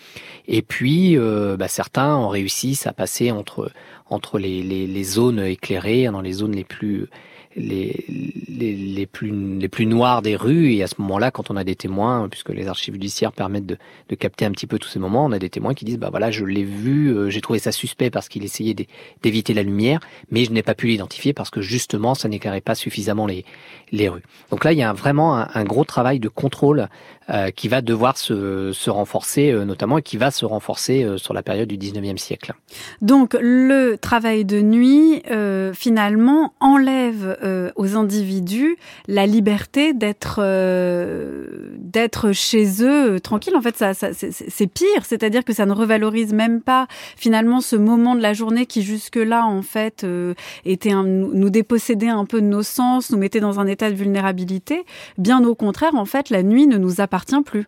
Et 0.48 0.62
puis, 0.62 1.18
bah, 1.18 1.68
certains 1.68 2.16
ont 2.16 2.30
réussi 2.30 2.80
à 2.86 2.94
passer 2.94 3.32
entre 3.32 3.72
entre 4.12 4.40
les, 4.40 4.64
les, 4.64 4.88
les 4.88 5.04
zones 5.04 5.40
éclairées, 5.40 6.06
dans 6.06 6.22
les 6.22 6.34
zones 6.34 6.54
les 6.54 6.64
plus 6.64 7.08
les, 7.56 8.06
les, 8.48 8.74
les, 8.74 9.06
plus, 9.06 9.58
les 9.58 9.68
plus 9.68 9.86
noirs 9.86 10.22
des 10.22 10.36
rues. 10.36 10.74
Et 10.74 10.84
à 10.84 10.88
ce 10.88 10.96
moment-là, 11.00 11.32
quand 11.32 11.50
on 11.50 11.56
a 11.56 11.64
des 11.64 11.76
témoins, 11.76 12.28
puisque 12.30 12.50
les 12.50 12.68
archives 12.68 12.94
judiciaires 12.94 13.32
permettent 13.32 13.66
de, 13.66 13.78
de, 14.10 14.16
capter 14.16 14.46
un 14.46 14.52
petit 14.52 14.68
peu 14.68 14.78
tous 14.78 14.90
ces 14.90 15.00
moments, 15.00 15.26
on 15.26 15.32
a 15.32 15.40
des 15.40 15.50
témoins 15.50 15.74
qui 15.74 15.86
disent, 15.86 15.98
bah 15.98 16.10
voilà, 16.10 16.32
je 16.32 16.46
l'ai 16.46 16.64
vu, 16.64 17.10
euh, 17.10 17.30
j'ai 17.30 17.42
trouvé 17.42 17.60
ça 17.60 17.72
suspect 17.72 18.10
parce 18.10 18.30
qu'il 18.30 18.44
essayait 18.44 18.76
d'éviter 19.24 19.54
la 19.54 19.64
lumière, 19.64 20.00
mais 20.32 20.46
je 20.46 20.52
n'ai 20.52 20.64
pas 20.64 20.76
pu 20.76 20.88
l'identifier 20.88 21.34
parce 21.34 21.50
que 21.50 21.62
justement, 21.62 22.16
ça 22.16 22.30
n'éclairait 22.30 22.62
pas 22.62 22.76
suffisamment 22.76 23.26
les, 23.26 23.46
les 23.92 24.10
rues. 24.10 24.24
Donc 24.52 24.64
là, 24.64 24.74
il 24.74 24.78
y 24.78 24.84
a 24.84 24.94
vraiment 24.94 25.36
un, 25.36 25.64
gros 25.64 25.86
travail 25.86 26.20
de 26.20 26.30
contrôle 26.30 26.88
qui 27.56 27.68
va 27.68 27.82
devoir 27.82 28.18
se, 28.18 28.72
se 28.74 28.90
renforcer, 28.90 29.52
euh, 29.52 29.66
notamment, 29.66 29.98
et 29.98 30.02
qui 30.02 30.18
va 30.18 30.32
se 30.32 30.46
renforcer 30.46 31.04
euh, 31.04 31.18
sur 31.18 31.34
la 31.34 31.44
période 31.44 31.68
du 31.68 31.78
19e 31.78 32.18
siècle. 32.18 32.54
Donc, 33.02 33.36
le 33.40 33.96
travail 33.96 34.46
de 34.46 34.62
nuit, 34.62 35.22
euh, 35.30 35.74
finalement, 35.74 36.54
enlève 36.60 37.38
euh, 37.44 37.72
aux 37.76 37.96
individus 37.96 38.78
la 39.08 39.26
liberté 39.26 39.94
d'être 39.94 40.40
d'être 41.78 42.32
chez 42.32 42.84
eux 42.84 43.20
tranquille. 43.20 43.56
En 43.56 43.62
fait, 43.62 43.76
ça, 43.76 43.94
ça 43.94 44.10
c'est 44.14 44.68
pire, 44.68 45.06
c'est-à-dire 45.06 45.44
que 45.44 45.54
ça 45.54 45.66
ne 45.66 45.74
revalorise 45.74 46.34
même 46.34 46.62
pas 46.62 46.88
finalement 47.16 47.62
ce 47.62 47.76
moment 47.76 48.16
de 48.16 48.22
la 48.22 48.34
journée 48.34 48.66
qui 48.66 48.82
jusque-là, 48.82 49.46
en 49.46 49.62
fait, 49.62 50.06
était 50.66 50.92
un, 50.92 51.04
nous 51.04 51.50
dépossédait 51.50 52.08
un 52.08 52.26
peu 52.26 52.42
de 52.42 52.48
nos 52.48 52.64
sens, 52.64 53.12
nous 53.12 53.18
mettait 53.18 53.40
dans 53.40 53.60
un 53.60 53.68
état 53.68 53.90
de 53.90 53.96
vulnérabilité. 53.96 54.84
Bien 55.18 55.44
au 55.44 55.56
contraire, 55.56 55.96
en 55.96 56.06
fait, 56.06 56.30
la 56.30 56.44
nuit 56.44 56.68
ne 56.68 56.78
nous 56.78 57.02
appartient 57.02 57.19
plus. 57.46 57.66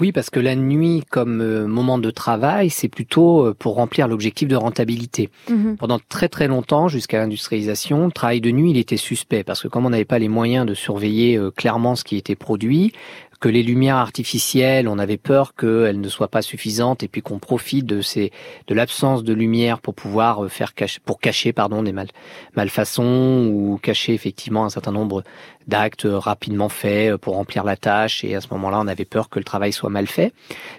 Oui, 0.00 0.12
parce 0.12 0.30
que 0.30 0.38
la 0.38 0.54
nuit, 0.54 1.02
comme 1.10 1.40
euh, 1.40 1.66
moment 1.66 1.98
de 1.98 2.10
travail, 2.10 2.70
c'est 2.70 2.88
plutôt 2.88 3.46
euh, 3.46 3.54
pour 3.58 3.74
remplir 3.74 4.06
l'objectif 4.06 4.46
de 4.46 4.54
rentabilité. 4.54 5.28
Mmh. 5.48 5.74
Pendant 5.74 5.98
très 6.08 6.28
très 6.28 6.46
longtemps, 6.46 6.86
jusqu'à 6.86 7.18
l'industrialisation, 7.18 8.06
le 8.06 8.12
travail 8.12 8.40
de 8.40 8.50
nuit, 8.50 8.70
il 8.70 8.76
était 8.76 8.96
suspect, 8.96 9.42
parce 9.42 9.62
que 9.62 9.68
comme 9.68 9.86
on 9.86 9.90
n'avait 9.90 10.04
pas 10.04 10.20
les 10.20 10.28
moyens 10.28 10.66
de 10.66 10.74
surveiller 10.74 11.36
euh, 11.36 11.50
clairement 11.50 11.96
ce 11.96 12.04
qui 12.04 12.16
était 12.16 12.36
produit, 12.36 12.92
que 13.40 13.48
les 13.48 13.62
lumières 13.62 13.96
artificielles, 13.96 14.88
on 14.88 14.98
avait 14.98 15.16
peur 15.16 15.54
qu'elles 15.54 16.00
ne 16.00 16.08
soient 16.08 16.28
pas 16.28 16.42
suffisantes 16.42 17.02
et 17.02 17.08
puis 17.08 17.22
qu'on 17.22 17.38
profite 17.38 17.86
de 17.86 18.00
ces 18.00 18.32
de 18.66 18.74
l'absence 18.74 19.22
de 19.22 19.32
lumière 19.32 19.80
pour 19.80 19.94
pouvoir 19.94 20.48
faire 20.48 20.74
cacher 20.74 21.00
pour 21.04 21.20
cacher 21.20 21.52
pardon 21.52 21.84
des 21.84 21.92
mal, 21.92 22.08
malfaçons 22.56 23.48
ou 23.52 23.78
cacher 23.80 24.12
effectivement 24.12 24.64
un 24.64 24.70
certain 24.70 24.90
nombre 24.90 25.22
d'actes 25.68 26.06
rapidement 26.08 26.68
faits 26.68 27.12
euh, 27.12 27.18
pour 27.18 27.36
remplir 27.36 27.62
la 27.62 27.76
tâche 27.76 28.24
et 28.24 28.34
à 28.34 28.40
ce 28.40 28.48
moment-là, 28.52 28.80
on 28.80 28.88
avait 28.88 29.04
peur 29.04 29.28
que 29.28 29.38
le 29.38 29.44
travail 29.44 29.72
soit 29.72 29.90
mal 29.90 30.06
fait. 30.06 30.32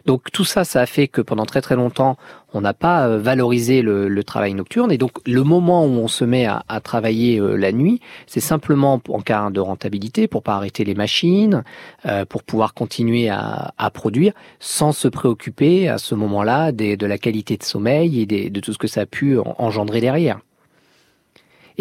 Donc 0.05 0.31
tout 0.31 0.45
ça 0.45 0.63
ça 0.63 0.81
a 0.81 0.85
fait 0.85 1.07
que 1.07 1.21
pendant 1.21 1.45
très 1.45 1.61
très 1.61 1.75
longtemps, 1.75 2.17
on 2.53 2.61
n'a 2.61 2.73
pas 2.73 3.07
euh, 3.07 3.19
valorisé 3.19 3.81
le, 3.81 4.07
le, 4.07 4.23
travail 4.23 4.53
nocturne 4.53 4.91
et 4.91 4.97
donc 4.97 5.11
le 5.25 5.43
moment 5.43 5.85
où 5.85 5.89
on 5.89 6.07
se 6.07 6.25
met 6.25 6.45
à, 6.45 6.63
à 6.67 6.79
travailler 6.81 7.39
euh, 7.39 7.55
la 7.55 7.71
nuit, 7.71 8.01
c'est 8.27 8.39
simplement 8.39 9.01
en 9.09 9.21
cas 9.21 9.49
de 9.49 9.59
rentabilité 9.59 10.27
pour 10.27 10.43
pas 10.43 10.55
arrêter 10.55 10.83
les 10.83 10.95
machines, 10.95 11.63
euh, 12.05 12.25
pour 12.25 12.43
pouvoir 12.43 12.73
continuer 12.73 13.29
à, 13.29 13.73
à, 13.77 13.89
produire 13.89 14.33
sans 14.59 14.91
se 14.91 15.07
préoccuper 15.07 15.87
à 15.87 15.97
ce 15.97 16.15
moment-là 16.15 16.71
de 16.71 17.05
la 17.05 17.17
qualité 17.17 17.57
de 17.57 17.63
sommeil 17.63 18.21
et 18.21 18.25
des, 18.25 18.49
de 18.49 18.59
tout 18.59 18.73
ce 18.73 18.77
que 18.77 18.87
ça 18.87 19.01
a 19.01 19.05
pu 19.05 19.37
engendrer 19.57 20.01
derrière. 20.01 20.39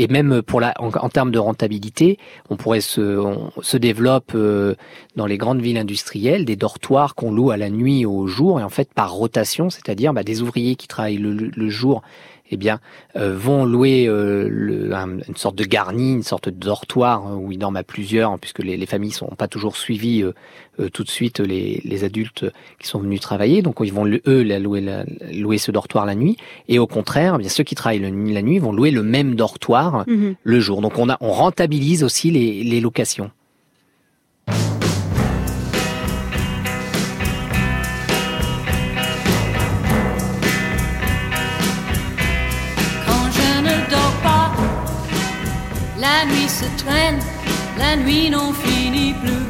Et 0.01 0.07
même 0.07 0.43
pour 0.43 0.61
la, 0.61 0.75
en, 0.79 1.09
termes 1.09 1.33
de 1.33 1.41
rentabilité, 1.41 2.19
on 2.51 2.57
pourrait 2.57 2.81
se, 2.81 3.01
on, 3.01 3.51
se 3.61 3.77
développe 3.77 4.31
euh, 4.37 4.77
dans 5.17 5.27
les 5.27 5.37
grandes 5.37 5.61
villes 5.61 5.77
industrielles 5.77 6.45
des 6.45 6.55
dortoirs 6.55 7.17
qu'on 7.17 7.33
loue 7.33 7.51
à 7.51 7.57
la 7.57 7.69
nuit 7.69 8.07
ou 8.07 8.17
au 8.17 8.29
jour, 8.29 8.61
et 8.61 8.63
en 8.63 8.69
fait 8.69 8.95
par 8.95 9.13
rotation, 9.13 9.71
c'est-à-dire 9.71 10.15
bah, 10.15 10.23
des 10.23 10.41
ouvriers 10.41 10.77
qui 10.77 10.87
travaillent 10.87 11.19
le, 11.19 11.33
le 11.33 11.69
jour 11.69 12.03
eh 12.51 12.57
bien, 12.57 12.81
euh, 13.17 13.37
vont 13.37 13.65
louer 13.65 14.07
euh, 14.07 14.49
le, 14.51 14.95
un, 14.95 15.19
une 15.29 15.37
sorte 15.37 15.57
de 15.57 15.65
garni, 15.65 16.13
une 16.13 16.23
sorte 16.23 16.49
de 16.49 16.59
dortoir 16.59 17.27
hein, 17.27 17.37
où 17.37 17.53
ils 17.53 17.59
dorment 17.59 17.77
à 17.77 17.83
plusieurs, 17.83 18.33
hein, 18.33 18.39
puisque 18.41 18.61
les, 18.61 18.77
les 18.77 18.87
familles 18.87 19.11
sont 19.11 19.27
pas 19.27 19.49
toujours 19.49 19.77
suivies 19.77 20.23
euh, 20.23 20.33
euh, 20.81 20.89
tout 20.89 21.05
de 21.05 21.11
suite 21.11 21.41
les, 21.41 21.81
les, 21.85 22.05
adultes 22.05 22.47
qui 22.79 22.89
sont 22.89 23.01
venus 23.01 23.21
travailler. 23.21 23.63
Donc 23.63 23.77
ils 23.83 23.93
vont 23.93 24.07
eux 24.07 24.43
la 24.43 24.59
louer, 24.59 24.81
la, 24.81 25.05
louer 25.33 25.59
ce 25.59 25.71
dortoir 25.71 26.07
la 26.07 26.15
nuit, 26.15 26.37
et 26.69 26.79
au 26.79 26.87
contraire, 26.87 27.35
eh 27.37 27.39
bien 27.39 27.49
ceux 27.49 27.65
qui 27.65 27.75
travaillent 27.75 27.99
le, 27.99 28.33
la 28.33 28.43
nuit 28.43 28.59
vont 28.59 28.73
louer 28.73 28.91
le 28.91 29.03
même 29.03 29.35
dortoir 29.35 30.05
mmh. 30.07 30.31
le 30.43 30.61
jour. 30.61 30.81
Donc 30.81 30.99
on 30.99 31.09
a 31.09 31.17
on 31.21 31.33
rentabilise 31.33 32.03
aussi 32.05 32.31
les, 32.31 32.63
les 32.63 32.81
locations. 32.81 33.31
La 47.79 47.97
nuit 47.97 48.31
n'en 48.31 48.53
finit 48.53 49.15
plus. 49.15 49.47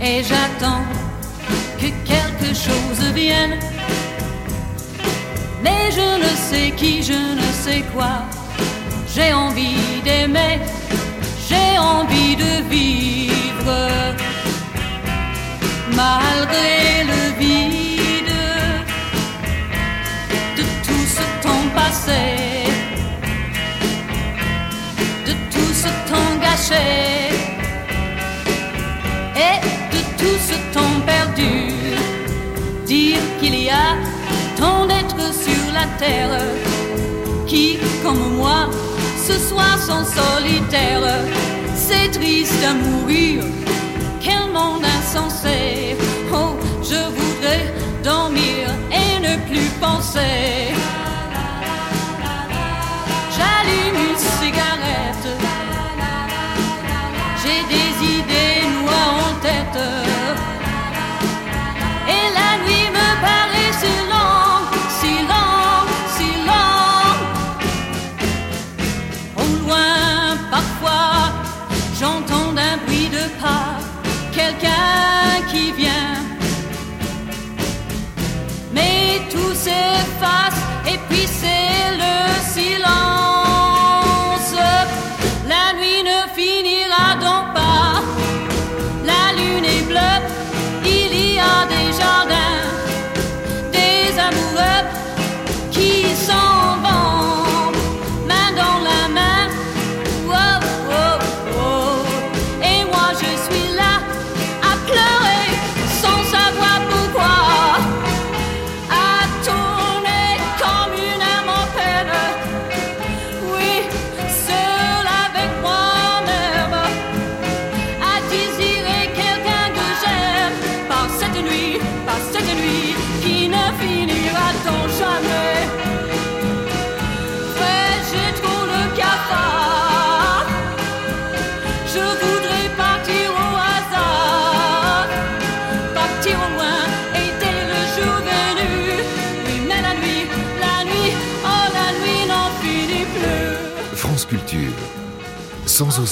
Et 0.00 0.22
j'attends 0.22 0.84
que 1.78 1.88
quelque 2.04 2.54
chose 2.54 3.12
vienne. 3.14 3.58
Mais 5.62 5.90
je 5.90 6.08
ne 6.24 6.30
sais 6.48 6.70
qui, 6.76 7.02
je 7.02 7.12
ne 7.12 7.52
sais 7.64 7.82
quoi. 7.94 8.24
J'ai 9.14 9.32
envie 9.32 10.00
d'aimer, 10.04 10.60
j'ai 11.48 11.78
envie 11.78 12.36
de 12.36 12.68
vivre. 12.68 13.78
Malgré 15.94 17.04
le 17.12 17.22
vide 17.38 18.36
de 20.56 20.62
tout 20.84 21.06
ce 21.16 21.42
temps 21.42 21.68
passé. 21.74 22.45
Et 29.36 29.60
de 29.92 30.00
tout 30.18 30.38
ce 30.48 30.54
temps 30.74 31.00
perdu. 31.04 31.76
avant 34.58 34.86
d'être 34.86 35.32
sur 35.32 35.72
la 35.72 35.86
terre. 35.98 36.40
Qui, 37.46 37.78
comme 38.02 38.36
moi, 38.36 38.68
ce 39.26 39.34
soir 39.34 39.78
sont 39.78 40.04
solitaires. 40.04 41.20
C'est 41.74 42.10
triste 42.10 42.64
à 42.64 42.74
mourir, 42.74 43.44
quel 44.20 44.50
monde 44.52 44.84
insensé. 44.98 45.96
Oh, 46.32 46.56
je 46.82 47.00
voudrais 47.18 47.72
dormir 48.02 48.62
et 48.90 49.20
ne 49.20 49.36
plus 49.48 49.68
penser. 49.80 50.74
J'allume 53.36 53.98
une 54.08 54.18
cigarette. 54.18 55.15
Quelqu'un 74.58 75.46
qui 75.50 75.72
vient. 75.72 76.14
Mais 78.72 79.20
tout 79.30 79.54
s'efface 79.54 80.60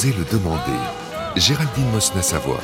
Le 0.04 0.24
demander. 0.30 0.60
Géraldine 1.34 1.90
Mosna-Savoie. 1.90 2.60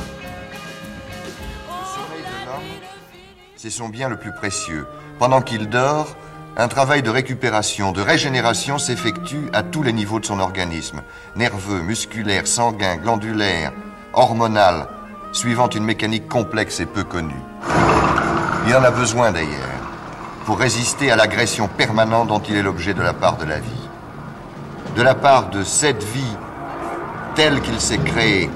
C'est 3.57 3.71
son 3.71 3.89
bien 3.89 4.11
le 4.11 4.19
plus 4.19 4.33
précieux. 4.33 4.87
Pendant 5.19 5.41
qu'il 5.41 5.71
dort, 5.71 6.09
un 6.59 6.69
travail 6.69 7.03
de 7.03 7.09
récupération, 7.09 7.93
de 7.93 8.03
régénération 8.03 8.77
s'effectue 8.77 9.49
à 9.55 9.63
tous 9.63 9.83
les 9.83 9.95
niveaux 9.95 10.21
de 10.21 10.27
son 10.27 10.39
organisme. 10.39 11.01
Nerveux, 11.35 11.81
musculaire, 11.81 12.47
sanguin, 12.47 12.97
glandulaire, 12.97 13.73
hormonal, 14.13 14.87
suivant 15.33 15.71
une 15.71 15.85
mécanique 15.85 16.29
complexe 16.29 16.81
et 16.81 16.87
peu 16.87 17.05
connue. 17.05 17.43
Il 18.67 18.77
en 18.77 18.85
a 18.85 18.91
besoin 18.91 19.33
d'ailleurs, 19.33 19.81
pour 20.45 20.59
résister 20.59 21.11
à 21.11 21.17
l'agression 21.17 21.69
permanente 21.69 22.29
dont 22.29 22.41
il 22.41 22.57
est 22.57 22.63
l'objet 22.63 22.93
de 22.93 23.03
la 23.03 23.15
part 23.15 23.39
de 23.39 23.47
la 23.47 23.61
vie. 23.61 23.89
De 24.95 25.01
la 25.01 25.15
part 25.15 25.49
de 25.49 25.65
cette 25.65 26.03
vie 26.03 26.37
telle 27.41 27.63
qu'il 27.63 27.81
s'est 27.81 27.97
créée 27.97 28.51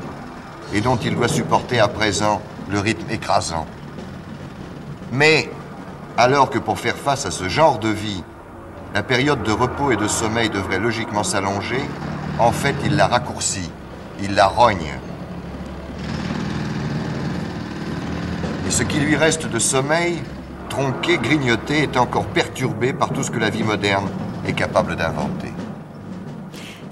et 0.75 0.83
dont 0.83 0.97
il 0.97 1.15
doit 1.15 1.27
supporter 1.27 1.81
à 1.81 1.89
présent 1.89 2.43
le 2.69 2.81
rythme 2.81 3.11
écrasant. 3.11 3.65
Mais, 5.11 5.51
alors 6.19 6.51
que 6.51 6.59
pour 6.59 6.79
faire 6.79 6.95
face 6.95 7.25
à 7.25 7.31
ce 7.31 7.49
genre 7.49 7.79
de 7.79 7.89
vie, 7.89 8.23
la 8.93 9.03
période 9.03 9.43
de 9.43 9.53
repos 9.53 9.91
et 9.91 9.97
de 9.97 10.07
sommeil 10.07 10.51
devrait 10.51 10.79
logiquement 10.79 11.23
s'allonger, 11.23 11.81
en 12.39 12.53
fait, 12.53 12.75
il 12.85 12.95
la 12.95 13.07
raccourcit, 13.07 13.71
il 14.23 14.35
la 14.35 14.49
rogne. 14.49 14.99
Et 18.69 18.71
ce 18.71 18.83
qui 18.83 19.01
lui 19.01 19.17
reste 19.17 19.47
de 19.49 19.59
sommeil, 19.59 20.23
tronqué, 20.69 21.17
grignoté, 21.17 21.85
est 21.85 21.97
encore 21.97 22.27
perturbé 22.27 22.93
par 22.93 23.15
tout 23.15 23.23
ce 23.23 23.31
que 23.31 23.39
la 23.39 23.49
vie 23.49 23.65
moderne 23.65 24.11
est 24.47 24.53
capable 24.53 24.95
d'inventer. 24.95 25.54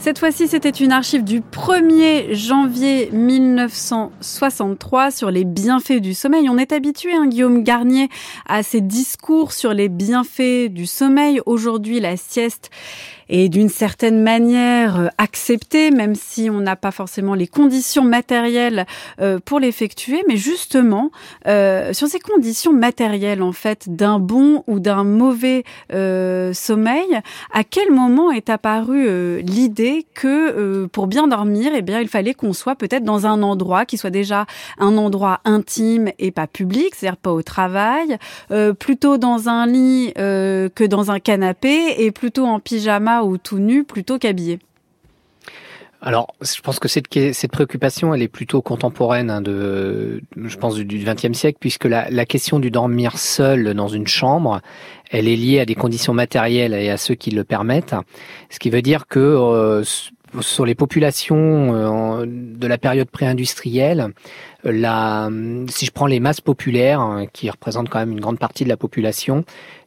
Cette 0.02 0.18
fois-ci, 0.18 0.48
c'était 0.48 0.68
une 0.68 0.90
archive 0.90 1.22
du 1.22 1.40
1er 1.40 2.34
janvier 2.34 3.08
1963 3.12 5.12
sur 5.12 5.30
les 5.30 5.44
bienfaits 5.44 6.00
du 6.00 6.12
sommeil. 6.12 6.50
On 6.50 6.58
est 6.58 6.72
habitué, 6.72 7.12
hein, 7.12 7.28
Guillaume 7.28 7.62
Garnier, 7.62 8.08
à 8.44 8.64
ces 8.64 8.80
discours 8.80 9.52
sur 9.52 9.72
les 9.72 9.88
bienfaits 9.88 10.70
du 10.70 10.86
sommeil. 10.86 11.40
Aujourd'hui, 11.46 12.00
la 12.00 12.16
sieste 12.16 12.70
est 13.32 13.48
d'une 13.48 13.70
certaine 13.70 14.22
manière 14.22 15.00
euh, 15.00 15.08
acceptée, 15.18 15.90
même 15.90 16.14
si 16.14 16.50
on 16.50 16.60
n'a 16.60 16.76
pas 16.76 16.90
forcément 16.90 17.34
les 17.34 17.46
conditions 17.46 18.04
matérielles 18.04 18.86
euh, 19.20 19.38
pour 19.42 19.58
l'effectuer. 19.58 20.22
Mais 20.28 20.36
justement, 20.36 21.10
euh, 21.48 21.92
sur 21.94 22.08
ces 22.08 22.20
conditions 22.20 22.74
matérielles, 22.74 23.42
en 23.42 23.52
fait, 23.52 23.88
d'un 23.88 24.18
bon 24.18 24.62
ou 24.66 24.80
d'un 24.80 25.02
mauvais 25.02 25.64
euh, 25.92 26.52
sommeil, 26.52 27.20
à 27.52 27.64
quel 27.64 27.90
moment 27.90 28.30
est 28.30 28.50
apparue 28.50 29.06
euh, 29.08 29.40
l'idée 29.40 30.06
que 30.14 30.28
euh, 30.28 30.86
pour 30.88 31.06
bien 31.06 31.26
dormir, 31.26 31.72
eh 31.74 31.82
bien, 31.82 32.00
il 32.00 32.08
fallait 32.08 32.34
qu'on 32.34 32.52
soit 32.52 32.76
peut-être 32.76 33.04
dans 33.04 33.26
un 33.26 33.42
endroit 33.42 33.86
qui 33.86 33.96
soit 33.96 34.10
déjà 34.10 34.44
un 34.78 34.98
endroit 34.98 35.40
intime 35.46 36.10
et 36.18 36.30
pas 36.30 36.46
public, 36.46 36.94
c'est-à-dire 36.94 37.16
pas 37.16 37.32
au 37.32 37.42
travail, 37.42 38.18
plutôt 38.78 39.16
dans 39.16 39.48
un 39.48 39.66
lit 39.66 40.12
que 40.14 40.86
dans 40.86 41.10
un 41.10 41.18
canapé 41.18 41.94
et 41.98 42.10
plutôt 42.10 42.44
en 42.44 42.60
pyjama 42.60 43.21
ou 43.24 43.38
tout 43.38 43.58
nu 43.58 43.84
plutôt 43.84 44.18
qu'habillé. 44.18 44.58
Alors, 46.04 46.34
je 46.40 46.60
pense 46.62 46.80
que 46.80 46.88
cette, 46.88 47.06
cette 47.32 47.52
préoccupation, 47.52 48.12
elle 48.12 48.22
est 48.22 48.28
plutôt 48.28 48.60
contemporaine 48.60 49.30
hein, 49.30 49.40
de, 49.40 50.20
je 50.36 50.56
pense, 50.56 50.74
du 50.74 50.98
XXe 50.98 51.32
siècle, 51.32 51.58
puisque 51.60 51.84
la, 51.84 52.26
question 52.26 52.58
du 52.58 52.72
dormir 52.72 53.18
seul 53.18 53.72
dans 53.74 53.86
une 53.86 54.08
chambre, 54.08 54.60
elle 55.12 55.28
est 55.28 55.36
liée 55.36 55.60
à 55.60 55.64
des 55.64 55.76
conditions 55.76 56.12
matérielles 56.12 56.74
et 56.74 56.90
à 56.90 56.96
ceux 56.96 57.14
qui 57.14 57.30
le 57.30 57.44
permettent. 57.44 57.94
Ce 58.50 58.58
qui 58.58 58.68
veut 58.68 58.82
dire 58.82 59.06
que 59.06 59.20
euh, 59.20 59.84
sur 60.40 60.66
les 60.66 60.74
populations 60.74 62.18
euh, 62.18 62.26
de 62.26 62.66
la 62.66 62.78
période 62.78 63.08
pré-industrielle, 63.08 64.08
la, 64.64 65.30
si 65.68 65.86
je 65.86 65.92
prends 65.92 66.06
les 66.06 66.18
masses 66.18 66.40
populaires, 66.40 67.00
hein, 67.00 67.26
qui 67.32 67.48
représentent 67.48 67.90
quand 67.90 68.00
même 68.00 68.12
une 68.12 68.20
grande 68.20 68.40
partie 68.40 68.64
de 68.64 68.68
la 68.68 68.76
population, 68.76 69.44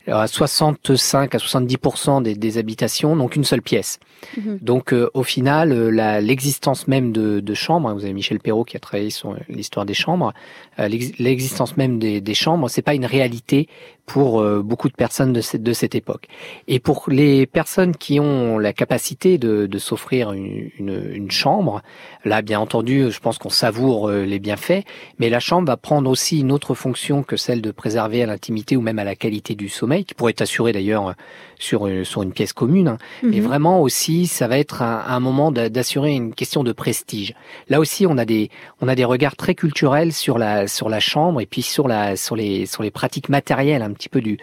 à 0.08 0.28
65 0.28 1.34
à 1.36 1.38
70% 1.38 2.22
des, 2.22 2.36
des 2.36 2.58
habitations 2.58 3.16
n'ont 3.16 3.28
qu'une 3.28 3.44
seule 3.44 3.62
pièce. 3.62 4.00
Mhm. 4.38 4.60
Donc 4.62 4.94
euh, 4.94 5.10
au 5.14 5.24
final, 5.24 5.72
euh, 5.72 6.20
l'existence 6.22 6.88
même 6.88 7.12
de, 7.12 7.40
de 7.40 7.54
chambres, 7.54 7.90
hein, 7.90 7.94
vous 7.94 8.04
avez 8.04 8.14
Michel 8.14 8.40
Perrault 8.40 8.64
qui 8.64 8.78
a 8.78 8.80
travaillé 8.80 9.10
sur 9.10 9.36
l'histoire 9.50 9.86
des 9.86 9.94
chambres, 9.94 10.34
euh, 10.80 10.88
l'ex- 10.88 11.18
l'existence 11.20 11.78
même 11.78 12.00
des, 12.00 12.22
des 12.22 12.34
chambres, 12.34 12.70
c'est 12.70 12.82
pas 12.82 12.94
une 12.96 13.06
réalité 13.06 13.68
pour 14.06 14.40
euh, 14.42 14.62
beaucoup 14.62 14.88
de 14.88 14.94
personnes 14.94 15.34
de 15.34 15.42
cette, 15.42 15.64
de 15.64 15.74
cette 15.74 15.96
époque. 15.96 16.28
Et 16.68 16.80
pour 16.80 17.06
les 17.08 17.46
personnes 17.48 17.96
qui 17.96 18.20
ont 18.20 18.60
la 18.60 18.72
capacité 18.74 19.38
de, 19.38 19.66
de 19.66 19.78
s'offrir 19.80 20.32
une, 20.32 20.70
une, 20.78 21.12
une 21.14 21.32
chambre, 21.32 21.82
là 22.24 22.42
bien 22.42 22.60
entendu, 22.60 23.10
je 23.12 23.20
pense 23.20 23.38
qu'on 23.38 23.50
savoure 23.50 24.10
euh, 24.10 24.24
les 24.26 24.40
bienfaits, 24.40 24.84
mais 25.18 25.30
la 25.30 25.40
chambre 25.40 25.68
va 25.68 25.78
prendre 25.78 26.10
aussi 26.10 26.40
une 26.42 26.52
autre 26.52 26.76
fonction 26.76 27.24
que 27.24 27.36
celle 27.36 27.62
de 27.62 27.72
préserver 27.72 28.22
à 28.22 28.28
l'intimité 28.28 28.78
ou 28.78 28.82
même 28.82 29.00
à 29.00 29.04
la 29.04 29.16
qualité 29.16 29.56
du 29.56 29.70
sommeil, 29.70 30.06
qui 30.06 30.14
pourrait 30.14 30.32
être 30.32 30.42
assurée 30.42 30.72
d'ailleurs 30.72 31.16
sur, 31.58 31.88
euh, 31.88 32.04
sur 32.04 32.22
une 32.22 32.32
pièce 32.32 32.54
commune. 32.54 32.88
hein. 32.90 32.98
Mais 33.24 33.40
Mhm. 33.40 33.46
vraiment 33.48 33.82
aussi, 33.82 34.28
ça 34.28 34.48
va 34.48 34.58
être 34.60 34.82
un, 34.84 35.04
un 35.08 35.20
moment 35.20 35.52
d'a- 35.52 35.70
d'assurer 35.70 36.14
une 36.14 36.34
question 36.36 36.64
de 36.64 36.72
prestige. 36.74 37.34
Là 37.70 37.80
aussi, 37.80 38.06
on 38.06 38.18
a 38.18 38.26
des 38.26 38.50
on 38.82 38.88
a 38.88 38.94
des 38.96 39.06
regards 39.06 39.36
très 39.36 39.56
culturels 39.56 40.14
sur 40.14 40.38
la 40.38 40.68
sur 40.68 40.90
la 40.90 41.00
chambre 41.00 41.42
et 41.42 41.46
puis 41.48 41.62
sur 41.64 41.88
la 41.88 42.16
sur 42.18 42.36
les 42.36 42.66
sur 42.68 42.84
les 42.84 42.92
pratiques 42.92 43.30
matérielles 43.30 43.82
un 43.82 43.95
petit 43.96 44.10
peu 44.10 44.22
du 44.22 44.38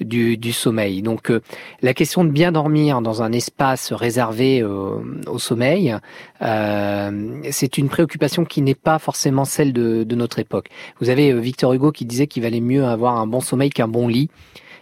du, 0.00 0.36
du 0.36 0.52
sommeil. 0.52 1.00
Donc 1.00 1.30
euh, 1.30 1.40
la 1.80 1.94
question 1.94 2.22
de 2.24 2.30
bien 2.30 2.52
dormir 2.52 3.00
dans 3.00 3.22
un 3.22 3.32
espace 3.32 3.92
réservé 3.92 4.60
euh, 4.60 4.98
au 5.26 5.38
sommeil, 5.38 5.96
euh, 6.42 7.40
c'est 7.50 7.78
une 7.78 7.88
préoccupation 7.88 8.44
qui 8.44 8.60
n'est 8.60 8.74
pas 8.74 8.98
forcément 8.98 9.46
celle 9.46 9.72
de, 9.72 10.04
de 10.04 10.14
notre 10.14 10.38
époque. 10.38 10.68
Vous 11.00 11.08
avez 11.08 11.32
Victor 11.40 11.72
Hugo 11.72 11.90
qui 11.92 12.04
disait 12.04 12.26
qu'il 12.26 12.42
valait 12.42 12.60
mieux 12.60 12.84
avoir 12.84 13.16
un 13.16 13.26
bon 13.26 13.40
sommeil 13.40 13.70
qu'un 13.70 13.88
bon 13.88 14.08
lit. 14.08 14.28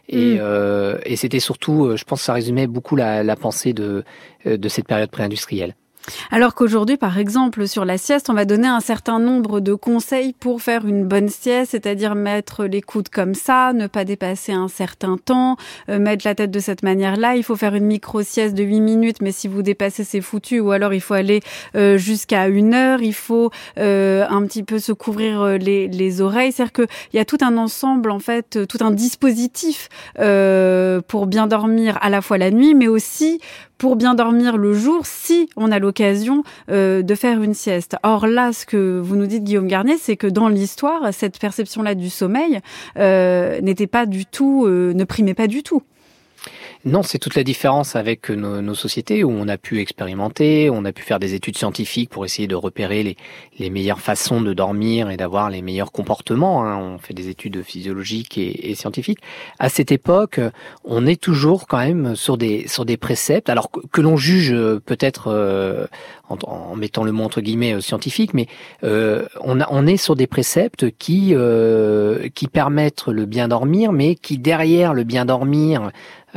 Et, 0.08 0.36
euh, 0.38 0.98
et 1.06 1.16
c'était 1.16 1.40
surtout, 1.40 1.96
je 1.96 2.04
pense, 2.04 2.20
que 2.20 2.26
ça 2.26 2.34
résumait 2.34 2.66
beaucoup 2.66 2.94
la, 2.94 3.22
la 3.22 3.36
pensée 3.36 3.72
de, 3.72 4.04
de 4.44 4.68
cette 4.68 4.86
période 4.86 5.10
pré-industrielle. 5.10 5.74
Alors 6.30 6.54
qu'aujourd'hui, 6.54 6.96
par 6.96 7.18
exemple, 7.18 7.66
sur 7.66 7.84
la 7.84 7.96
sieste, 7.96 8.28
on 8.28 8.34
va 8.34 8.44
donner 8.44 8.68
un 8.68 8.80
certain 8.80 9.18
nombre 9.18 9.60
de 9.60 9.74
conseils 9.74 10.32
pour 10.32 10.60
faire 10.60 10.86
une 10.86 11.04
bonne 11.04 11.28
sieste, 11.28 11.70
c'est-à-dire 11.70 12.14
mettre 12.14 12.64
les 12.64 12.82
coudes 12.82 13.08
comme 13.08 13.34
ça, 13.34 13.72
ne 13.72 13.86
pas 13.86 14.04
dépasser 14.04 14.52
un 14.52 14.68
certain 14.68 15.16
temps, 15.16 15.56
euh, 15.88 15.98
mettre 15.98 16.26
la 16.26 16.34
tête 16.34 16.50
de 16.50 16.60
cette 16.60 16.82
manière-là. 16.82 17.36
Il 17.36 17.42
faut 17.42 17.56
faire 17.56 17.74
une 17.74 17.86
micro-sieste 17.86 18.54
de 18.54 18.64
8 18.64 18.80
minutes, 18.80 19.22
mais 19.22 19.32
si 19.32 19.48
vous 19.48 19.62
dépassez, 19.62 20.04
c'est 20.04 20.20
foutu. 20.20 20.60
Ou 20.60 20.72
alors, 20.72 20.92
il 20.92 21.00
faut 21.00 21.14
aller 21.14 21.40
euh, 21.74 21.96
jusqu'à 21.96 22.48
une 22.48 22.74
heure. 22.74 23.00
Il 23.00 23.14
faut 23.14 23.50
euh, 23.78 24.26
un 24.28 24.42
petit 24.46 24.62
peu 24.62 24.78
se 24.78 24.92
couvrir 24.92 25.58
les, 25.58 25.88
les 25.88 26.20
oreilles. 26.20 26.52
C'est-à-dire 26.52 26.72
qu'il 26.72 26.88
y 27.14 27.18
a 27.18 27.24
tout 27.24 27.38
un 27.40 27.56
ensemble, 27.56 28.10
en 28.10 28.18
fait, 28.18 28.66
tout 28.66 28.78
un 28.80 28.90
dispositif 28.90 29.88
pour 31.08 31.26
bien 31.26 31.46
dormir 31.46 31.98
à 32.02 32.10
la 32.10 32.20
fois 32.20 32.38
la 32.38 32.50
nuit, 32.50 32.74
mais 32.74 32.88
aussi 32.88 33.40
pour 33.78 33.96
bien 33.96 34.14
dormir 34.14 34.56
le 34.56 34.72
jour 34.72 35.04
si 35.04 35.48
on 35.56 35.70
a 35.70 35.78
l'occasion 35.78 36.42
euh, 36.70 37.02
de 37.02 37.14
faire 37.14 37.42
une 37.42 37.54
sieste. 37.54 37.96
Or 38.02 38.26
là, 38.26 38.52
ce 38.52 38.66
que 38.66 39.00
vous 39.00 39.16
nous 39.16 39.26
dites, 39.26 39.44
Guillaume 39.44 39.68
Garnier, 39.68 39.96
c'est 39.98 40.16
que 40.16 40.26
dans 40.26 40.48
l'histoire, 40.48 41.12
cette 41.12 41.38
perception-là 41.38 41.94
du 41.94 42.10
sommeil 42.10 42.60
euh, 42.98 43.60
n'était 43.60 43.86
pas 43.86 44.06
du 44.06 44.26
tout, 44.26 44.64
euh, 44.66 44.92
ne 44.94 45.04
primait 45.04 45.34
pas 45.34 45.46
du 45.46 45.62
tout. 45.62 45.82
Non, 46.86 47.02
c'est 47.02 47.18
toute 47.18 47.34
la 47.34 47.44
différence 47.44 47.96
avec 47.96 48.28
nos, 48.28 48.60
nos, 48.60 48.74
sociétés 48.74 49.24
où 49.24 49.30
on 49.30 49.48
a 49.48 49.56
pu 49.56 49.80
expérimenter, 49.80 50.68
on 50.68 50.84
a 50.84 50.92
pu 50.92 51.02
faire 51.02 51.18
des 51.18 51.32
études 51.32 51.56
scientifiques 51.56 52.10
pour 52.10 52.26
essayer 52.26 52.46
de 52.46 52.54
repérer 52.54 53.02
les, 53.02 53.16
les 53.58 53.70
meilleures 53.70 54.02
façons 54.02 54.42
de 54.42 54.52
dormir 54.52 55.08
et 55.08 55.16
d'avoir 55.16 55.48
les 55.48 55.62
meilleurs 55.62 55.92
comportements. 55.92 56.62
Hein. 56.66 56.76
On 56.76 56.98
fait 56.98 57.14
des 57.14 57.30
études 57.30 57.62
physiologiques 57.62 58.36
et, 58.36 58.70
et, 58.70 58.74
scientifiques. 58.74 59.20
À 59.58 59.70
cette 59.70 59.92
époque, 59.92 60.38
on 60.84 61.06
est 61.06 61.18
toujours 61.18 61.66
quand 61.68 61.78
même 61.78 62.16
sur 62.16 62.36
des 62.36 62.68
sur 62.68 62.84
des 62.84 62.98
préceptes, 62.98 63.48
alors 63.48 63.70
que, 63.70 63.80
que 63.90 64.02
l'on 64.02 64.18
juge 64.18 64.54
peut-être 64.84 65.28
euh, 65.28 65.86
en, 66.28 66.36
en, 66.46 66.76
mettant 66.76 67.04
le 67.04 67.12
mot 67.12 67.24
entre 67.24 67.40
guillemets 67.40 67.80
scientifique, 67.80 68.34
mais 68.34 68.46
euh, 68.82 69.24
on, 69.40 69.58
a, 69.58 69.66
on 69.70 69.86
est 69.86 69.96
sur 69.96 70.16
des 70.16 70.26
préceptes 70.26 70.90
qui 70.98 71.30
euh, 71.32 72.28
qui 72.34 72.46
permettent 72.46 73.06
le 73.06 73.24
bien 73.24 73.48
dormir, 73.48 73.92
mais 73.92 74.16
qui 74.16 74.36
derrière 74.36 74.92
le 74.92 75.04
bien 75.04 75.24
dormir 75.24 75.84
euh, 75.84 75.90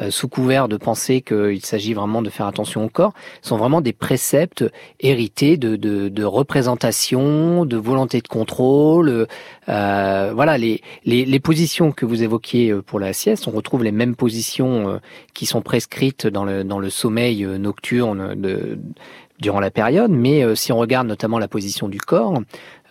sous 0.09 0.27
couvert 0.27 0.67
de 0.67 0.77
penser 0.77 1.21
qu'il 1.21 1.65
s'agit 1.65 1.93
vraiment 1.93 2.21
de 2.21 2.29
faire 2.29 2.47
attention 2.47 2.85
au 2.85 2.89
corps, 2.89 3.13
sont 3.41 3.57
vraiment 3.57 3.81
des 3.81 3.93
préceptes 3.93 4.63
hérités 4.99 5.57
de, 5.57 5.75
de, 5.75 6.09
de 6.09 6.23
représentation, 6.23 7.65
de 7.65 7.77
volonté 7.77 8.21
de 8.21 8.27
contrôle. 8.27 9.27
Euh, 9.69 10.31
voilà, 10.33 10.57
les, 10.57 10.81
les, 11.05 11.25
les, 11.25 11.39
positions 11.39 11.91
que 11.91 12.05
vous 12.05 12.23
évoquiez 12.23 12.71
euh, 12.71 12.81
pour 12.81 12.99
la 12.99 13.13
sieste, 13.13 13.47
on 13.47 13.51
retrouve 13.51 13.83
les 13.83 13.91
mêmes 13.91 14.15
positions 14.15 14.89
euh, 14.89 14.97
qui 15.33 15.45
sont 15.45 15.61
prescrites 15.61 16.27
dans 16.27 16.45
le, 16.45 16.63
dans 16.63 16.79
le 16.79 16.89
sommeil 16.89 17.43
euh, 17.43 17.57
nocturne 17.57 18.35
de, 18.35 18.77
durant 19.39 19.59
la 19.59 19.71
période, 19.71 20.11
mais 20.11 20.43
euh, 20.43 20.55
si 20.55 20.71
on 20.71 20.77
regarde 20.77 21.07
notamment 21.07 21.39
la 21.39 21.47
position 21.47 21.87
du 21.87 21.99
corps, 21.99 22.41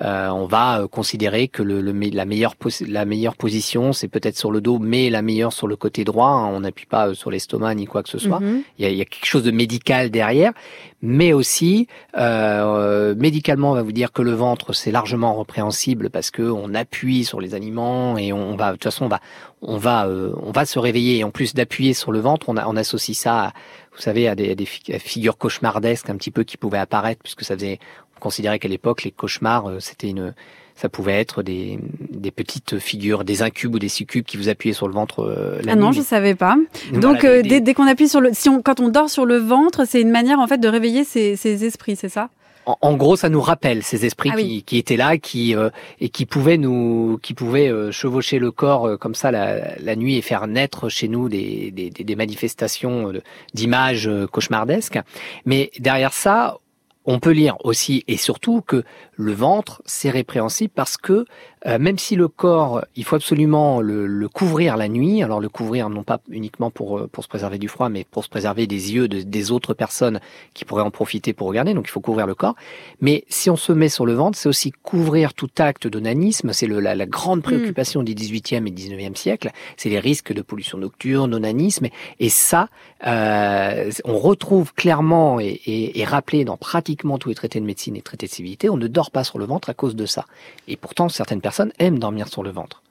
euh, 0.03 0.29
on 0.29 0.47
va 0.47 0.81
euh, 0.81 0.89
considérer 0.89 1.49
que 1.49 1.63
le, 1.63 1.81
le, 1.81 1.93
la, 2.13 2.27
meilleure 2.27 2.55
la 2.87 3.05
meilleure 3.07 3.35
position, 3.35 3.95
c'est 3.95 4.09
peut-être 4.09 4.37
sur 4.37 4.53
le 4.53 4.61
dos, 4.61 4.79
mais 4.79 5.09
la 5.09 5.23
meilleure 5.23 5.55
sur 5.55 5.67
le 5.67 5.77
côté 5.77 6.05
droit. 6.05 6.29
Hein, 6.29 6.51
on 6.53 6.61
n'appuie 6.61 6.87
pas 6.87 7.15
sur 7.15 7.31
l'estomac 7.31 7.75
ni 7.75 7.87
quoi 7.87 8.03
que 8.03 8.11
ce 8.11 8.19
soit. 8.19 8.41
Mm 8.41 8.45
-hmm. 8.45 8.63
il, 8.79 8.85
y 8.85 8.89
a, 8.89 8.91
il, 8.91 8.97
y 8.99 9.01
a, 9.01 9.07
quelque 9.07 9.27
chose 9.27 9.43
de 9.43 9.51
médical 9.51 10.11
derrière, 10.11 10.53
mais 11.01 11.33
aussi 11.33 11.89
euh, 12.19 13.15
médicalement, 13.17 13.71
on 13.71 13.75
va 13.75 13.83
vous 13.83 13.93
dire 13.93 14.13
que 14.13 14.23
le 14.23 14.35
ventre 14.35 14.75
c'est 14.75 14.93
largement 14.93 15.33
repréhensible 15.35 16.11
parce 16.11 16.31
que 16.31 16.43
on 16.43 16.75
appuie 16.75 17.25
sur 17.25 17.41
les 17.41 17.55
aliments 17.55 18.19
et 18.19 18.33
on 18.33 18.55
va 18.57 18.67
de 18.69 18.73
toute 18.73 18.85
façon 18.85 19.07
on 19.07 19.09
va 19.09 19.21
on 19.63 19.79
va 19.79 20.09
on 20.49 20.53
va 20.53 20.65
se 20.67 20.79
réveiller. 20.79 21.19
Et 21.19 21.25
en 21.25 21.31
plus 21.31 21.55
d'appuyer 21.55 21.95
sur 21.95 22.13
le 22.13 22.21
ventre, 22.21 22.45
on, 22.51 22.57
a, 22.57 22.65
on 22.67 22.77
associe 22.77 23.17
ça 23.17 23.35
à, 23.47 23.53
vous 23.97 24.03
savez, 24.03 24.29
à 24.29 24.35
des, 24.35 24.51
à 24.51 24.55
des, 24.55 24.67
figures 24.67 25.39
cauchemardesques 25.39 26.11
un 26.11 26.17
petit 26.17 26.31
peu 26.31 26.45
qui 26.45 26.57
pouvaient 26.57 26.79
apparaître, 26.79 27.23
puisque 27.23 27.45
ça 27.45 27.55
faisait, 27.55 27.79
on 28.17 28.21
considérait 28.21 28.59
qu'à 28.59 28.69
l'époque, 28.69 29.05
les 29.05 29.11
cauchemars, 29.11 29.69
euh, 29.69 29.81
c'était 29.81 30.09
une, 30.09 30.35
ça 30.75 30.91
pouvait 30.91 31.19
être 31.19 31.43
des, 31.43 31.79
des 32.11 32.31
petites 32.31 32.79
figures, 32.79 33.25
des 33.25 33.43
incubes 33.43 33.75
ou 33.75 33.79
des 33.79 33.89
succubes 33.89 34.25
qui 34.25 34.37
vous 34.37 34.51
appuyaient 34.51 34.75
sur 34.75 34.87
le 34.87 34.95
ventre. 34.95 35.21
Euh, 35.21 35.61
la 35.63 35.73
ah 35.73 35.77
non, 35.77 35.93
je 35.93 36.03
savais 36.03 36.35
pas. 36.35 36.57
Donc, 36.93 37.21
voilà, 37.21 37.37
euh, 37.37 37.43
dès, 37.43 37.61
dès 37.61 37.73
qu'on 37.73 37.87
appuie 37.87 38.09
sur 38.09 38.21
le, 38.21 38.31
si 38.35 38.51
on, 38.51 38.61
quand 38.61 38.81
on 38.81 38.89
dort 38.89 39.09
sur 39.09 39.25
le 39.25 39.39
ventre, 39.39 39.87
c'est 39.87 40.03
une 40.03 40.11
manière 40.11 40.39
en 40.39 40.47
fait 40.47 40.59
de 40.59 40.69
réveiller 40.69 41.05
ces, 41.05 41.37
ces 41.37 41.65
esprits, 41.65 41.97
c'est 41.97 42.11
ça? 42.11 42.29
En, 42.67 42.77
en, 42.81 42.97
gros, 42.97 43.17
ça 43.17 43.29
nous 43.29 43.41
rappelle 43.41 43.83
ces 43.83 44.05
esprits 44.05 44.31
ah, 44.33 44.37
qui, 44.37 44.43
oui. 44.43 44.63
qui, 44.67 44.77
étaient 44.77 44.97
là, 44.97 45.17
qui 45.19 45.55
euh, 45.55 45.71
et 46.01 46.09
qui 46.09 46.27
pouvaient 46.27 46.59
nous, 46.59 47.19
qui 47.23 47.33
pouvaient 47.33 47.69
euh, 47.69 47.93
chevaucher 47.93 48.39
le 48.39 48.51
corps 48.51 48.87
euh, 48.87 48.97
comme 48.97 49.15
ça 49.15 49.31
la, 49.31 49.77
la, 49.79 49.97
nuit 49.97 50.17
et 50.17 50.23
faire 50.23 50.47
naître 50.47 50.89
chez 50.89 51.09
nous 51.09 51.29
des, 51.29 51.71
des, 51.71 51.91
des 51.91 52.17
manifestations 52.17 53.13
d'images 53.55 54.11
cauchemardesques. 54.33 54.99
Mais 55.45 55.71
derrière 55.79 56.13
ça, 56.13 56.59
on 57.07 57.21
peut 57.21 57.31
lire 57.31 57.57
aussi 57.65 58.05
et 58.09 58.17
surtout 58.17 58.61
que 58.61 58.83
le 59.17 59.33
ventre, 59.33 59.83
c'est 59.87 60.11
répréhensible 60.11 60.73
parce 60.75 60.97
que 60.97 61.25
euh, 61.67 61.79
même 61.79 61.99
si 61.99 62.15
le 62.15 62.29
corps, 62.29 62.85
il 62.95 63.05
faut 63.05 63.17
absolument 63.17 63.81
le, 63.81 64.07
le, 64.07 64.29
couvrir 64.29 64.77
la 64.77 64.89
nuit, 64.89 65.23
alors 65.23 65.41
le 65.41 65.49
couvrir 65.49 65.91
non 65.91 66.05
pas 66.05 66.21
uniquement 66.29 66.71
pour, 66.71 66.99
euh, 66.99 67.09
pour 67.11 67.25
se 67.25 67.29
préserver 67.29 67.59
du 67.59 67.67
froid, 67.67 67.89
mais 67.89 68.05
pour 68.09 68.23
se 68.23 68.29
préserver 68.29 68.69
des 68.69 68.95
yeux 68.95 69.09
de, 69.09 69.23
des 69.23 69.51
autres 69.51 69.75
personnes 69.75 70.21
qui 70.55 70.65
pourraient 70.65 70.85
en 70.85 70.93
profiter 70.93 71.33
pour 71.33 71.49
regarder, 71.49 71.75
donc 71.75 71.87
il 71.89 71.91
faut 71.91 72.01
couvrir 72.01 72.27
le 72.27 72.37
corps. 72.37 72.55
Mais 73.01 73.25
si 73.29 73.51
on 73.51 73.57
se 73.57 73.73
met 73.73 73.89
sur 73.89 74.07
le 74.07 74.13
ventre, 74.13 74.39
c'est 74.39 74.49
aussi 74.49 74.71
couvrir 74.71 75.35
tout 75.35 75.51
acte 75.59 75.89
d'onanisme, 75.89 76.53
c'est 76.53 76.69
la, 76.69 76.95
la, 76.95 77.07
grande 77.07 77.43
préoccupation 77.43 78.03
mmh. 78.03 78.05
du 78.05 78.15
18e 78.15 78.67
et 78.67 78.71
19e 78.71 79.17
siècle, 79.17 79.51
c'est 79.77 79.89
les 79.89 79.99
risques 79.99 80.33
de 80.33 80.43
pollution 80.43 80.79
nocturne, 80.79 81.35
onanisme, 81.35 81.89
et 82.21 82.29
ça, 82.29 82.69
euh, 83.07 83.91
on 84.05 84.19
retrouve 84.19 84.73
clairement 84.75 85.41
et, 85.41 85.47
et, 85.47 86.01
et 86.01 86.05
rappelé 86.05 86.45
dans 86.45 86.57
pratiquement 86.57 87.19
tous 87.19 87.31
les 87.31 87.35
traités 87.35 87.61
de 87.61 87.67
médecine 87.67 87.97
et 87.97 88.03
traités 88.03 88.27
de 88.27 88.33
civilité, 88.33 88.71
on 88.71 88.77
ne 88.77 88.87
dort 88.87 89.06
pas 89.11 89.25
sur 89.25 89.39
le 89.39 89.45
ventre 89.45 89.71
à 89.71 89.75
cause 89.75 89.97
de 89.97 90.07
ça. 90.07 90.27
Et 90.69 90.77
pourtant, 90.77 91.09
certaines 91.09 91.41
personnes 91.41 91.73
aiment 91.79 91.99
dormir 91.99 92.29
sur 92.29 92.43
le 92.43 92.51
ventre. 92.51 92.83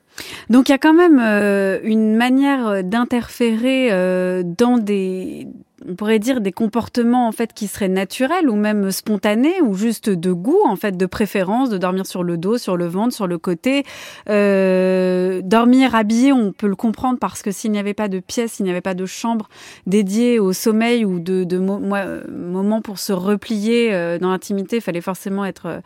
Donc 0.49 0.69
il 0.69 0.71
y 0.71 0.75
a 0.75 0.77
quand 0.77 0.93
même 0.93 1.19
euh, 1.19 1.79
une 1.83 2.15
manière 2.15 2.83
d'interférer 2.83 3.89
euh, 3.91 4.43
dans 4.45 4.77
des 4.77 5.47
on 5.87 5.95
pourrait 5.95 6.19
dire 6.19 6.41
des 6.41 6.51
comportements 6.51 7.27
en 7.27 7.31
fait 7.31 7.53
qui 7.53 7.67
seraient 7.67 7.87
naturels 7.87 8.49
ou 8.49 8.55
même 8.55 8.91
spontanés 8.91 9.61
ou 9.61 9.73
juste 9.73 10.09
de 10.09 10.31
goût 10.31 10.61
en 10.65 10.75
fait 10.75 10.97
de 10.97 11.05
préférence 11.05 11.69
de 11.69 11.77
dormir 11.77 12.05
sur 12.05 12.23
le 12.23 12.37
dos 12.37 12.57
sur 12.57 12.77
le 12.77 12.87
ventre 12.87 13.13
sur 13.13 13.27
le 13.27 13.37
côté. 13.37 13.83
Euh, 14.29 15.41
dormir 15.43 15.95
habillé 15.95 16.31
on 16.31 16.51
peut 16.51 16.67
le 16.67 16.75
comprendre 16.75 17.19
parce 17.19 17.41
que 17.41 17.51
s'il 17.51 17.71
n'y 17.71 17.79
avait 17.79 17.93
pas 17.93 18.07
de 18.07 18.19
pièce 18.19 18.53
s'il 18.53 18.65
n'y 18.65 18.71
avait 18.71 18.81
pas 18.81 18.93
de 18.93 19.05
chambre 19.05 19.49
dédiée 19.87 20.39
au 20.39 20.53
sommeil 20.53 21.05
ou 21.05 21.19
de, 21.19 21.43
de 21.43 21.57
mo 21.57 21.79
moments 21.79 22.81
pour 22.81 22.99
se 22.99 23.13
replier 23.13 23.93
euh, 23.93 24.17
dans 24.17 24.31
l'intimité 24.31 24.77
il 24.77 24.81
fallait 24.81 25.01
forcément 25.01 25.45
être 25.45 25.65
euh, 25.65 25.79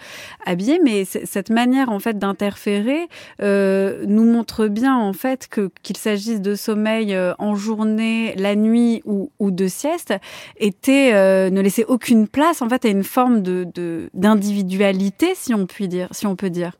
habillé. 0.45 0.79
Mais 0.83 1.05
cette 1.05 1.49
manière 1.49 1.89
en 1.89 1.99
fait 1.99 2.17
d'interférer 2.17 3.07
euh, 3.41 4.03
nous 4.07 4.25
montre 4.25 4.67
bien 4.67 4.95
en 4.97 5.13
fait 5.13 5.47
que 5.47 5.69
qu'il 5.83 5.97
s'agisse 5.97 6.41
de 6.41 6.55
sommeil 6.55 7.13
euh, 7.13 7.33
en 7.39 7.55
journée 7.55 8.35
la 8.35 8.55
nuit 8.55 9.01
ou, 9.05 9.31
ou 9.39 9.51
de 9.51 9.67
sieste 9.79 10.13
était 10.57 11.11
euh, 11.13 11.49
ne 11.49 11.61
laissait 11.61 11.85
aucune 11.85 12.27
place 12.27 12.61
en 12.61 12.69
fait 12.69 12.85
à 12.85 12.89
une 12.89 13.03
forme 13.03 13.41
de 13.41 14.09
d'individualité 14.13 15.27
si 15.35 15.53
on 15.53 15.65
peut 15.65 15.87
dire 15.87 16.07
si 16.11 16.25
on 16.27 16.35
peut 16.35 16.49
dire. 16.49 16.73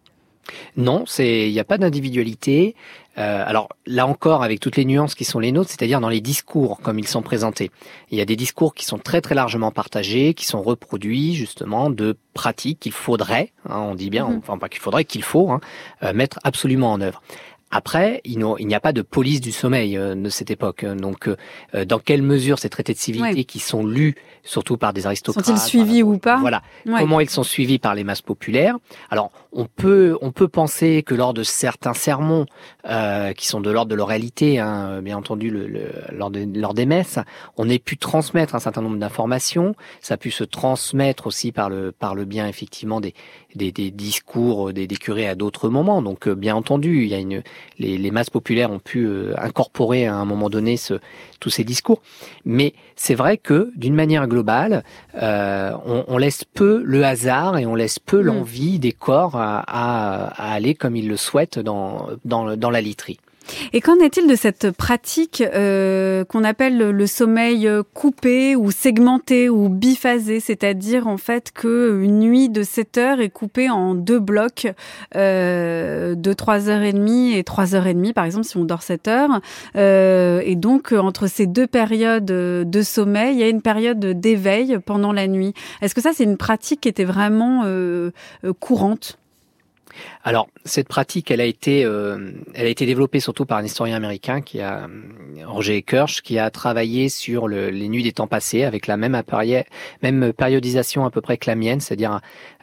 Non, 0.78 1.04
c'est 1.06 1.48
il 1.48 1.52
n'y 1.52 1.60
a 1.60 1.64
pas 1.64 1.78
d'individualité. 1.78 2.76
Euh, 3.18 3.44
alors 3.46 3.70
là 3.86 4.08
encore, 4.08 4.44
avec 4.44 4.60
toutes 4.62 4.78
les 4.78 4.86
nuances 4.86 5.14
qui 5.14 5.26
sont 5.26 5.40
les 5.40 5.52
nôtres, 5.52 5.70
c'est-à-dire 5.70 6.00
dans 6.00 6.10
les 6.10 6.22
discours 6.22 6.80
comme 6.82 7.00
ils 7.00 7.08
sont 7.08 7.22
présentés. 7.22 7.70
Il 8.12 8.18
y 8.18 8.22
a 8.22 8.26
des 8.26 8.38
discours 8.38 8.74
qui 8.74 8.86
sont 8.86 8.98
très 8.98 9.20
très 9.20 9.36
largement 9.36 9.72
partagés, 9.72 10.34
qui 10.34 10.46
sont 10.46 10.62
reproduits 10.62 11.34
justement 11.34 11.90
de 11.90 12.16
pratiques 12.34 12.80
qu'il 12.80 12.94
faudrait, 12.94 13.52
hein, 13.68 13.80
on 13.80 13.96
dit 13.96 14.10
bien, 14.10 14.28
mm 14.28 14.36
-hmm. 14.36 14.38
enfin 14.38 14.58
pas 14.58 14.70
qu'il 14.70 14.80
faudrait, 14.80 15.04
qu'il 15.04 15.24
faut 15.24 15.52
hein, 15.52 15.60
euh, 16.04 16.14
mettre 16.14 16.40
absolument 16.44 16.94
en 16.94 17.02
œuvre. 17.02 17.22
Après, 17.72 18.22
il 18.26 18.40
n'y 18.40 18.76
a 18.76 18.80
pas 18.80 18.94
de 18.94 19.02
police 19.02 19.42
du 19.42 19.52
sommeil 19.52 19.96
euh, 19.96 20.16
de 20.16 20.30
cette 20.30 20.50
époque. 20.50 20.86
Donc, 20.86 21.28
euh, 21.28 21.86
dans 21.86 22.00
quelle 22.00 22.24
mesure 22.24 22.58
ces 22.58 22.70
traités 22.70 22.94
de 22.94 22.98
civilité 22.98 23.40
ouais. 23.40 23.44
qui 23.44 23.60
sont 23.60 23.86
lus, 23.86 24.16
surtout 24.44 24.78
par 24.78 24.94
des 24.94 25.06
aristocrates, 25.06 25.46
sont-ils 25.46 25.60
suivis 25.60 26.04
ou 26.04 26.18
pas 26.18 26.38
Voilà. 26.38 26.64
Ouais. 26.86 27.00
Comment 27.00 27.20
ils 27.20 27.30
sont 27.30 27.44
suivis 27.44 27.78
par 27.78 27.94
les 27.94 28.04
masses 28.04 28.22
populaires? 28.22 28.76
Alors, 29.12 29.32
on 29.52 29.66
peut 29.66 30.18
on 30.22 30.32
peut 30.32 30.48
penser 30.48 31.04
que 31.04 31.16
lors 31.16 31.34
de 31.34 31.44
certains 31.44 31.94
sermons 31.94 32.46
euh, 32.88 33.34
qui 33.34 33.48
sont 33.48 33.62
de 33.62 33.72
l'ordre 33.72 33.90
de 33.90 33.96
l'oralité, 33.96 34.60
hein, 34.60 35.02
bien 35.02 35.18
entendu, 35.18 35.50
le, 35.50 35.68
le, 35.68 35.92
lors, 36.12 36.30
de, 36.30 36.48
lors 36.60 36.74
des 36.74 36.86
messes, 36.86 37.20
on 37.58 37.68
ait 37.70 37.80
pu 37.80 37.98
transmettre 37.98 38.56
un 38.56 38.60
certain 38.60 38.82
nombre 38.82 38.98
d'informations. 38.98 39.76
Ça 40.02 40.16
a 40.16 40.18
pu 40.18 40.32
se 40.32 40.44
transmettre 40.44 41.28
aussi 41.28 41.52
par 41.52 41.70
le 41.70 41.92
par 41.92 42.16
le 42.16 42.26
bien 42.26 42.48
effectivement 42.48 43.02
des 43.02 43.14
des, 43.56 43.72
des 43.72 43.92
discours 43.92 44.72
des, 44.74 44.88
des 44.88 44.98
curés 44.98 45.28
à 45.28 45.36
d'autres 45.36 45.70
moments. 45.70 46.02
Donc, 46.02 46.28
euh, 46.28 46.36
bien 46.36 46.56
entendu, 46.56 47.04
il 47.04 47.10
y 47.10 47.16
a 47.16 47.20
une 47.20 47.42
les, 47.80 47.98
les 47.98 48.12
masses 48.12 48.30
populaires 48.30 48.72
ont 48.72 48.80
pu 48.80 49.06
euh, 49.06 49.34
incorporer 49.38 50.06
à 50.06 50.16
un 50.16 50.26
moment 50.26 50.50
donné 50.50 50.78
ce, 50.78 50.96
tous 51.40 51.50
ces 51.50 51.64
discours. 51.64 52.02
Mais 52.46 52.74
c'est 52.96 53.16
vrai 53.16 53.38
que 53.38 53.72
d'une 53.76 53.96
manière 53.96 54.28
globale, 54.28 54.84
euh, 55.16 55.72
on, 55.86 56.06
on, 56.08 56.18
laisse 56.18 56.44
peu 56.44 56.82
le 56.84 57.06
hasard 57.06 57.58
et 57.58 57.66
on 57.66 57.76
laisse 57.76 58.00
peu 58.00 58.22
mmh. 58.22 58.26
l'envie 58.26 58.80
des 58.80 58.92
corps 58.92 59.39
à, 59.40 60.54
aller 60.54 60.76
comme 60.76 60.96
ils 60.96 61.08
le 61.08 61.18
souhaitent 61.18 61.60
dans, 61.60 62.08
dans, 62.26 62.56
dans 62.56 62.70
la 62.70 62.82
literie. 62.82 63.20
Et 63.74 63.82
qu'en 63.82 63.98
est-il 64.00 64.28
de 64.28 64.36
cette 64.36 64.72
pratique 64.72 65.42
euh, 65.42 66.24
qu'on 66.26 66.44
appelle 66.44 66.78
le 66.78 67.08
sommeil 67.08 67.70
coupé 67.94 68.56
ou 68.56 68.72
segmenté 68.72 69.50
ou 69.50 69.70
biphasé, 69.70 70.40
c'est-à-dire 70.40 71.08
en 71.08 71.18
fait 71.18 71.52
que 71.54 72.06
nuit 72.06 72.50
de 72.50 72.64
7 72.64 72.98
heures 72.98 73.22
est 73.22 73.30
coupée 73.30 73.70
en 73.70 73.96
deux 73.96 74.20
blocs 74.20 74.68
euh, 75.16 76.16
de 76.16 76.34
3h30 76.34 77.34
et 77.36 77.42
3h30 77.42 78.14
par 78.14 78.26
exemple 78.26 78.46
si 78.46 78.58
on 78.58 78.66
dort 78.66 78.84
7 78.84 79.08
heures. 79.08 79.42
Euh, 79.76 80.42
et 80.46 80.56
donc 80.56 80.92
entre 80.92 81.28
ces 81.28 81.48
deux 81.48 81.68
périodes 81.68 82.26
de 82.26 82.82
sommeil, 82.82 83.36
il 83.36 83.40
y 83.40 83.44
a 83.44 83.50
une 83.50 83.62
période 83.62 84.00
d'éveil 84.00 84.80
pendant 84.86 85.12
la 85.12 85.28
nuit. 85.28 85.54
Est-ce 85.82 85.96
que 85.96 86.02
ça 86.02 86.12
c'est 86.14 86.24
une 86.24 86.38
pratique 86.38 86.82
qui 86.82 86.90
était 86.90 87.06
vraiment 87.06 87.64
euh, 87.66 88.12
courante? 88.60 89.19
Alors 90.24 90.48
cette 90.66 90.88
pratique, 90.88 91.32
elle 91.32 91.42
a 91.42 91.46
été, 91.46 91.86
euh, 91.86 92.32
elle 92.54 92.66
a 92.66 92.70
été 92.70 92.86
développée 92.86 93.20
surtout 93.20 93.46
par 93.46 93.58
un 93.58 93.64
historien 93.64 93.96
américain 93.96 94.42
qui 94.42 94.62
a 94.62 94.88
Roger 95.46 95.82
Kirsch, 95.82 96.22
qui 96.22 96.38
a 96.40 96.50
travaillé 96.50 97.10
sur 97.10 97.48
le, 97.48 97.70
les 97.70 97.90
nuits 97.90 98.04
des 98.04 98.12
temps 98.12 98.28
passés 98.28 98.64
avec 98.64 98.88
la 98.88 98.98
même, 98.98 99.22
même 100.02 100.34
périodisation 100.34 101.06
à 101.06 101.12
peu 101.12 101.22
près 101.22 101.38
que 101.38 101.50
la 101.50 101.56
mienne, 101.56 101.80
c'est-à-dire 101.80 102.20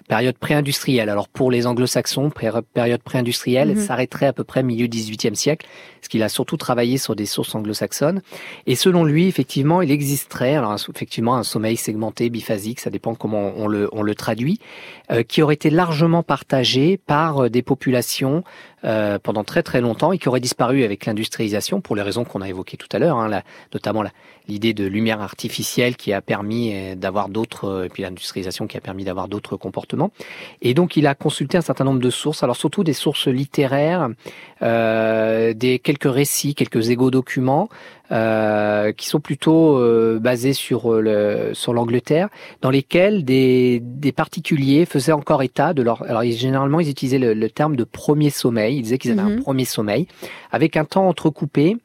période 0.08 0.38
pré-industrielle. 0.38 1.08
Alors 1.08 1.28
pour 1.28 1.50
les 1.50 1.66
anglo-saxons, 1.66 2.30
période 2.30 3.02
pré-industrielle, 3.02 3.70
elle 3.70 3.76
mhm. 3.76 3.82
s'arrêterait 3.82 4.26
à 4.26 4.32
peu 4.32 4.44
près 4.44 4.62
milieu 4.62 4.86
18e 4.86 5.34
siècle, 5.34 5.66
parce 6.00 6.08
qu'il 6.08 6.22
a 6.22 6.28
surtout 6.28 6.56
travaillé 6.56 6.98
sur 6.98 7.16
des 7.16 7.26
sources 7.26 7.54
anglo-saxonnes. 7.54 8.22
Et 8.66 8.74
selon 8.74 9.04
lui, 9.04 9.26
effectivement, 9.26 9.82
il 9.82 9.90
existerait, 9.90 10.56
alors 10.56 10.76
effectivement, 10.94 11.36
un 11.36 11.42
sommeil 11.42 11.76
segmenté, 11.76 12.30
biphasique, 12.30 12.80
ça 12.80 12.90
dépend 12.90 13.14
comment 13.14 13.52
on 13.56 13.66
le, 13.66 13.88
on 13.92 14.02
le 14.02 14.14
traduit, 14.14 14.60
euh, 15.10 15.22
qui 15.22 15.42
aurait 15.42 15.54
été 15.54 15.70
largement 15.70 16.22
partagé 16.22 16.96
par 16.96 17.44
euh, 17.44 17.50
des 17.50 17.62
populations 17.62 18.44
euh, 18.84 19.18
pendant 19.18 19.44
très 19.44 19.62
très 19.62 19.80
longtemps 19.80 20.12
et 20.12 20.18
qui 20.18 20.28
aurait 20.28 20.40
disparu 20.40 20.84
avec 20.84 21.06
l'industrialisation 21.06 21.80
pour 21.80 21.96
les 21.96 22.02
raisons 22.02 22.24
qu'on 22.24 22.42
a 22.42 22.48
évoquées 22.48 22.76
tout 22.76 22.88
à 22.92 22.98
l'heure, 22.98 23.16
hein, 23.16 23.42
notamment 23.72 24.04
l'idée 24.48 24.74
de 24.74 24.84
lumière 24.84 25.20
artificielle 25.20 25.96
qui 25.96 26.12
a 26.12 26.20
permis 26.20 26.72
euh, 26.72 26.94
d'avoir 26.94 27.28
d'autres, 27.28 27.64
euh, 27.64 27.84
et 27.84 27.88
puis 27.88 28.02
l'industrialisation 28.02 28.66
qui 28.66 28.76
a 28.76 28.80
permis 28.80 29.04
d'avoir 29.04 29.28
d'autres 29.28 29.56
comportements. 29.56 30.10
Et 30.62 30.74
donc 30.74 30.96
il 30.96 31.06
a 31.06 31.14
consulté 31.14 31.58
un 31.58 31.62
certain 31.62 31.84
nombre 31.84 32.00
de 32.00 32.10
sources, 32.10 32.42
alors 32.42 32.56
surtout 32.56 32.84
des 32.84 32.92
sources 32.92 33.26
littéraires, 33.26 34.08
euh, 34.62 35.52
des 35.54 35.78
quelques 35.78 36.12
récits, 36.12 36.54
quelques 36.54 36.90
égo-documents, 36.90 37.68
euh, 38.12 38.92
qui 38.92 39.08
sont 39.08 39.20
plutôt 39.20 39.78
euh, 39.78 40.18
basés 40.20 40.52
sur 40.52 40.92
le 40.92 41.50
sur 41.54 41.72
l'Angleterre, 41.72 42.28
dans 42.62 42.70
lesquels 42.70 43.24
des, 43.24 43.80
des 43.82 44.12
particuliers 44.12 44.84
faisaient 44.84 45.12
encore 45.12 45.42
état 45.42 45.74
de 45.74 45.82
leur. 45.82 46.02
Alors 46.04 46.22
généralement 46.22 46.80
ils 46.80 46.88
utilisaient 46.88 47.18
le, 47.18 47.50
terme 47.50 47.76
de 47.76 47.84
premier 47.84 48.30
sommeil. 48.30 48.76
Ils 48.76 48.82
disaient 48.82 48.98
qu'ils 48.98 49.12
avaient 49.12 49.20
un 49.20 49.36
mhm. 49.36 49.42
premier 49.42 49.64
sommeil 49.64 50.06
avec 50.52 50.76
un 50.76 50.84
temps 50.84 51.08
entrecoupé. 51.08 51.76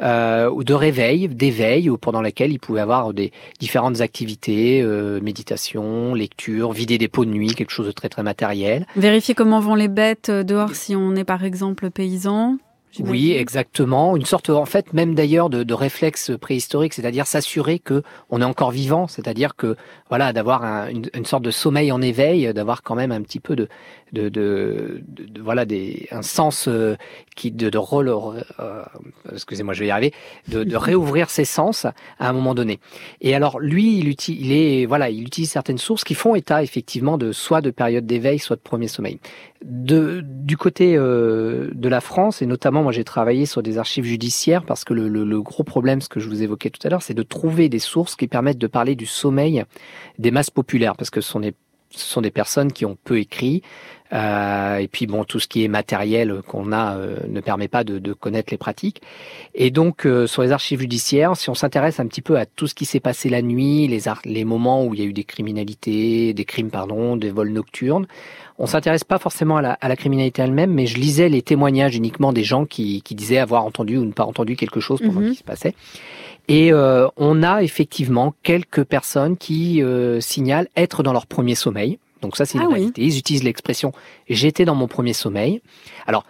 Euh, 0.00 0.50
ou 0.50 0.64
de 0.64 0.74
réveil, 0.74 1.28
d'éveil, 1.28 1.88
ou 1.88 1.96
pendant 1.96 2.20
laquelle 2.20 2.50
ils 2.50 2.58
pouvaient 2.58 2.80
avoir 2.80 3.14
des 3.14 3.30
différentes 3.60 4.00
activités, 4.00 4.82
euh, 4.82 5.20
méditation, 5.20 6.14
lecture, 6.14 6.72
vider 6.72 6.98
des 6.98 7.06
pots 7.06 7.24
de 7.24 7.30
nuit, 7.30 7.54
quelque 7.54 7.70
chose 7.70 7.86
de 7.86 7.92
très 7.92 8.08
très 8.08 8.24
matériel. 8.24 8.88
Vérifier 8.96 9.36
comment 9.36 9.60
vont 9.60 9.76
les 9.76 9.86
bêtes 9.86 10.32
dehors 10.32 10.74
si 10.74 10.96
on 10.96 11.14
est 11.14 11.22
par 11.22 11.44
exemple 11.44 11.90
paysan. 11.90 12.58
Oui, 13.00 13.32
exactement. 13.32 14.16
Une 14.16 14.24
sorte, 14.24 14.50
en 14.50 14.66
fait, 14.66 14.92
même 14.92 15.14
d'ailleurs 15.14 15.50
de, 15.50 15.62
de 15.62 15.74
réflexe 15.74 16.32
préhistorique, 16.40 16.94
c'est-à-dire 16.94 17.26
s'assurer 17.26 17.78
que 17.78 18.02
on 18.30 18.40
est 18.40 18.44
encore 18.44 18.70
vivant, 18.70 19.08
c'est-à-dire 19.08 19.56
que 19.56 19.76
voilà, 20.08 20.32
d'avoir 20.32 20.88
une, 20.88 21.08
une, 21.14 21.24
sorte 21.24 21.42
de 21.42 21.50
sommeil 21.50 21.90
en 21.92 22.00
éveil, 22.00 22.52
d'avoir 22.54 22.82
quand 22.82 22.94
même 22.94 23.10
un 23.12 23.22
petit 23.22 23.40
peu 23.40 23.56
de, 23.56 23.68
de, 24.14 24.28
de, 24.28 25.02
de, 25.08 25.42
voilà 25.42 25.64
des 25.64 26.08
un 26.10 26.22
sens 26.22 26.68
euh, 26.68 26.96
qui 27.36 27.50
de, 27.50 27.68
de 27.68 27.78
rôle 27.78 28.08
euh, 28.08 28.84
excusez-moi 29.32 29.74
je 29.74 29.80
vais 29.80 29.86
y 29.88 29.90
arriver 29.90 30.14
de, 30.48 30.64
de 30.64 30.76
réouvrir 30.88 31.30
ses 31.30 31.44
sens 31.44 31.84
à 31.84 32.28
un 32.28 32.32
moment 32.32 32.54
donné. 32.54 32.78
Et 33.20 33.34
alors 33.34 33.58
lui 33.60 33.98
il 33.98 34.08
utilise 34.08 34.46
il 34.46 34.52
est 34.52 34.86
voilà 34.86 35.10
il 35.10 35.26
utilise 35.26 35.50
certaines 35.50 35.78
sources 35.78 36.04
qui 36.04 36.14
font 36.14 36.34
état 36.34 36.62
effectivement 36.62 37.18
de 37.18 37.32
soit 37.32 37.60
de 37.60 37.70
période 37.70 38.06
d'éveil 38.06 38.38
soit 38.38 38.56
de 38.56 38.60
premier 38.60 38.88
sommeil 38.88 39.18
de 39.64 40.22
du 40.22 40.58
côté 40.58 40.94
euh, 40.94 41.70
de 41.74 41.88
la 41.88 42.02
France 42.02 42.42
et 42.42 42.46
notamment 42.46 42.82
moi 42.82 42.92
j'ai 42.92 43.02
travaillé 43.02 43.46
sur 43.46 43.62
des 43.62 43.78
archives 43.78 44.04
judiciaires 44.04 44.62
parce 44.62 44.84
que 44.84 44.92
le, 44.92 45.08
le, 45.08 45.24
le 45.24 45.40
gros 45.40 45.64
problème 45.64 46.02
ce 46.02 46.08
que 46.10 46.20
je 46.20 46.28
vous 46.28 46.42
évoquais 46.42 46.68
tout 46.68 46.86
à 46.86 46.90
l'heure 46.90 47.02
c'est 47.02 47.14
de 47.14 47.22
trouver 47.22 47.70
des 47.70 47.78
sources 47.78 48.14
qui 48.14 48.28
permettent 48.28 48.58
de 48.58 48.66
parler 48.66 48.94
du 48.94 49.06
sommeil 49.06 49.64
des 50.18 50.30
masses 50.30 50.50
populaires 50.50 50.96
parce 50.96 51.08
que 51.08 51.22
ce 51.22 51.30
sont 51.30 51.40
des 51.40 51.54
ce 51.96 52.06
sont 52.06 52.20
des 52.20 52.30
personnes 52.30 52.72
qui 52.72 52.84
ont 52.84 52.96
peu 53.04 53.18
écrit, 53.18 53.62
euh, 54.14 54.76
et 54.76 54.88
puis 54.88 55.06
bon, 55.06 55.24
tout 55.24 55.40
ce 55.40 55.48
qui 55.48 55.64
est 55.64 55.68
matériel 55.68 56.40
qu'on 56.46 56.72
a 56.72 56.96
euh, 56.96 57.16
ne 57.28 57.40
permet 57.40 57.68
pas 57.68 57.84
de, 57.84 57.98
de, 57.98 58.12
connaître 58.12 58.50
les 58.52 58.58
pratiques. 58.58 59.02
Et 59.54 59.70
donc 59.70 60.06
euh, 60.06 60.26
sur 60.26 60.42
les 60.42 60.52
archives 60.52 60.80
judiciaires, 60.80 61.36
si 61.36 61.50
on 61.50 61.54
s'intéresse 61.54 61.98
un 62.00 62.06
petit 62.06 62.22
peu 62.22 62.38
à 62.38 62.46
tout 62.46 62.66
ce 62.66 62.74
qui 62.74 62.84
s'est 62.84 63.00
passé 63.00 63.28
la 63.28 63.42
nuit, 63.42 63.88
les, 63.88 64.02
les 64.24 64.44
moments 64.44 64.84
où 64.84 64.94
il 64.94 65.00
y 65.00 65.02
a 65.02 65.06
eu 65.06 65.12
des 65.12 65.24
criminalités, 65.24 66.32
des 66.32 66.44
crimes 66.44 66.70
pardon, 66.70 67.16
des 67.16 67.30
vols 67.30 67.50
nocturnes, 67.50 68.06
on 68.58 68.66
s'intéresse 68.66 69.04
pas 69.04 69.18
forcément 69.18 69.56
à 69.56 69.62
la, 69.62 69.72
à 69.72 69.88
la 69.88 69.96
criminalité 69.96 70.42
elle-même, 70.42 70.72
mais 70.72 70.86
je 70.86 70.96
lisais 70.98 71.28
les 71.28 71.42
témoignages 71.42 71.96
uniquement 71.96 72.32
des 72.32 72.44
gens 72.44 72.66
qui, 72.66 73.02
qui 73.02 73.16
disaient 73.16 73.38
avoir 73.38 73.64
entendu 73.64 73.96
ou 73.96 74.04
ne 74.04 74.12
pas 74.12 74.24
entendu 74.24 74.54
quelque 74.54 74.80
chose 74.80 75.00
pendant 75.00 75.20
mm 75.20 75.24
qu'il 75.24 75.36
se 75.36 75.42
passait. 75.42 75.74
Et 76.46 76.72
euh, 76.72 77.08
on 77.16 77.42
a 77.42 77.62
effectivement 77.62 78.34
quelques 78.42 78.84
personnes 78.84 79.36
qui 79.36 79.82
euh, 79.82 80.20
signalent 80.20 80.68
être 80.76 81.02
dans 81.02 81.12
leur 81.12 81.26
premier 81.26 81.54
sommeil. 81.54 81.98
Donc 82.24 82.36
ça, 82.36 82.46
c'est 82.46 82.58
une 82.58 82.64
ah 82.64 82.74
réalité. 82.74 83.02
Ils 83.02 83.18
utilisent 83.18 83.44
l'expression 83.44 83.92
«j'étais 84.28 84.64
dans 84.64 84.74
mon 84.74 84.88
premier 84.88 85.12
sommeil». 85.12 85.60
Alors, 86.06 86.24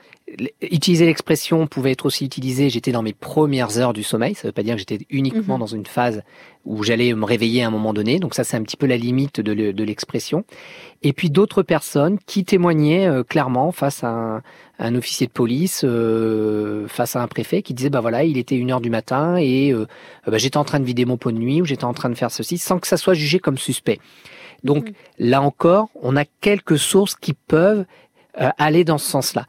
utiliser 0.63 1.05
l'expression 1.05 1.67
pouvait 1.67 1.93
être 1.93 2.07
aussi 2.07 2.25
utilisé 2.25 2.71
j'étais 2.71 2.93
dans 2.93 3.03
mes 3.03 3.13
premières 3.13 3.79
heures 3.79 3.93
du 3.93 4.03
sommeil. 4.03 4.35
Ça 4.35 4.43
ne 4.45 4.49
veut 4.49 4.53
pas 4.53 4.63
dire 4.63 4.75
que 4.75 4.81
j'étais 4.81 4.99
uniquement 5.11 5.55
mhm. 5.55 5.61
dans 5.61 5.67
une 5.67 5.87
phase 5.87 6.23
où 6.65 6.83
j'allais 6.83 7.13
me 7.13 7.25
réveiller 7.25 7.63
à 7.63 7.67
un 7.67 7.71
moment 7.71 7.93
donné. 7.93 8.19
Donc 8.19 8.35
ça, 8.35 8.43
c'est 8.43 8.57
un 8.57 8.63
petit 8.63 8.77
peu 8.77 8.87
la 8.87 8.97
limite 8.97 9.41
de 9.41 9.85
l'expression. 9.85 10.45
Et 11.03 11.13
puis 11.13 11.29
d'autres 11.29 11.63
personnes 11.63 12.19
qui 12.27 12.45
témoignaient 12.45 13.07
euh, 13.07 13.23
clairement 13.23 13.71
face 13.71 14.03
à 14.03 14.41
un, 14.79 14.95
officier 14.95 15.27
de 15.27 15.33
police, 15.33 15.83
euh, 15.85 16.89
face 16.89 17.17
à 17.17 17.23
un 17.23 17.29
préfet, 17.29 17.61
qui 17.61 17.75
disait 17.75 17.91
bah 17.91 18.01
voilà, 18.01 18.25
il 18.25 18.39
était 18.39 18.57
une 18.57 18.73
heure 18.73 18.81
du 18.81 18.91
matin 18.91 19.37
et 19.37 19.73
euh, 19.73 19.87
bah, 20.27 20.39
j'étais 20.39 20.57
en 20.57 20.65
train 20.65 20.81
de 20.81 20.85
vider 20.85 21.05
mon 21.05 21.19
pot 21.19 21.33
de 21.33 21.39
nuit 21.39 21.61
ou 21.61 21.67
j'étais 21.67 21.85
en 21.85 21.95
train 21.95 22.09
de 22.09 22.15
faire 22.15 22.31
ceci, 22.31 22.57
sans 22.57 22.79
que 22.79 22.87
ça 22.87 22.97
soit 22.97 23.15
jugé 23.15 23.39
comme 23.39 23.59
suspect. 23.59 24.01
Donc 24.65 24.87
mhm. 24.87 24.95
là 25.19 25.43
encore, 25.43 25.91
on 26.03 26.17
a 26.17 26.25
quelques 26.25 26.79
sources 26.79 27.15
qui 27.15 27.35
peuvent 27.35 27.85
aller 28.59 28.83
dans 28.83 28.99
ce 28.99 29.09
sens-là. 29.09 29.47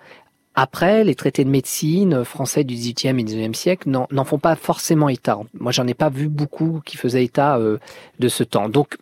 Après, 0.55 1.03
les 1.03 1.15
traités 1.15 1.43
de 1.43 1.49
médecine 1.49 2.23
français 2.23 2.63
du 2.63 2.75
XVIIIe 2.75 3.19
et 3.19 3.23
XIXe 3.23 3.57
siècle 3.57 3.89
n'en 3.89 4.23
font 4.23 4.39
pas 4.39 4.55
forcément 4.55 5.09
état. 5.09 5.37
Moi, 5.53 5.73
j'en 5.73 5.85
ai 5.85 5.93
pas 5.93 6.09
vu 6.09 6.29
beaucoup 6.29 6.81
qui 6.85 6.95
faisaient 6.95 7.25
état 7.25 7.57
euh, 7.57 7.77
de 8.19 8.29
ce 8.29 8.43
temps. 8.43 8.69
Donc, 8.69 8.97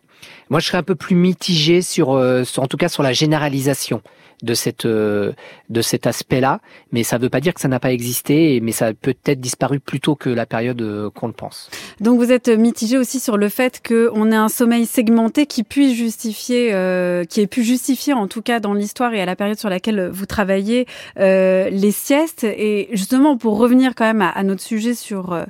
moi, 0.50 0.58
je 0.58 0.66
serais 0.66 0.78
un 0.78 0.82
peu 0.82 0.96
plus 0.96 1.14
mitigé 1.14 1.80
sur, 1.80 2.12
euh, 2.12 2.42
sur 2.42 2.64
en 2.64 2.66
tout 2.66 2.76
cas, 2.76 2.88
sur 2.88 3.04
la 3.04 3.12
généralisation 3.12 4.02
de 4.42 4.54
cette 4.54 4.86
euh, 4.86 5.32
de 5.70 5.82
cet 5.82 6.06
aspect-là, 6.06 6.60
mais 6.92 7.02
ça 7.02 7.18
ne 7.18 7.22
veut 7.22 7.30
pas 7.30 7.40
dire 7.40 7.54
que 7.54 7.60
ça 7.60 7.68
n'a 7.68 7.80
pas 7.80 7.92
existé, 7.92 8.60
mais 8.60 8.72
ça 8.72 8.92
peut-être 8.92 9.40
disparu 9.40 9.80
plus 9.80 10.00
tôt 10.00 10.14
que 10.14 10.30
la 10.30 10.46
période 10.46 10.80
euh, 10.82 11.10
qu'on 11.10 11.26
le 11.26 11.32
pense. 11.32 11.70
Donc 12.00 12.18
vous 12.18 12.32
êtes 12.32 12.48
mitigé 12.48 12.98
aussi 12.98 13.20
sur 13.20 13.36
le 13.36 13.48
fait 13.48 13.82
qu'on 13.86 14.30
ait 14.32 14.36
un 14.36 14.48
sommeil 14.48 14.86
segmenté 14.86 15.46
qui 15.46 15.62
puisse 15.62 15.94
justifier, 15.94 16.70
euh, 16.72 17.24
qui 17.24 17.40
ait 17.40 17.46
pu 17.46 17.62
justifier 17.62 18.12
en 18.12 18.28
tout 18.28 18.42
cas 18.42 18.60
dans 18.60 18.74
l'histoire 18.74 19.14
et 19.14 19.20
à 19.20 19.26
la 19.26 19.36
période 19.36 19.58
sur 19.58 19.68
laquelle 19.68 20.10
vous 20.12 20.26
travaillez 20.26 20.86
euh, 21.18 21.70
les 21.70 21.92
siestes. 21.92 22.44
Et 22.44 22.88
justement 22.92 23.36
pour 23.36 23.58
revenir 23.58 23.94
quand 23.94 24.04
même 24.04 24.22
à, 24.22 24.42
notre 24.42 24.62
sujet 24.62 24.94
sur 24.94 25.32
euh, 25.32 25.44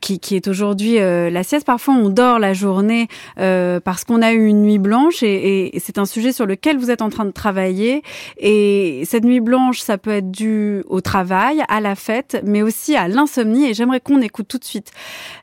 qui, 0.00 0.18
qui, 0.18 0.36
est 0.36 0.48
aujourd'hui 0.48 0.98
la 0.98 1.42
sieste, 1.42 1.66
parfois 1.66 1.94
on 1.94 2.08
dort 2.08 2.38
la 2.38 2.52
journée 2.52 3.08
parce 3.36 4.04
qu'on 4.04 4.22
a 4.22 4.32
eu 4.32 4.46
une 4.46 4.62
nuit 4.62 4.78
blanche 4.78 5.22
et, 5.22 5.76
et 5.76 5.80
c'est 5.80 5.98
un 5.98 6.06
sujet 6.06 6.32
sur 6.32 6.46
lequel 6.46 6.78
vous 6.78 6.90
êtes 6.90 7.02
en 7.02 7.10
train 7.10 7.24
de 7.24 7.30
travailler. 7.30 8.02
Et 8.36 9.02
cette 9.06 9.24
nuit 9.24 9.40
blanche, 9.40 9.80
ça 9.80 9.98
peut 9.98 10.10
être 10.10 10.30
dû 10.30 10.82
au 10.88 11.00
travail, 11.00 11.62
à 11.68 11.80
la 11.80 11.94
fête, 11.94 12.40
mais 12.44 12.62
aussi 12.62 12.96
à 12.96 13.08
l'insomnie. 13.08 13.70
Et 13.70 13.74
j'aimerais 13.74 14.00
qu'on 14.00 14.20
écoute 14.20 14.48
tout 14.48 14.58
de 14.58 14.64
suite 14.64 14.92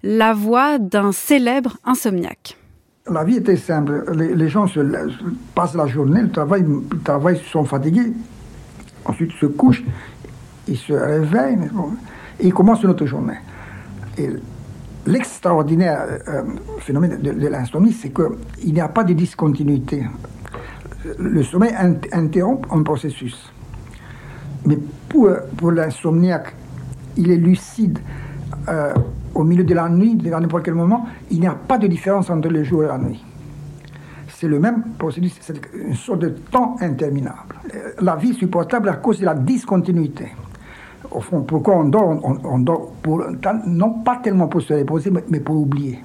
la 0.03 0.33
voix 0.33 0.77
d'un 0.77 1.11
célèbre 1.11 1.77
insomniaque. 1.83 2.57
La 3.09 3.23
vie 3.23 3.37
était 3.37 3.57
simple. 3.57 4.03
Les, 4.15 4.49
gens 4.49 4.67
se, 4.67 4.79
passent 5.53 5.75
la 5.75 5.85
journée, 5.85 6.21
ils 6.23 6.31
travaillent, 6.31 6.65
ils 6.91 6.99
travaillent, 6.99 7.41
sont 7.51 7.65
fatigués. 7.65 8.13
Ensuite, 9.05 9.31
ils 9.35 9.39
se 9.39 9.45
couchent, 9.45 9.83
ils 10.67 10.77
se 10.77 10.93
réveillent, 10.93 11.69
et 12.39 12.47
ils 12.47 12.53
commencent 12.53 12.81
une 12.81 12.89
autre 12.89 13.05
journée. 13.05 13.37
Et 14.17 14.29
l'extraordinaire 15.05 16.07
euh, 16.27 16.43
phénomène 16.79 17.21
de 17.21 17.47
l'insomnie, 17.47 17.93
c'est 17.93 18.11
qu'il 18.11 18.73
n'y 18.73 18.81
a 18.81 18.87
pas 18.87 19.03
de 19.03 19.13
discontinuité 19.13 20.03
le 21.17 21.43
sommeil 21.43 21.73
interrompt 22.11 22.65
un 22.71 22.83
processus. 22.83 23.51
Mais 24.65 24.77
pour, 25.09 25.71
l'insomniaque, 25.71 26.53
il 27.17 27.31
est 27.31 27.37
lucide 27.37 27.99
euh, 28.67 28.93
au 29.33 29.43
milieu 29.43 29.63
de 29.63 29.73
la 29.73 29.87
nuit, 29.89 30.17
à 30.33 30.39
n'importe 30.39 30.65
quel 30.65 30.73
moment, 30.73 31.05
il 31.29 31.39
n'y 31.39 31.47
a 31.47 31.55
pas 31.55 31.77
de 31.77 31.87
différence 31.87 32.29
entre 32.29 32.49
le 32.49 32.63
jour 32.63 32.83
et 32.83 32.87
la 32.87 32.97
nuit. 32.97 33.23
C'est 34.27 34.47
le 34.47 34.59
même 34.59 34.83
processus, 34.97 35.37
c'est 35.41 35.59
une 35.73 35.95
sorte 35.95 36.19
de 36.19 36.29
temps 36.29 36.75
interminable. 36.81 37.55
La 38.01 38.15
vie 38.15 38.33
supportable 38.33 38.89
à 38.89 38.93
cause 38.93 39.19
de 39.19 39.25
la 39.25 39.35
discontinuité. 39.35 40.27
Au 41.11 41.21
fond, 41.21 41.41
pourquoi 41.41 41.77
on 41.77 41.85
dort? 41.85 42.19
On, 42.43 42.59
dort 42.59 42.91
pour, 43.01 43.23
non 43.67 43.91
pas 44.03 44.17
tellement 44.17 44.47
pour 44.47 44.61
se 44.61 44.73
reposer, 44.73 45.11
mais 45.29 45.39
pour 45.39 45.55
oublier. 45.55 45.99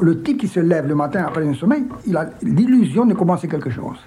Le 0.00 0.22
type 0.22 0.38
qui 0.38 0.48
se 0.48 0.60
lève 0.60 0.86
le 0.86 0.94
matin 0.94 1.24
après 1.26 1.46
un 1.46 1.54
sommeil, 1.54 1.84
il 2.06 2.16
a 2.16 2.30
l'illusion 2.42 3.04
de 3.04 3.14
commencer 3.14 3.46
quelque 3.48 3.70
chose. 3.70 3.98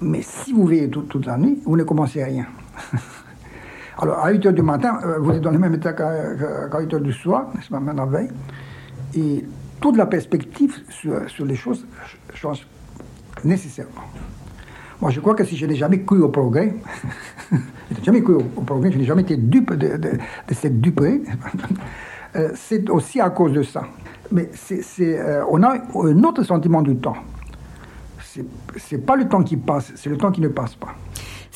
Mais 0.00 0.22
si 0.22 0.52
vous 0.52 0.66
veillez 0.66 0.88
toute, 0.88 1.08
toute 1.08 1.26
la 1.26 1.36
nuit, 1.36 1.60
vous 1.64 1.76
ne 1.76 1.82
commencez 1.82 2.22
rien. 2.22 2.46
Alors, 3.98 4.18
à 4.24 4.30
8 4.30 4.46
heures 4.46 4.52
du 4.54 4.62
matin, 4.62 4.98
euh, 5.04 5.18
vous 5.18 5.32
êtes 5.32 5.42
dans 5.42 5.50
le 5.50 5.58
même 5.58 5.74
état 5.74 5.92
qu'à 5.92 6.10
qu'à 6.70 6.80
8 6.80 6.94
heures 6.94 7.00
du 7.00 7.12
soir, 7.12 7.48
n'est-ce 7.54 7.68
pas. 7.68 7.80
Et 9.14 9.44
toute 9.80 9.96
la 9.96 10.06
perspective 10.06 10.74
sur, 10.88 11.28
sur 11.28 11.44
les 11.44 11.56
choses 11.56 11.84
ch- 11.98 12.18
change 12.34 12.66
nécessairement. 13.44 13.92
Moi, 15.02 15.10
je 15.10 15.20
crois 15.20 15.34
que 15.34 15.44
si 15.44 15.56
je 15.56 15.66
n'ai 15.66 15.76
jamais 15.76 16.02
cru 16.02 16.20
au 16.22 16.28
progrès, 16.28 16.74
je 17.52 17.56
n'ai 17.56 18.04
jamais 18.04 18.22
cru 18.22 18.34
au, 18.34 18.62
progrès, 18.62 18.92
je 18.92 18.98
n'ai 18.98 19.04
jamais 19.04 19.22
été 19.22 19.36
dupe 19.36 19.72
de, 19.74 19.96
de- 19.96 20.12
de 20.48 20.54
cette 20.54 20.80
duperie, 20.80 21.22
euh, 22.36 22.50
c'est 22.54 22.88
aussi 22.88 23.20
à 23.20 23.28
cause 23.30 23.52
de 23.52 23.62
ça. 23.62 23.82
Mais 24.32 24.50
c'est, 24.54 24.82
euh, 25.00 25.44
on 25.50 25.62
a 25.62 25.76
un 25.94 26.24
autre 26.24 26.42
sentiment 26.44 26.82
du 26.82 26.96
temps. 26.96 27.16
C'est, 28.22 28.44
c'est 28.76 29.04
pas 29.04 29.16
le 29.16 29.28
temps 29.28 29.42
qui 29.42 29.56
passe, 29.56 29.92
c'est 29.96 30.08
le 30.08 30.16
temps 30.16 30.30
qui 30.30 30.40
ne 30.40 30.48
passe 30.48 30.74
pas. 30.76 30.94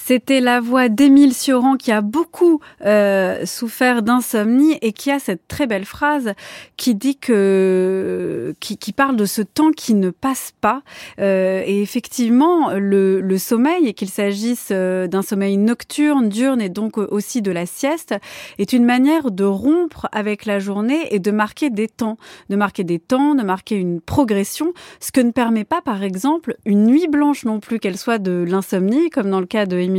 C'était 0.06 0.42
la 0.42 0.60
voix 0.60 0.90
d'Émile 0.90 1.32
Sioran 1.32 1.76
qui 1.76 1.90
a 1.90 2.02
beaucoup 2.02 2.60
euh, 2.84 3.46
souffert 3.46 4.02
d'insomnie 4.02 4.76
et 4.82 4.92
qui 4.92 5.10
a 5.10 5.18
cette 5.18 5.48
très 5.48 5.66
belle 5.66 5.86
phrase 5.86 6.34
qui 6.76 6.94
dit 6.94 7.16
que 7.16 8.54
qui, 8.60 8.76
qui 8.76 8.92
parle 8.92 9.16
de 9.16 9.24
ce 9.24 9.40
temps 9.40 9.70
qui 9.70 9.94
ne 9.94 10.10
passe 10.10 10.52
pas. 10.60 10.82
Euh, 11.20 11.62
et 11.64 11.80
effectivement 11.80 12.72
le, 12.74 13.22
le 13.22 13.38
sommeil 13.38 13.86
et 13.86 13.94
qu'il 13.94 14.10
s'agisse 14.10 14.68
euh, 14.72 15.06
d'un 15.06 15.22
sommeil 15.22 15.56
nocturne, 15.56 16.28
diurne 16.28 16.60
et 16.60 16.68
donc 16.68 16.98
aussi 16.98 17.40
de 17.40 17.50
la 17.50 17.64
sieste 17.64 18.14
est 18.58 18.74
une 18.74 18.84
manière 18.84 19.30
de 19.30 19.44
rompre 19.44 20.08
avec 20.12 20.44
la 20.44 20.58
journée 20.58 21.14
et 21.14 21.18
de 21.18 21.30
marquer 21.30 21.70
des 21.70 21.88
temps, 21.88 22.18
de 22.50 22.56
marquer 22.56 22.84
des 22.84 22.98
temps, 22.98 23.34
de 23.34 23.42
marquer 23.42 23.76
une 23.76 24.02
progression, 24.02 24.74
ce 25.00 25.12
que 25.12 25.22
ne 25.22 25.30
permet 25.30 25.64
pas 25.64 25.80
par 25.80 26.02
exemple 26.02 26.58
une 26.66 26.84
nuit 26.84 27.08
blanche 27.08 27.46
non 27.46 27.58
plus 27.58 27.78
qu'elle 27.78 27.96
soit 27.96 28.18
de 28.18 28.44
l'insomnie 28.46 29.08
comme 29.08 29.30
dans 29.30 29.40
le 29.40 29.46
cas 29.46 29.64
de 29.64 29.93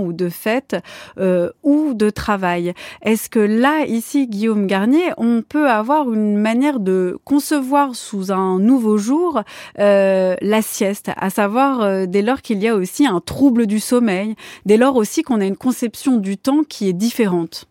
Ou 0.00 0.12
de 0.12 0.28
fête 0.28 0.76
euh, 1.18 1.50
ou 1.62 1.94
de 1.94 2.10
travail. 2.10 2.72
Est-ce 3.02 3.28
que 3.28 3.38
là, 3.38 3.84
ici, 3.86 4.26
Guillaume 4.26 4.66
Garnier, 4.66 5.12
on 5.16 5.42
peut 5.42 5.68
avoir 5.68 6.12
une 6.12 6.36
manière 6.36 6.80
de 6.80 7.18
concevoir 7.24 7.94
sous 7.94 8.32
un 8.32 8.58
nouveau 8.58 8.98
jour 8.98 9.42
euh, 9.78 10.36
la 10.40 10.62
sieste, 10.62 11.10
à 11.16 11.30
savoir 11.30 11.82
euh, 11.82 12.06
dès 12.06 12.22
lors 12.22 12.42
qu'il 12.42 12.62
y 12.62 12.68
a 12.68 12.74
aussi 12.74 13.06
un 13.06 13.20
trouble 13.20 13.66
du 13.66 13.80
sommeil, 13.80 14.34
dès 14.66 14.76
lors 14.76 14.96
aussi 14.96 15.22
qu'on 15.22 15.40
a 15.40 15.46
une 15.46 15.56
conception 15.56 16.16
du 16.16 16.36
temps 16.36 16.62
qui 16.68 16.88
est 16.88 16.92
différente? 16.92 17.66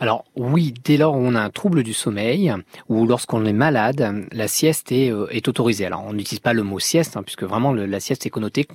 Alors 0.00 0.24
oui, 0.36 0.74
dès 0.84 0.96
lors 0.96 1.14
où 1.14 1.18
on 1.18 1.34
a 1.34 1.40
un 1.40 1.50
trouble 1.50 1.82
du 1.82 1.92
sommeil 1.92 2.54
ou 2.88 3.04
lorsqu'on 3.04 3.44
est 3.44 3.52
malade, 3.52 4.26
la 4.30 4.46
sieste 4.46 4.92
est, 4.92 5.10
autorisée. 5.48 5.86
Alors 5.86 6.04
on 6.06 6.12
n'utilise 6.12 6.40
pas 6.40 6.52
le 6.52 6.62
mot 6.62 6.78
sieste 6.78 7.16
hein, 7.16 7.22
puisque 7.24 7.42
vraiment 7.42 7.72
la 7.72 8.00
sieste 8.00 8.24
est 8.24 8.30
connotée 8.30 8.68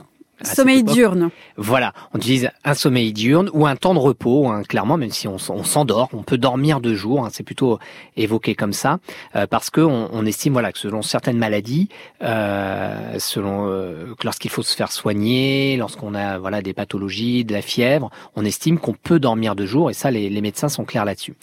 Sommeil 0.43 0.83
diurne. 0.83 1.29
Voilà, 1.57 1.93
on 2.13 2.17
utilise 2.17 2.49
un 2.63 2.73
sommeil 2.73 3.13
diurne 3.13 3.49
ou 3.53 3.65
un 3.65 3.75
temps 3.75 3.93
de 3.93 3.99
repos, 3.99 4.47
hein, 4.47 4.63
clairement, 4.63 4.97
même 4.97 5.11
si 5.11 5.27
on, 5.27 5.37
s'endort, 5.37 6.09
on 6.13 6.23
peut 6.23 6.37
dormir 6.37 6.79
deux 6.81 6.95
jours, 6.95 7.25
hein, 7.25 7.29
c'est 7.31 7.43
plutôt 7.43 7.79
évoqué 8.17 8.55
comme 8.55 8.73
ça, 8.73 8.99
euh, 9.35 9.47
parce 9.47 9.69
que 9.69 9.81
on, 9.81 10.09
on 10.11 10.25
estime 10.25 10.53
voilà 10.53 10.71
que 10.71 10.79
selon 10.79 11.01
certaines 11.01 11.37
maladies, 11.37 11.89
euh, 12.21 13.17
selon 13.19 13.67
euh, 13.67 14.13
lorsqu'il 14.23 14.51
faut 14.51 14.63
se 14.63 14.75
faire 14.75 14.91
soigner, 14.91 15.77
lorsqu'on 15.77 16.15
a 16.15 16.37
voilà 16.37 16.61
des 16.61 16.73
pathologies, 16.73 17.45
de 17.45 17.53
la 17.53 17.61
fièvre, 17.61 18.09
on 18.35 18.45
estime 18.45 18.77
qu'on 18.79 18.93
peut 18.93 19.19
dormir 19.19 19.55
deux 19.55 19.65
jours, 19.65 19.89
et 19.89 19.93
ça 19.93 20.11
les, 20.11 20.29
les 20.29 20.41
médecins 20.41 20.69
sont 20.69 20.85
clairs 20.85 21.05
là-dessus. 21.05 21.35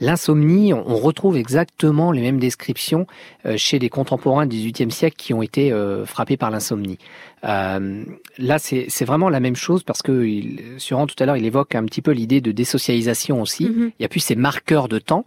L'insomnie, 0.00 0.72
on, 0.72 0.84
on 0.88 0.96
retrouve 0.96 1.36
exactement 1.36 2.12
les 2.12 2.20
mêmes 2.20 2.38
descriptions 2.38 3.06
euh, 3.46 3.56
chez 3.56 3.78
les 3.78 3.88
contemporains 3.88 4.46
du 4.46 4.56
XVIIIe 4.56 4.90
siècle 4.90 5.16
qui 5.16 5.34
ont 5.34 5.42
été 5.42 5.72
euh, 5.72 6.04
frappés 6.06 6.36
par 6.36 6.50
l'insomnie. 6.50 6.98
Euh, 7.44 8.04
là, 8.38 8.58
c'est 8.58 9.04
vraiment 9.04 9.28
la 9.28 9.40
même 9.40 9.56
chose 9.56 9.82
parce 9.82 10.02
que 10.02 10.24
il, 10.24 10.60
Suran, 10.78 11.06
tout 11.06 11.14
à 11.18 11.26
l'heure, 11.26 11.36
il 11.36 11.44
évoque 11.44 11.74
un 11.74 11.84
petit 11.84 12.02
peu 12.02 12.10
l'idée 12.10 12.40
de 12.40 12.52
désocialisation 12.52 13.40
aussi. 13.40 13.66
Mhm. 13.66 13.92
Il 13.98 14.02
y 14.02 14.04
a 14.04 14.08
plus 14.08 14.20
ces 14.20 14.36
marqueurs 14.36 14.88
de 14.88 14.98
temps. 14.98 15.24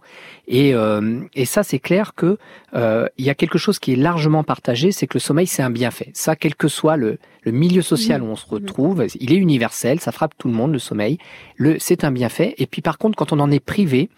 Et, 0.48 0.74
euh, 0.74 1.20
et 1.34 1.44
ça, 1.44 1.62
c'est 1.62 1.78
clair 1.78 2.14
que 2.14 2.38
euh, 2.74 3.06
il 3.18 3.24
y 3.24 3.30
a 3.30 3.34
quelque 3.34 3.58
chose 3.58 3.78
qui 3.78 3.92
est 3.92 3.96
largement 3.96 4.44
partagé, 4.44 4.92
c'est 4.92 5.06
que 5.06 5.14
le 5.14 5.20
sommeil, 5.20 5.46
c'est 5.46 5.62
un 5.62 5.70
bienfait. 5.70 6.10
Ça, 6.14 6.36
quel 6.36 6.54
que 6.54 6.68
soit 6.68 6.96
le, 6.96 7.18
le 7.42 7.52
milieu 7.52 7.82
social 7.82 8.20
Mhm. 8.20 8.28
où 8.28 8.32
on 8.32 8.36
se 8.36 8.46
retrouve, 8.46 9.06
il 9.18 9.32
est 9.32 9.36
universel, 9.36 10.00
ça 10.00 10.12
frappe 10.12 10.34
tout 10.36 10.48
le 10.48 10.54
monde, 10.54 10.72
le 10.72 10.78
sommeil. 10.78 11.18
Le, 11.56 11.78
c'est 11.78 12.04
un 12.04 12.12
bienfait. 12.12 12.54
Et 12.58 12.66
puis, 12.66 12.82
par 12.82 12.98
contre, 12.98 13.16
quand 13.16 13.32
on 13.32 13.40
en 13.40 13.50
est 13.50 13.60
privé, 13.60 14.08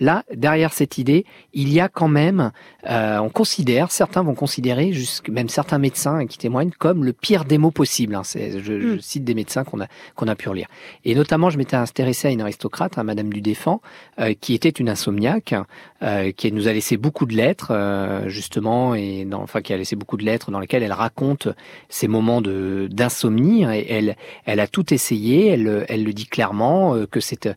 Là, 0.00 0.22
derrière 0.32 0.72
cette 0.72 0.98
idée, 0.98 1.24
il 1.54 1.72
y 1.72 1.80
a 1.80 1.88
quand 1.88 2.06
même, 2.06 2.52
euh, 2.88 3.18
on 3.18 3.28
considère, 3.28 3.90
certains 3.90 4.22
vont 4.22 4.34
considérer, 4.34 4.92
même 5.30 5.48
certains 5.48 5.78
médecins 5.78 6.26
qui 6.26 6.38
témoignent, 6.38 6.70
comme 6.78 7.04
le 7.04 7.12
pire 7.12 7.44
des 7.44 7.58
mots 7.58 7.70
possibles. 7.70 8.14
hein. 8.14 8.22
C'est- 8.24 8.60
je, 8.60 8.80
je 8.80 8.86
Mm. 8.94 9.00
cite 9.00 9.24
des 9.24 9.34
médecins 9.34 9.64
qu'on 9.64 9.80
a 9.80 9.86
qu'on 10.14 10.26
a 10.28 10.34
pu 10.34 10.48
relire. 10.48 10.68
Et 11.04 11.14
notamment, 11.14 11.50
je 11.50 11.58
m'étais 11.58 11.76
intéressé 11.76 12.28
à 12.28 12.30
une 12.30 12.40
aristocrate, 12.40 12.96
à 12.98 13.04
Madame 13.04 13.32
du 13.32 13.40
Défend, 13.40 13.80
euh, 14.20 14.34
qui 14.40 14.54
était 14.54 14.68
une 14.70 14.88
insomniaque, 14.88 15.54
euh, 16.02 16.32
qui 16.32 16.50
nous 16.52 16.66
a 16.68 16.72
laissé 16.72 16.96
beaucoup 16.96 17.26
de 17.26 17.34
lettres, 17.34 17.68
euh, 17.72 18.28
justement, 18.28 18.94
et 18.94 19.24
dans, 19.24 19.42
enfin 19.42 19.60
qui 19.60 19.72
a 19.72 19.76
laissé 19.76 19.94
beaucoup 19.96 20.16
de 20.16 20.24
lettres 20.24 20.50
dans 20.50 20.60
lesquelles 20.60 20.82
elle 20.82 20.92
raconte 20.92 21.48
ses 21.88 22.08
moments 22.08 22.40
de 22.40 22.88
d'insomnie. 22.90 23.64
hein, 23.64 23.72
Et 23.74 23.86
elle 23.90 24.16
elle 24.46 24.60
a 24.60 24.66
tout 24.66 24.94
essayé. 24.94 25.48
Elle 25.48 25.84
elle 25.88 26.04
le 26.04 26.12
dit 26.12 26.26
clairement 26.26 26.94
euh, 26.94 27.06
que 27.06 27.20
c'est 27.20 27.46
euh, 27.46 27.54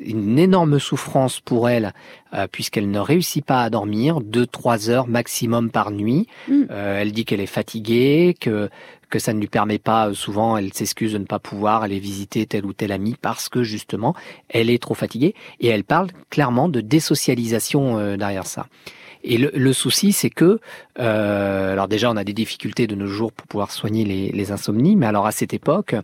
une 0.00 0.38
énorme 0.38 0.78
souffrance 0.78 1.40
pour 1.40 1.68
elle 1.68 1.92
euh, 2.34 2.46
puisqu'elle 2.50 2.90
ne 2.90 2.98
réussit 2.98 3.44
pas 3.44 3.62
à 3.62 3.70
dormir 3.70 4.20
deux 4.20 4.46
trois 4.46 4.90
heures 4.90 5.06
maximum 5.06 5.70
par 5.70 5.90
nuit. 5.90 6.26
Mm. 6.48 6.62
Euh, 6.70 7.00
elle 7.00 7.12
dit 7.12 7.24
qu'elle 7.24 7.40
est 7.40 7.46
fatiguée, 7.46 8.36
que 8.38 8.68
que 9.12 9.18
ça 9.18 9.34
ne 9.34 9.40
lui 9.40 9.46
permet 9.46 9.78
pas 9.78 10.08
euh, 10.08 10.14
souvent, 10.14 10.56
elle 10.56 10.72
s'excuse 10.72 11.12
de 11.12 11.18
ne 11.18 11.26
pas 11.26 11.38
pouvoir 11.38 11.82
aller 11.82 12.00
visiter 12.00 12.46
tel 12.46 12.64
ou 12.64 12.72
tel 12.72 12.90
ami 12.90 13.14
parce 13.20 13.48
que 13.50 13.62
justement 13.62 14.14
elle 14.48 14.70
est 14.70 14.82
trop 14.82 14.94
fatiguée 14.94 15.34
et 15.60 15.68
elle 15.68 15.84
parle 15.84 16.08
clairement 16.30 16.68
de 16.68 16.80
désocialisation 16.80 17.98
euh, 17.98 18.16
derrière 18.16 18.46
ça. 18.46 18.66
Et 19.24 19.38
le, 19.38 19.52
le 19.54 19.72
souci, 19.72 20.12
c'est 20.12 20.30
que, 20.30 20.58
euh, 20.98 21.72
alors 21.72 21.86
déjà, 21.86 22.10
on 22.10 22.16
a 22.16 22.24
des 22.24 22.32
difficultés 22.32 22.88
de 22.88 22.96
nos 22.96 23.06
jours 23.06 23.32
pour 23.32 23.46
pouvoir 23.46 23.70
soigner 23.70 24.04
les, 24.04 24.32
les 24.32 24.50
insomnies, 24.50 24.96
mais 24.96 25.06
alors 25.06 25.26
à 25.26 25.32
cette 25.32 25.54
époque, 25.54 25.94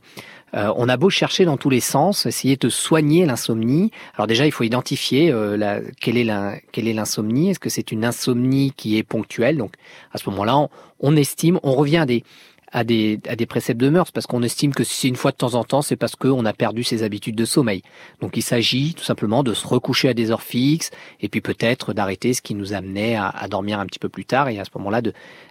euh, 0.54 0.72
on 0.76 0.88
a 0.88 0.96
beau 0.96 1.10
chercher 1.10 1.44
dans 1.44 1.56
tous 1.56 1.70
les 1.70 1.80
sens, 1.80 2.26
essayer 2.26 2.56
de 2.56 2.68
soigner 2.68 3.26
l'insomnie. 3.26 3.90
Alors 4.14 4.26
déjà, 4.26 4.46
il 4.46 4.52
faut 4.52 4.64
identifier 4.64 5.30
euh, 5.30 5.56
la, 5.56 5.80
quelle 6.00 6.16
est 6.16 6.28
quelle 6.72 6.88
est 6.88 6.92
l'insomnie. 6.92 7.50
Est-ce 7.50 7.60
que 7.60 7.70
c'est 7.70 7.92
une 7.92 8.04
insomnie 8.04 8.72
qui 8.76 8.96
est 8.98 9.02
ponctuelle? 9.02 9.58
Donc 9.58 9.74
à 10.12 10.18
ce 10.18 10.28
moment-là, 10.30 10.56
on, 10.56 10.68
on 11.00 11.16
estime, 11.16 11.60
on 11.62 11.74
revient 11.74 11.98
à 11.98 12.06
des 12.06 12.24
à 12.72 12.84
des, 12.84 13.20
à 13.28 13.36
des 13.36 13.46
préceptes 13.46 13.80
de 13.80 13.88
mœurs, 13.88 14.12
parce 14.12 14.26
qu'on 14.26 14.42
estime 14.42 14.74
que 14.74 14.84
si 14.84 14.94
c'est 14.94 15.08
une 15.08 15.16
fois 15.16 15.30
de 15.30 15.36
temps 15.36 15.54
en 15.54 15.64
temps, 15.64 15.82
c'est 15.82 15.96
parce 15.96 16.16
qu'on 16.16 16.44
a 16.44 16.52
perdu 16.52 16.84
ses 16.84 17.02
habitudes 17.02 17.36
de 17.36 17.44
sommeil. 17.44 17.82
Donc 18.20 18.36
il 18.36 18.42
s'agit 18.42 18.94
tout 18.94 19.04
simplement 19.04 19.42
de 19.42 19.54
se 19.54 19.66
recoucher 19.66 20.08
à 20.08 20.14
des 20.14 20.30
heures 20.30 20.42
fixes, 20.42 20.90
et 21.20 21.28
puis 21.28 21.40
peut-être 21.40 21.92
d'arrêter 21.92 22.34
ce 22.34 22.42
qui 22.42 22.54
nous 22.54 22.74
amenait 22.74 23.16
à, 23.16 23.28
à 23.28 23.48
dormir 23.48 23.80
un 23.80 23.86
petit 23.86 23.98
peu 23.98 24.08
plus 24.08 24.24
tard, 24.24 24.48
et 24.48 24.58
à 24.58 24.64
ce 24.64 24.70
moment-là 24.76 25.00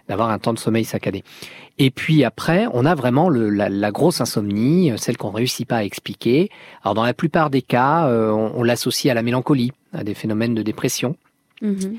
d'avoir 0.08 0.30
un 0.30 0.38
temps 0.38 0.54
de 0.54 0.58
sommeil 0.58 0.84
saccadé. 0.84 1.24
Et 1.78 1.90
puis 1.90 2.24
après, 2.24 2.66
on 2.72 2.84
a 2.84 2.94
vraiment 2.94 3.28
le, 3.28 3.50
la, 3.50 3.68
la 3.68 3.90
grosse 3.90 4.20
insomnie, 4.20 4.90
euh, 4.90 4.96
celle 4.96 5.16
qu'on 5.16 5.30
réussit 5.30 5.66
pas 5.66 5.78
à 5.78 5.84
expliquer. 5.84 6.50
Alors 6.82 6.94
dans 6.94 7.04
la 7.04 7.14
plupart 7.14 7.50
des 7.50 7.62
cas, 7.62 8.08
euh, 8.08 8.30
on, 8.30 8.52
on 8.56 8.62
l'associe 8.62 9.10
à 9.10 9.14
la 9.14 9.22
mélancolie, 9.22 9.72
à 9.92 10.04
des 10.04 10.14
phénomènes 10.14 10.54
de 10.54 10.62
dépression. 10.62 11.16
Mhm. 11.60 11.98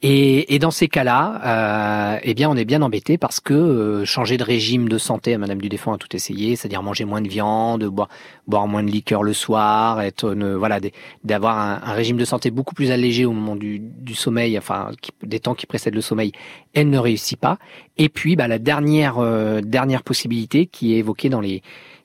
Et, 0.00 0.54
et 0.54 0.60
dans 0.60 0.70
ces 0.70 0.86
cas-là, 0.86 2.14
euh, 2.14 2.20
eh 2.22 2.32
bien, 2.34 2.48
on 2.48 2.54
est 2.56 2.64
bien 2.64 2.82
embêté 2.82 3.18
parce 3.18 3.40
que 3.40 3.52
euh, 3.52 4.04
changer 4.04 4.36
de 4.36 4.44
régime 4.44 4.88
de 4.88 4.96
santé, 4.96 5.36
Madame 5.36 5.60
du 5.60 5.68
Défend 5.68 5.92
a 5.92 5.98
tout 5.98 6.14
essayé, 6.14 6.54
c'est-à-dire 6.54 6.84
manger 6.84 7.04
moins 7.04 7.20
de 7.20 7.26
viande, 7.28 7.82
boire, 7.84 8.08
boire 8.46 8.68
moins 8.68 8.84
de 8.84 8.90
liqueur 8.92 9.24
le 9.24 9.32
soir, 9.32 10.00
être 10.00 10.24
euh, 10.36 10.56
voilà, 10.56 10.78
d'avoir 11.24 11.58
un, 11.58 11.80
un 11.84 11.92
régime 11.94 12.16
de 12.16 12.24
santé 12.24 12.52
beaucoup 12.52 12.76
plus 12.76 12.92
allégé 12.92 13.24
au 13.24 13.32
moment 13.32 13.56
du, 13.56 13.80
du 13.80 14.14
sommeil, 14.14 14.56
enfin 14.56 14.90
qui- 15.02 15.10
des 15.24 15.40
temps 15.40 15.54
qui 15.56 15.66
précèdent 15.66 15.96
le 15.96 16.00
sommeil, 16.00 16.30
elle 16.74 16.90
ne 16.90 16.98
réussit 16.98 17.38
pas. 17.38 17.58
Et 17.96 18.08
puis, 18.08 18.36
bah, 18.36 18.46
la 18.46 18.60
dernière 18.60 19.18
euh, 19.18 19.60
dernière 19.62 20.04
possibilité 20.04 20.66
qui 20.66 20.94
est 20.94 20.98
évoquée 20.98 21.28
dans 21.28 21.40
les 21.40 21.60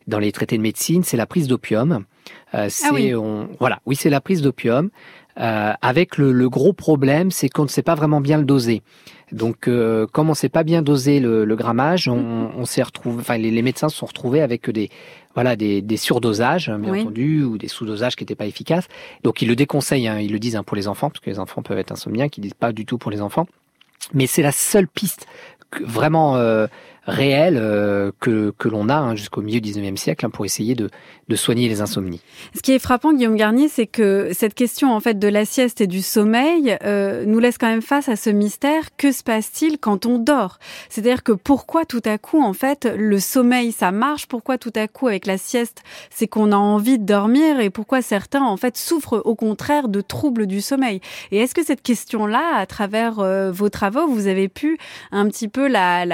dans 0.07 0.19
les 0.19 0.31
traités 0.33 0.57
de 0.57 0.63
médecine, 0.63 1.03
c'est 1.03 1.15
la 1.15 1.27
prise 1.27 1.47
d'opium. 1.47 2.03
Euh, 2.55 2.67
c'est 2.69 2.89
oui. 2.91 3.15
on- 3.15 3.47
voilà, 3.59 3.79
oui, 3.85 3.95
c'est 3.95 4.09
la 4.09 4.19
prise 4.19 4.41
d'opium. 4.41 4.89
Euh, 5.39 5.73
avec 5.81 6.17
le, 6.17 6.31
le 6.31 6.49
gros 6.49 6.73
problème, 6.73 7.31
c'est 7.31 7.49
qu'on 7.49 7.63
ne 7.63 7.67
sait 7.67 7.81
pas 7.81 7.95
vraiment 7.95 8.21
bien 8.21 8.37
le 8.37 8.45
doser. 8.45 8.83
Donc, 9.31 9.67
euh, 9.67 10.05
comme 10.05 10.27
on 10.27 10.33
ne 10.33 10.35
sait 10.35 10.49
pas 10.49 10.63
bien 10.63 10.83
doser 10.83 11.19
le, 11.19 11.43
le 11.43 11.55
grammage, 11.55 12.07
on, 12.07 12.51
on 12.55 12.65
s'est 12.65 12.83
retrouvé, 12.83 13.17
enfin, 13.19 13.37
les, 13.37 13.49
les 13.49 13.61
médecins 13.63 13.89
se 13.89 13.97
sont 13.97 14.05
retrouvés 14.05 14.41
avec 14.41 14.69
des, 14.69 14.89
voilà, 15.33 15.55
des, 15.55 15.81
des 15.81 15.97
surdosages, 15.97 16.69
bien 16.69 16.91
Oui. 16.91 17.01
entendu, 17.01 17.43
ou 17.43 17.57
des 17.57 17.67
sous-dosages 17.67 18.15
qui 18.15 18.23
n'étaient 18.23 18.35
pas 18.35 18.45
efficaces. 18.45 18.87
Donc, 19.23 19.41
ils 19.41 19.47
le 19.47 19.55
déconseillent, 19.55 20.07
hein, 20.07 20.19
ils 20.19 20.31
le 20.31 20.37
disent 20.37 20.55
hein, 20.55 20.63
pour 20.63 20.75
les 20.77 20.87
enfants, 20.87 21.09
parce 21.09 21.19
que 21.19 21.31
les 21.31 21.39
enfants 21.39 21.63
peuvent 21.63 21.79
être 21.79 21.91
insomniaques, 21.91 22.37
ils 22.37 22.41
disent 22.41 22.53
pas 22.53 22.71
du 22.71 22.85
tout 22.85 22.99
pour 22.99 23.09
les 23.09 23.21
enfants. 23.21 23.47
Mais 24.13 24.27
c'est 24.27 24.43
la 24.43 24.51
seule 24.51 24.87
piste 24.87 25.25
vraiment 25.81 26.35
euh, 26.35 26.67
réelle 27.05 27.57
euh, 27.57 28.11
que, 28.19 28.53
que 28.57 28.69
l'on 28.69 28.89
a 28.89 28.95
hein, 28.95 29.15
jusqu'au 29.15 29.41
milieu 29.41 29.59
du 29.59 29.71
19e 29.71 29.97
siècle 29.97 30.25
hein, 30.25 30.29
pour 30.29 30.45
essayer 30.45 30.73
de, 30.73 30.89
de 31.27 31.35
soigner 31.35 31.67
les 31.67 31.81
insomnies. 31.81 32.21
Ce 32.55 32.61
qui 32.61 32.71
est 32.71 32.79
frappant, 32.79 33.13
Guillaume 33.13 33.35
Garnier, 33.35 33.67
c'est 33.67 33.87
que 33.87 34.29
cette 34.33 34.53
question 34.53 34.93
en 34.93 34.99
fait 34.99 35.19
de 35.19 35.27
la 35.27 35.45
sieste 35.45 35.81
et 35.81 35.87
du 35.87 36.01
sommeil 36.01 36.77
euh, 36.83 37.25
nous 37.25 37.39
laisse 37.39 37.57
quand 37.57 37.67
même 37.67 37.81
face 37.81 38.09
à 38.09 38.15
ce 38.15 38.29
mystère. 38.29 38.95
Que 38.97 39.11
se 39.11 39.23
passe-t-il 39.23 39.79
quand 39.79 40.05
on 40.05 40.17
dort? 40.17 40.59
C'est-à-dire 40.89 41.23
que 41.23 41.33
pourquoi 41.33 41.85
tout 41.85 42.01
à 42.05 42.17
coup, 42.17 42.41
en 42.41 42.53
fait, 42.53 42.85
le 42.95 43.19
sommeil 43.19 43.71
ça 43.71 43.91
marche? 43.91 44.27
Pourquoi 44.27 44.57
tout 44.57 44.73
à 44.75 44.87
coup 44.87 45.07
avec 45.07 45.25
la 45.25 45.37
sieste, 45.37 45.83
c'est 46.09 46.27
qu'on 46.27 46.51
a 46.51 46.57
envie 46.57 46.99
de 46.99 47.05
dormir? 47.05 47.59
Et 47.59 47.69
pourquoi 47.69 48.01
certains 48.01 48.43
en 48.43 48.57
fait 48.57 48.77
souffrent 48.77 49.21
au 49.25 49.35
contraire 49.35 49.89
de 49.89 50.01
troubles 50.01 50.47
du 50.47 50.61
sommeil? 50.61 51.01
Et 51.31 51.37
est-ce 51.37 51.53
que 51.53 51.65
cette 51.65 51.81
question-là, 51.81 52.55
à 52.55 52.65
travers 52.65 53.19
euh, 53.19 53.51
vos 53.51 53.69
travaux, 53.69 54.07
vous 54.07 54.27
avez 54.27 54.47
pu 54.47 54.77
un 55.11 55.27
petit 55.27 55.47
peu 55.47 55.67
la, 55.67 56.05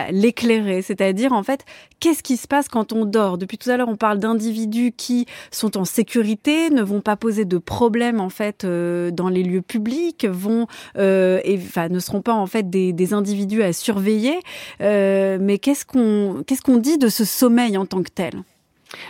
C'est-à-dire 0.82 1.34
en 1.34 1.44
fait, 1.44 1.66
qu'est-ce 2.00 2.24
qui 2.24 2.38
se 2.38 2.48
passe 2.48 2.68
quand 2.68 2.94
on 2.94 3.06
dort? 3.06 3.38
Depuis 3.38 3.58
tout 3.58 3.70
à 3.70 3.78
l'heure, 3.78 3.90
on 3.90 3.96
parle 3.96 4.20
d'individus 4.20 4.94
qui 4.96 5.26
sont 5.52 5.78
en 5.78 5.86
sécurité, 5.86 6.70
ne 6.70 6.82
vont 6.82 7.02
pas 7.02 7.16
poser 7.16 7.46
de 7.46 7.58
problème 7.58 8.20
en 8.20 8.30
fait 8.30 8.64
euh, 8.64 9.12
dans 9.12 9.30
les 9.30 9.44
lieux 9.44 9.62
publics, 9.62 10.26
vont 10.26 10.68
euh, 10.98 11.40
et, 11.44 11.58
enfin 11.58 11.90
ne 11.90 12.00
seront 12.00 12.22
pas 12.22 12.34
en 12.34 12.48
fait 12.48 12.70
des, 12.70 12.94
des 12.94 13.14
individus 13.14 13.64
à 13.64 13.74
surveiller. 13.74 14.40
Euh, 14.82 15.38
mais 15.42 15.58
qu'est-ce 15.58 15.86
qu'on 15.86 16.44
qu'est-ce 16.46 16.62
qu'on 16.62 16.78
dit 16.78 16.98
de 16.98 17.10
ce 17.10 17.26
sommeil 17.26 17.78
en 17.78 17.86
tant 17.86 18.04
que 18.04 18.12
tel? 18.14 18.44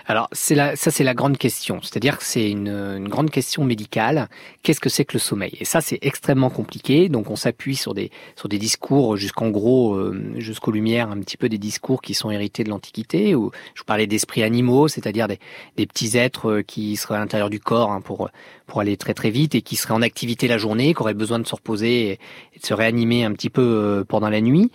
Alors, 0.07 0.29
la, 0.49 0.75
ça, 0.75 0.91
c'est 0.91 1.03
la 1.03 1.13
grande 1.13 1.37
question. 1.37 1.79
C'est-à-dire 1.81 2.17
que 2.17 2.23
c'est 2.23 2.49
une, 2.49 2.67
une, 2.67 3.07
grande 3.07 3.29
question 3.29 3.63
médicale. 3.63 4.27
Qu'est-ce 4.63 4.79
que 4.79 4.89
c'est 4.89 5.05
que 5.05 5.13
le 5.13 5.19
sommeil? 5.19 5.55
Et 5.59 5.65
ça, 5.65 5.81
c'est 5.81 5.99
extrêmement 6.01 6.49
compliqué. 6.49 7.09
Donc, 7.09 7.29
on 7.29 7.35
s'appuie 7.35 7.75
sur 7.75 7.93
des, 7.93 8.11
sur 8.35 8.49
des 8.49 8.57
discours 8.57 9.17
jusqu'en 9.17 9.49
gros, 9.49 9.95
euh, 9.95 10.33
jusqu'aux 10.37 10.71
Lumières, 10.71 11.09
un 11.09 11.19
petit 11.19 11.37
peu 11.37 11.49
des 11.49 11.57
discours 11.57 12.01
qui 12.01 12.13
sont 12.13 12.31
hérités 12.31 12.63
de 12.63 12.69
l'Antiquité. 12.69 13.35
Où 13.35 13.51
je 13.73 13.81
vous 13.81 13.85
parlais 13.85 14.07
d'esprits 14.07 14.43
animaux, 14.43 14.87
c'est-à-dire 14.87 15.27
des, 15.27 15.39
des, 15.77 15.85
petits 15.85 16.17
êtres 16.17 16.49
euh, 16.49 16.61
qui 16.61 16.95
seraient 16.95 17.15
à 17.15 17.19
l'intérieur 17.19 17.49
du 17.49 17.59
corps 17.59 17.91
hein, 17.91 18.01
pour, 18.01 18.29
pour 18.69 18.79
aller 18.79 18.95
très 18.95 19.13
très 19.13 19.31
vite 19.31 19.55
et 19.55 19.61
qui 19.61 19.75
seraient 19.75 19.93
en 19.93 20.01
activité 20.01 20.47
la 20.47 20.57
journée, 20.57 20.93
qui 20.93 21.01
auraient 21.01 21.13
besoin 21.13 21.39
de 21.39 21.47
se 21.47 21.55
reposer 21.55 22.11
et, 22.11 22.11
et 22.53 22.59
de 22.59 22.65
se 22.65 22.73
réanimer 22.73 23.25
un 23.25 23.33
petit 23.33 23.49
peu 23.49 23.61
euh, 23.61 24.03
pendant 24.05 24.29
la 24.29 24.39
nuit. 24.39 24.71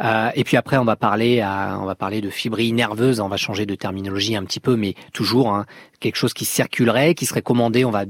Euh, 0.00 0.30
et 0.36 0.44
puis 0.44 0.56
après, 0.56 0.76
on 0.76 0.84
va 0.84 0.96
parler, 0.96 1.40
à, 1.40 1.78
on 1.80 1.84
va 1.84 1.94
parler 1.94 2.20
de 2.20 2.30
fibrilles 2.30 2.72
nerveuses. 2.72 3.20
On 3.20 3.28
va 3.28 3.36
changer 3.36 3.66
de 3.66 3.74
terminologie 3.74 4.36
un 4.36 4.44
petit 4.44 4.60
peu, 4.60 4.76
mais 4.76 4.94
toujours 5.12 5.52
hein, 5.52 5.66
quelque 5.98 6.16
chose 6.16 6.34
qui 6.34 6.44
circulerait, 6.44 7.14
qui 7.14 7.26
serait 7.26 7.42
commandé. 7.42 7.84
On 7.84 7.90
va 7.90 8.04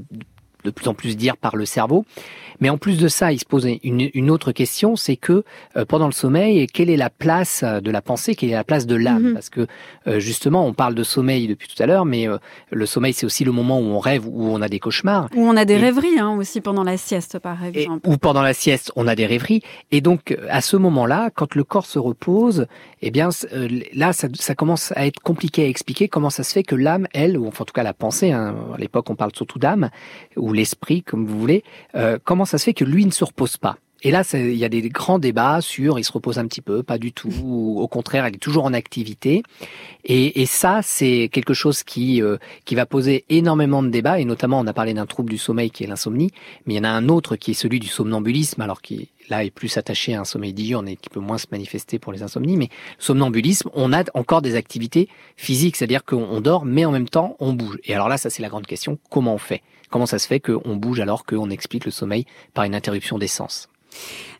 de 0.63 0.71
plus 0.71 0.87
en 0.87 0.93
plus 0.93 1.17
dire 1.17 1.37
par 1.37 1.55
le 1.55 1.65
cerveau. 1.65 2.05
Mais 2.59 2.69
en 2.69 2.77
plus 2.77 2.97
de 2.97 3.07
ça, 3.07 3.31
il 3.31 3.39
se 3.39 3.45
pose 3.45 3.67
une, 3.83 4.09
une 4.13 4.29
autre 4.29 4.51
question, 4.51 4.95
c'est 4.95 5.15
que 5.15 5.43
euh, 5.77 5.85
pendant 5.85 6.07
le 6.07 6.11
sommeil, 6.11 6.67
quelle 6.67 6.89
est 6.89 6.97
la 6.97 7.09
place 7.09 7.63
de 7.63 7.91
la 7.91 8.01
pensée, 8.01 8.35
quelle 8.35 8.49
est 8.49 8.53
la 8.53 8.63
place 8.63 8.85
de 8.85 8.95
l'âme 8.95 9.29
mm-hmm. 9.29 9.33
Parce 9.33 9.49
que 9.49 9.67
euh, 10.07 10.19
justement, 10.19 10.65
on 10.65 10.73
parle 10.73 10.95
de 10.95 11.03
sommeil 11.03 11.47
depuis 11.47 11.69
tout 11.73 11.81
à 11.81 11.85
l'heure, 11.85 12.05
mais 12.05 12.27
euh, 12.27 12.37
le 12.71 12.85
sommeil, 12.85 13.13
c'est 13.13 13.25
aussi 13.25 13.45
le 13.45 13.51
moment 13.51 13.79
où 13.79 13.85
on 13.85 13.99
rêve, 13.99 14.27
où 14.27 14.49
on 14.49 14.61
a 14.61 14.67
des 14.67 14.79
cauchemars. 14.79 15.29
Où 15.35 15.41
on 15.41 15.55
a 15.55 15.65
des 15.65 15.75
et, 15.75 15.77
rêveries 15.77 16.19
hein, 16.19 16.35
aussi 16.37 16.59
pendant 16.59 16.83
la 16.83 16.97
sieste, 16.97 17.39
par 17.39 17.63
exemple. 17.63 18.07
Ou 18.07 18.17
pendant 18.17 18.41
la 18.41 18.53
sieste, 18.53 18.91
on 18.95 19.07
a 19.07 19.15
des 19.15 19.25
rêveries. 19.25 19.61
Et 19.91 20.01
donc, 20.01 20.37
à 20.49 20.61
ce 20.61 20.75
moment-là, 20.75 21.29
quand 21.33 21.55
le 21.55 21.63
corps 21.63 21.85
se 21.85 21.99
repose, 21.99 22.67
eh 23.01 23.11
bien, 23.11 23.29
là, 23.93 24.11
ça, 24.11 24.27
ça, 24.33 24.55
commence 24.55 24.91
à 24.97 25.07
être 25.07 25.21
compliqué 25.21 25.63
à 25.63 25.67
expliquer 25.67 26.09
comment 26.09 26.29
ça 26.29 26.43
se 26.43 26.51
fait 26.51 26.63
que 26.63 26.75
l'âme, 26.75 27.07
elle, 27.13 27.37
ou 27.37 27.47
enfin, 27.47 27.61
en 27.61 27.65
tout 27.65 27.73
cas 27.73 27.83
la 27.83 27.93
pensée, 27.93 28.31
hein, 28.31 28.55
à 28.75 28.77
l'époque, 28.77 29.09
on 29.09 29.15
parle 29.15 29.31
surtout 29.33 29.59
d'âme, 29.59 29.89
ou 30.35 30.48
l'esprit, 30.53 31.03
comme 31.03 31.25
vous 31.25 31.39
voulez, 31.39 31.63
euh, 31.95 32.17
comment 32.23 32.45
ça 32.45 32.57
se 32.57 32.65
fait 32.65 32.73
que 32.73 32.85
lui 32.85 33.05
ne 33.05 33.11
se 33.11 33.23
repose 33.23 33.57
pas? 33.57 33.77
Et 34.01 34.11
là, 34.11 34.23
il 34.33 34.55
y 34.55 34.63
a 34.63 34.69
des 34.69 34.87
grands 34.87 35.19
débats 35.19 35.59
sur 35.59 35.99
il 35.99 36.05
se 36.05 36.11
repose 36.13 36.39
un 36.39 36.47
petit 36.47 36.61
peu, 36.61 36.83
pas 36.83 36.97
du 36.97 37.11
tout, 37.11 37.33
ou 37.43 37.81
au 37.81 37.87
contraire, 37.89 38.25
il 38.29 38.35
est 38.35 38.39
toujours 38.39 38.63
en 38.63 38.73
activité. 38.73 39.43
Et, 40.05 40.41
et 40.41 40.45
ça, 40.45 40.79
c'est 40.81 41.29
quelque 41.29 41.53
chose 41.53 41.83
qui 41.83 42.21
euh, 42.21 42.37
qui 42.63 42.75
va 42.75 42.85
poser 42.85 43.25
énormément 43.27 43.83
de 43.83 43.89
débats. 43.89 44.19
Et 44.21 44.23
notamment, 44.23 44.59
on 44.59 44.67
a 44.67 44.73
parlé 44.73 44.93
d'un 44.93 45.05
trouble 45.05 45.29
du 45.29 45.37
sommeil 45.37 45.69
qui 45.69 45.83
est 45.83 45.87
l'insomnie, 45.87 46.31
mais 46.65 46.75
il 46.75 46.77
y 46.77 46.79
en 46.79 46.85
a 46.85 46.89
un 46.89 47.09
autre 47.09 47.35
qui 47.35 47.51
est 47.51 47.55
celui 47.55 47.81
du 47.81 47.87
somnambulisme, 47.87 48.61
alors 48.61 48.81
qui 48.81 49.09
là 49.29 49.43
est 49.43 49.51
plus 49.51 49.77
attaché 49.77 50.15
à 50.15 50.21
un 50.21 50.25
sommeil 50.25 50.53
diurne 50.53 50.87
et 50.87 50.95
qui 50.95 51.09
peut 51.09 51.19
moins 51.19 51.37
se 51.37 51.47
manifester 51.51 51.99
pour 51.99 52.13
les 52.13 52.23
insomnies. 52.23 52.55
Mais 52.55 52.69
somnambulisme, 52.99 53.69
on 53.73 53.91
a 53.91 54.05
encore 54.13 54.41
des 54.41 54.55
activités 54.55 55.09
physiques, 55.35 55.75
c'est-à-dire 55.75 56.05
qu'on 56.05 56.39
dort, 56.39 56.63
mais 56.63 56.85
en 56.85 56.91
même 56.91 57.09
temps, 57.09 57.35
on 57.39 57.51
bouge. 57.51 57.77
Et 57.83 57.93
alors 57.93 58.07
là, 58.07 58.17
ça 58.17 58.29
c'est 58.29 58.41
la 58.41 58.49
grande 58.49 58.65
question 58.65 58.97
comment 59.09 59.33
on 59.33 59.39
fait? 59.39 59.61
Comment 59.89 60.05
ça 60.05 60.19
se 60.19 60.27
fait 60.27 60.39
qu'on 60.39 60.75
bouge 60.75 60.99
alors 60.99 61.25
qu'on 61.25 61.49
explique 61.49 61.85
le 61.85 61.91
sommeil 61.91 62.25
par 62.53 62.63
une 62.63 62.75
interruption 62.75 63.17
d'essence? 63.17 63.69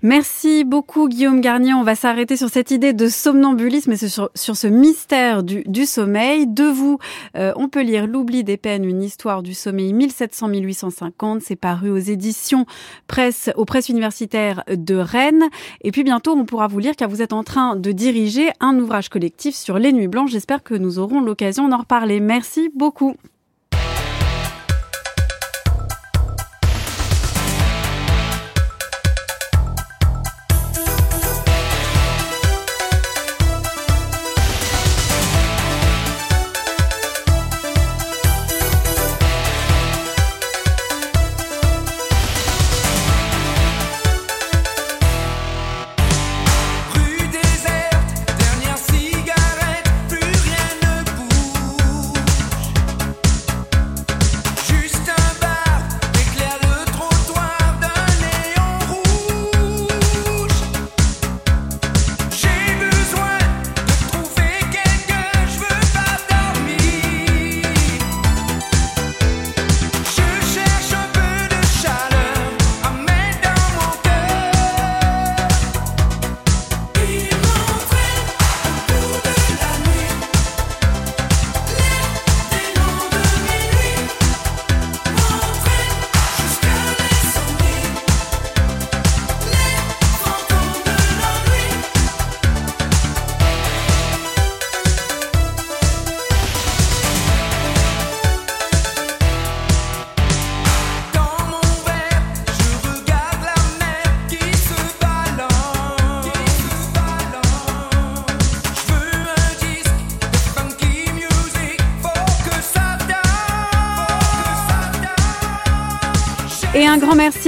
Merci 0.01 0.63
beaucoup 0.63 1.09
Guillaume 1.09 1.41
Garnier. 1.41 1.73
On 1.73 1.83
va 1.83 1.95
s'arrêter 1.95 2.37
sur 2.37 2.47
cette 2.47 2.71
idée 2.71 2.93
de 2.93 3.09
somnambulisme 3.09 3.91
et 3.91 3.97
sur, 3.97 4.29
ce 4.35 4.67
mystère 4.67 5.43
du, 5.43 5.63
du, 5.65 5.85
sommeil. 5.85 6.47
De 6.47 6.63
vous, 6.63 6.99
euh, 7.35 7.51
on 7.57 7.67
peut 7.67 7.81
lire 7.81 8.07
L'oubli 8.07 8.45
des 8.45 8.55
peines, 8.55 8.85
une 8.85 9.03
histoire 9.03 9.43
du 9.43 9.53
sommeil 9.53 9.93
1700-1850. 9.93 11.41
C'est 11.41 11.57
paru 11.57 11.89
aux 11.89 11.97
éditions 11.97 12.65
presse, 13.07 13.49
aux 13.57 13.65
presses 13.65 13.89
universitaires 13.89 14.63
de 14.69 14.95
Rennes. 14.95 15.49
Et 15.81 15.91
puis 15.91 16.03
bientôt, 16.03 16.31
on 16.31 16.45
pourra 16.45 16.67
vous 16.67 16.79
lire 16.79 16.95
car 16.95 17.09
vous 17.09 17.21
êtes 17.21 17.33
en 17.33 17.43
train 17.43 17.75
de 17.75 17.91
diriger 17.91 18.51
un 18.61 18.79
ouvrage 18.79 19.09
collectif 19.09 19.53
sur 19.53 19.79
les 19.79 19.91
nuits 19.91 20.07
blanches. 20.07 20.31
J'espère 20.31 20.63
que 20.63 20.75
nous 20.75 20.99
aurons 20.99 21.19
l'occasion 21.19 21.67
d'en 21.67 21.79
reparler. 21.79 22.21
Merci 22.21 22.69
beaucoup. 22.73 23.15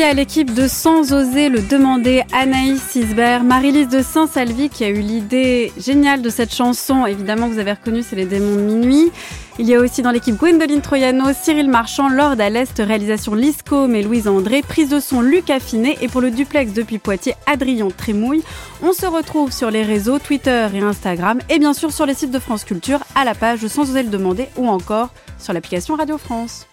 À 0.04 0.14
l'équipe 0.14 0.54
de 0.54 0.68
Sans 0.68 1.14
oser 1.14 1.50
le 1.50 1.62
demander, 1.62 2.24
Anaïs 2.34 2.96
Isbert, 2.96 3.44
Marie-Lise 3.44 3.90
de 3.90 4.02
Saint-Salvi 4.02 4.70
qui 4.70 4.84
a 4.84 4.90
eu 4.90 5.00
l'idée 5.02 5.72
géniale 5.78 6.22
de 6.22 6.30
cette 6.30 6.54
chanson. 6.54 7.06
Évidemment, 7.06 7.48
vous 7.48 7.60
avez 7.60 7.74
reconnu, 7.74 8.02
c'est 8.02 8.16
Les 8.16 8.26
démons 8.26 8.56
de 8.56 8.62
minuit. 8.62 9.12
Il 9.60 9.68
y 9.68 9.76
a 9.76 9.80
aussi 9.80 10.02
dans 10.02 10.12
l'équipe 10.12 10.36
Gwendoline 10.36 10.82
Troyano, 10.82 11.26
Cyril 11.34 11.70
Marchand, 11.70 12.10
Lord 12.10 12.40
à 12.40 12.50
l'Est, 12.50 12.78
réalisation 12.80 13.36
Lisco, 13.36 13.88
mais 13.88 14.02
Louise 14.02 14.28
André, 14.28 14.64
prise 14.64 14.90
de 14.90 15.00
son 15.00 15.22
Luc 15.22 15.50
Affiné 15.50 15.98
et 16.02 16.08
pour 16.08 16.22
le 16.22 16.32
duplex 16.32 16.74
depuis 16.74 16.98
Poitiers, 16.98 17.36
Adrien 17.46 17.90
Trémouille. 17.90 18.44
On 18.82 18.94
se 18.94 19.06
retrouve 19.06 19.52
sur 19.52 19.70
les 19.70 19.84
réseaux 19.84 20.20
Twitter 20.20 20.68
et 20.74 20.80
Instagram 20.80 21.40
et 21.50 21.60
bien 21.60 21.74
sûr 21.74 21.92
sur 21.92 22.08
les 22.08 22.16
sites 22.16 22.32
de 22.32 22.40
France 22.40 22.64
Culture 22.64 23.02
à 23.14 23.24
la 23.24 23.36
page 23.36 23.68
Sans 23.68 23.84
oser 23.84 24.04
le 24.04 24.10
demander 24.10 24.48
ou 24.58 24.68
encore 24.68 25.10
sur 25.38 25.54
l'application 25.54 25.96
Radio 25.96 26.18
France. 26.18 26.66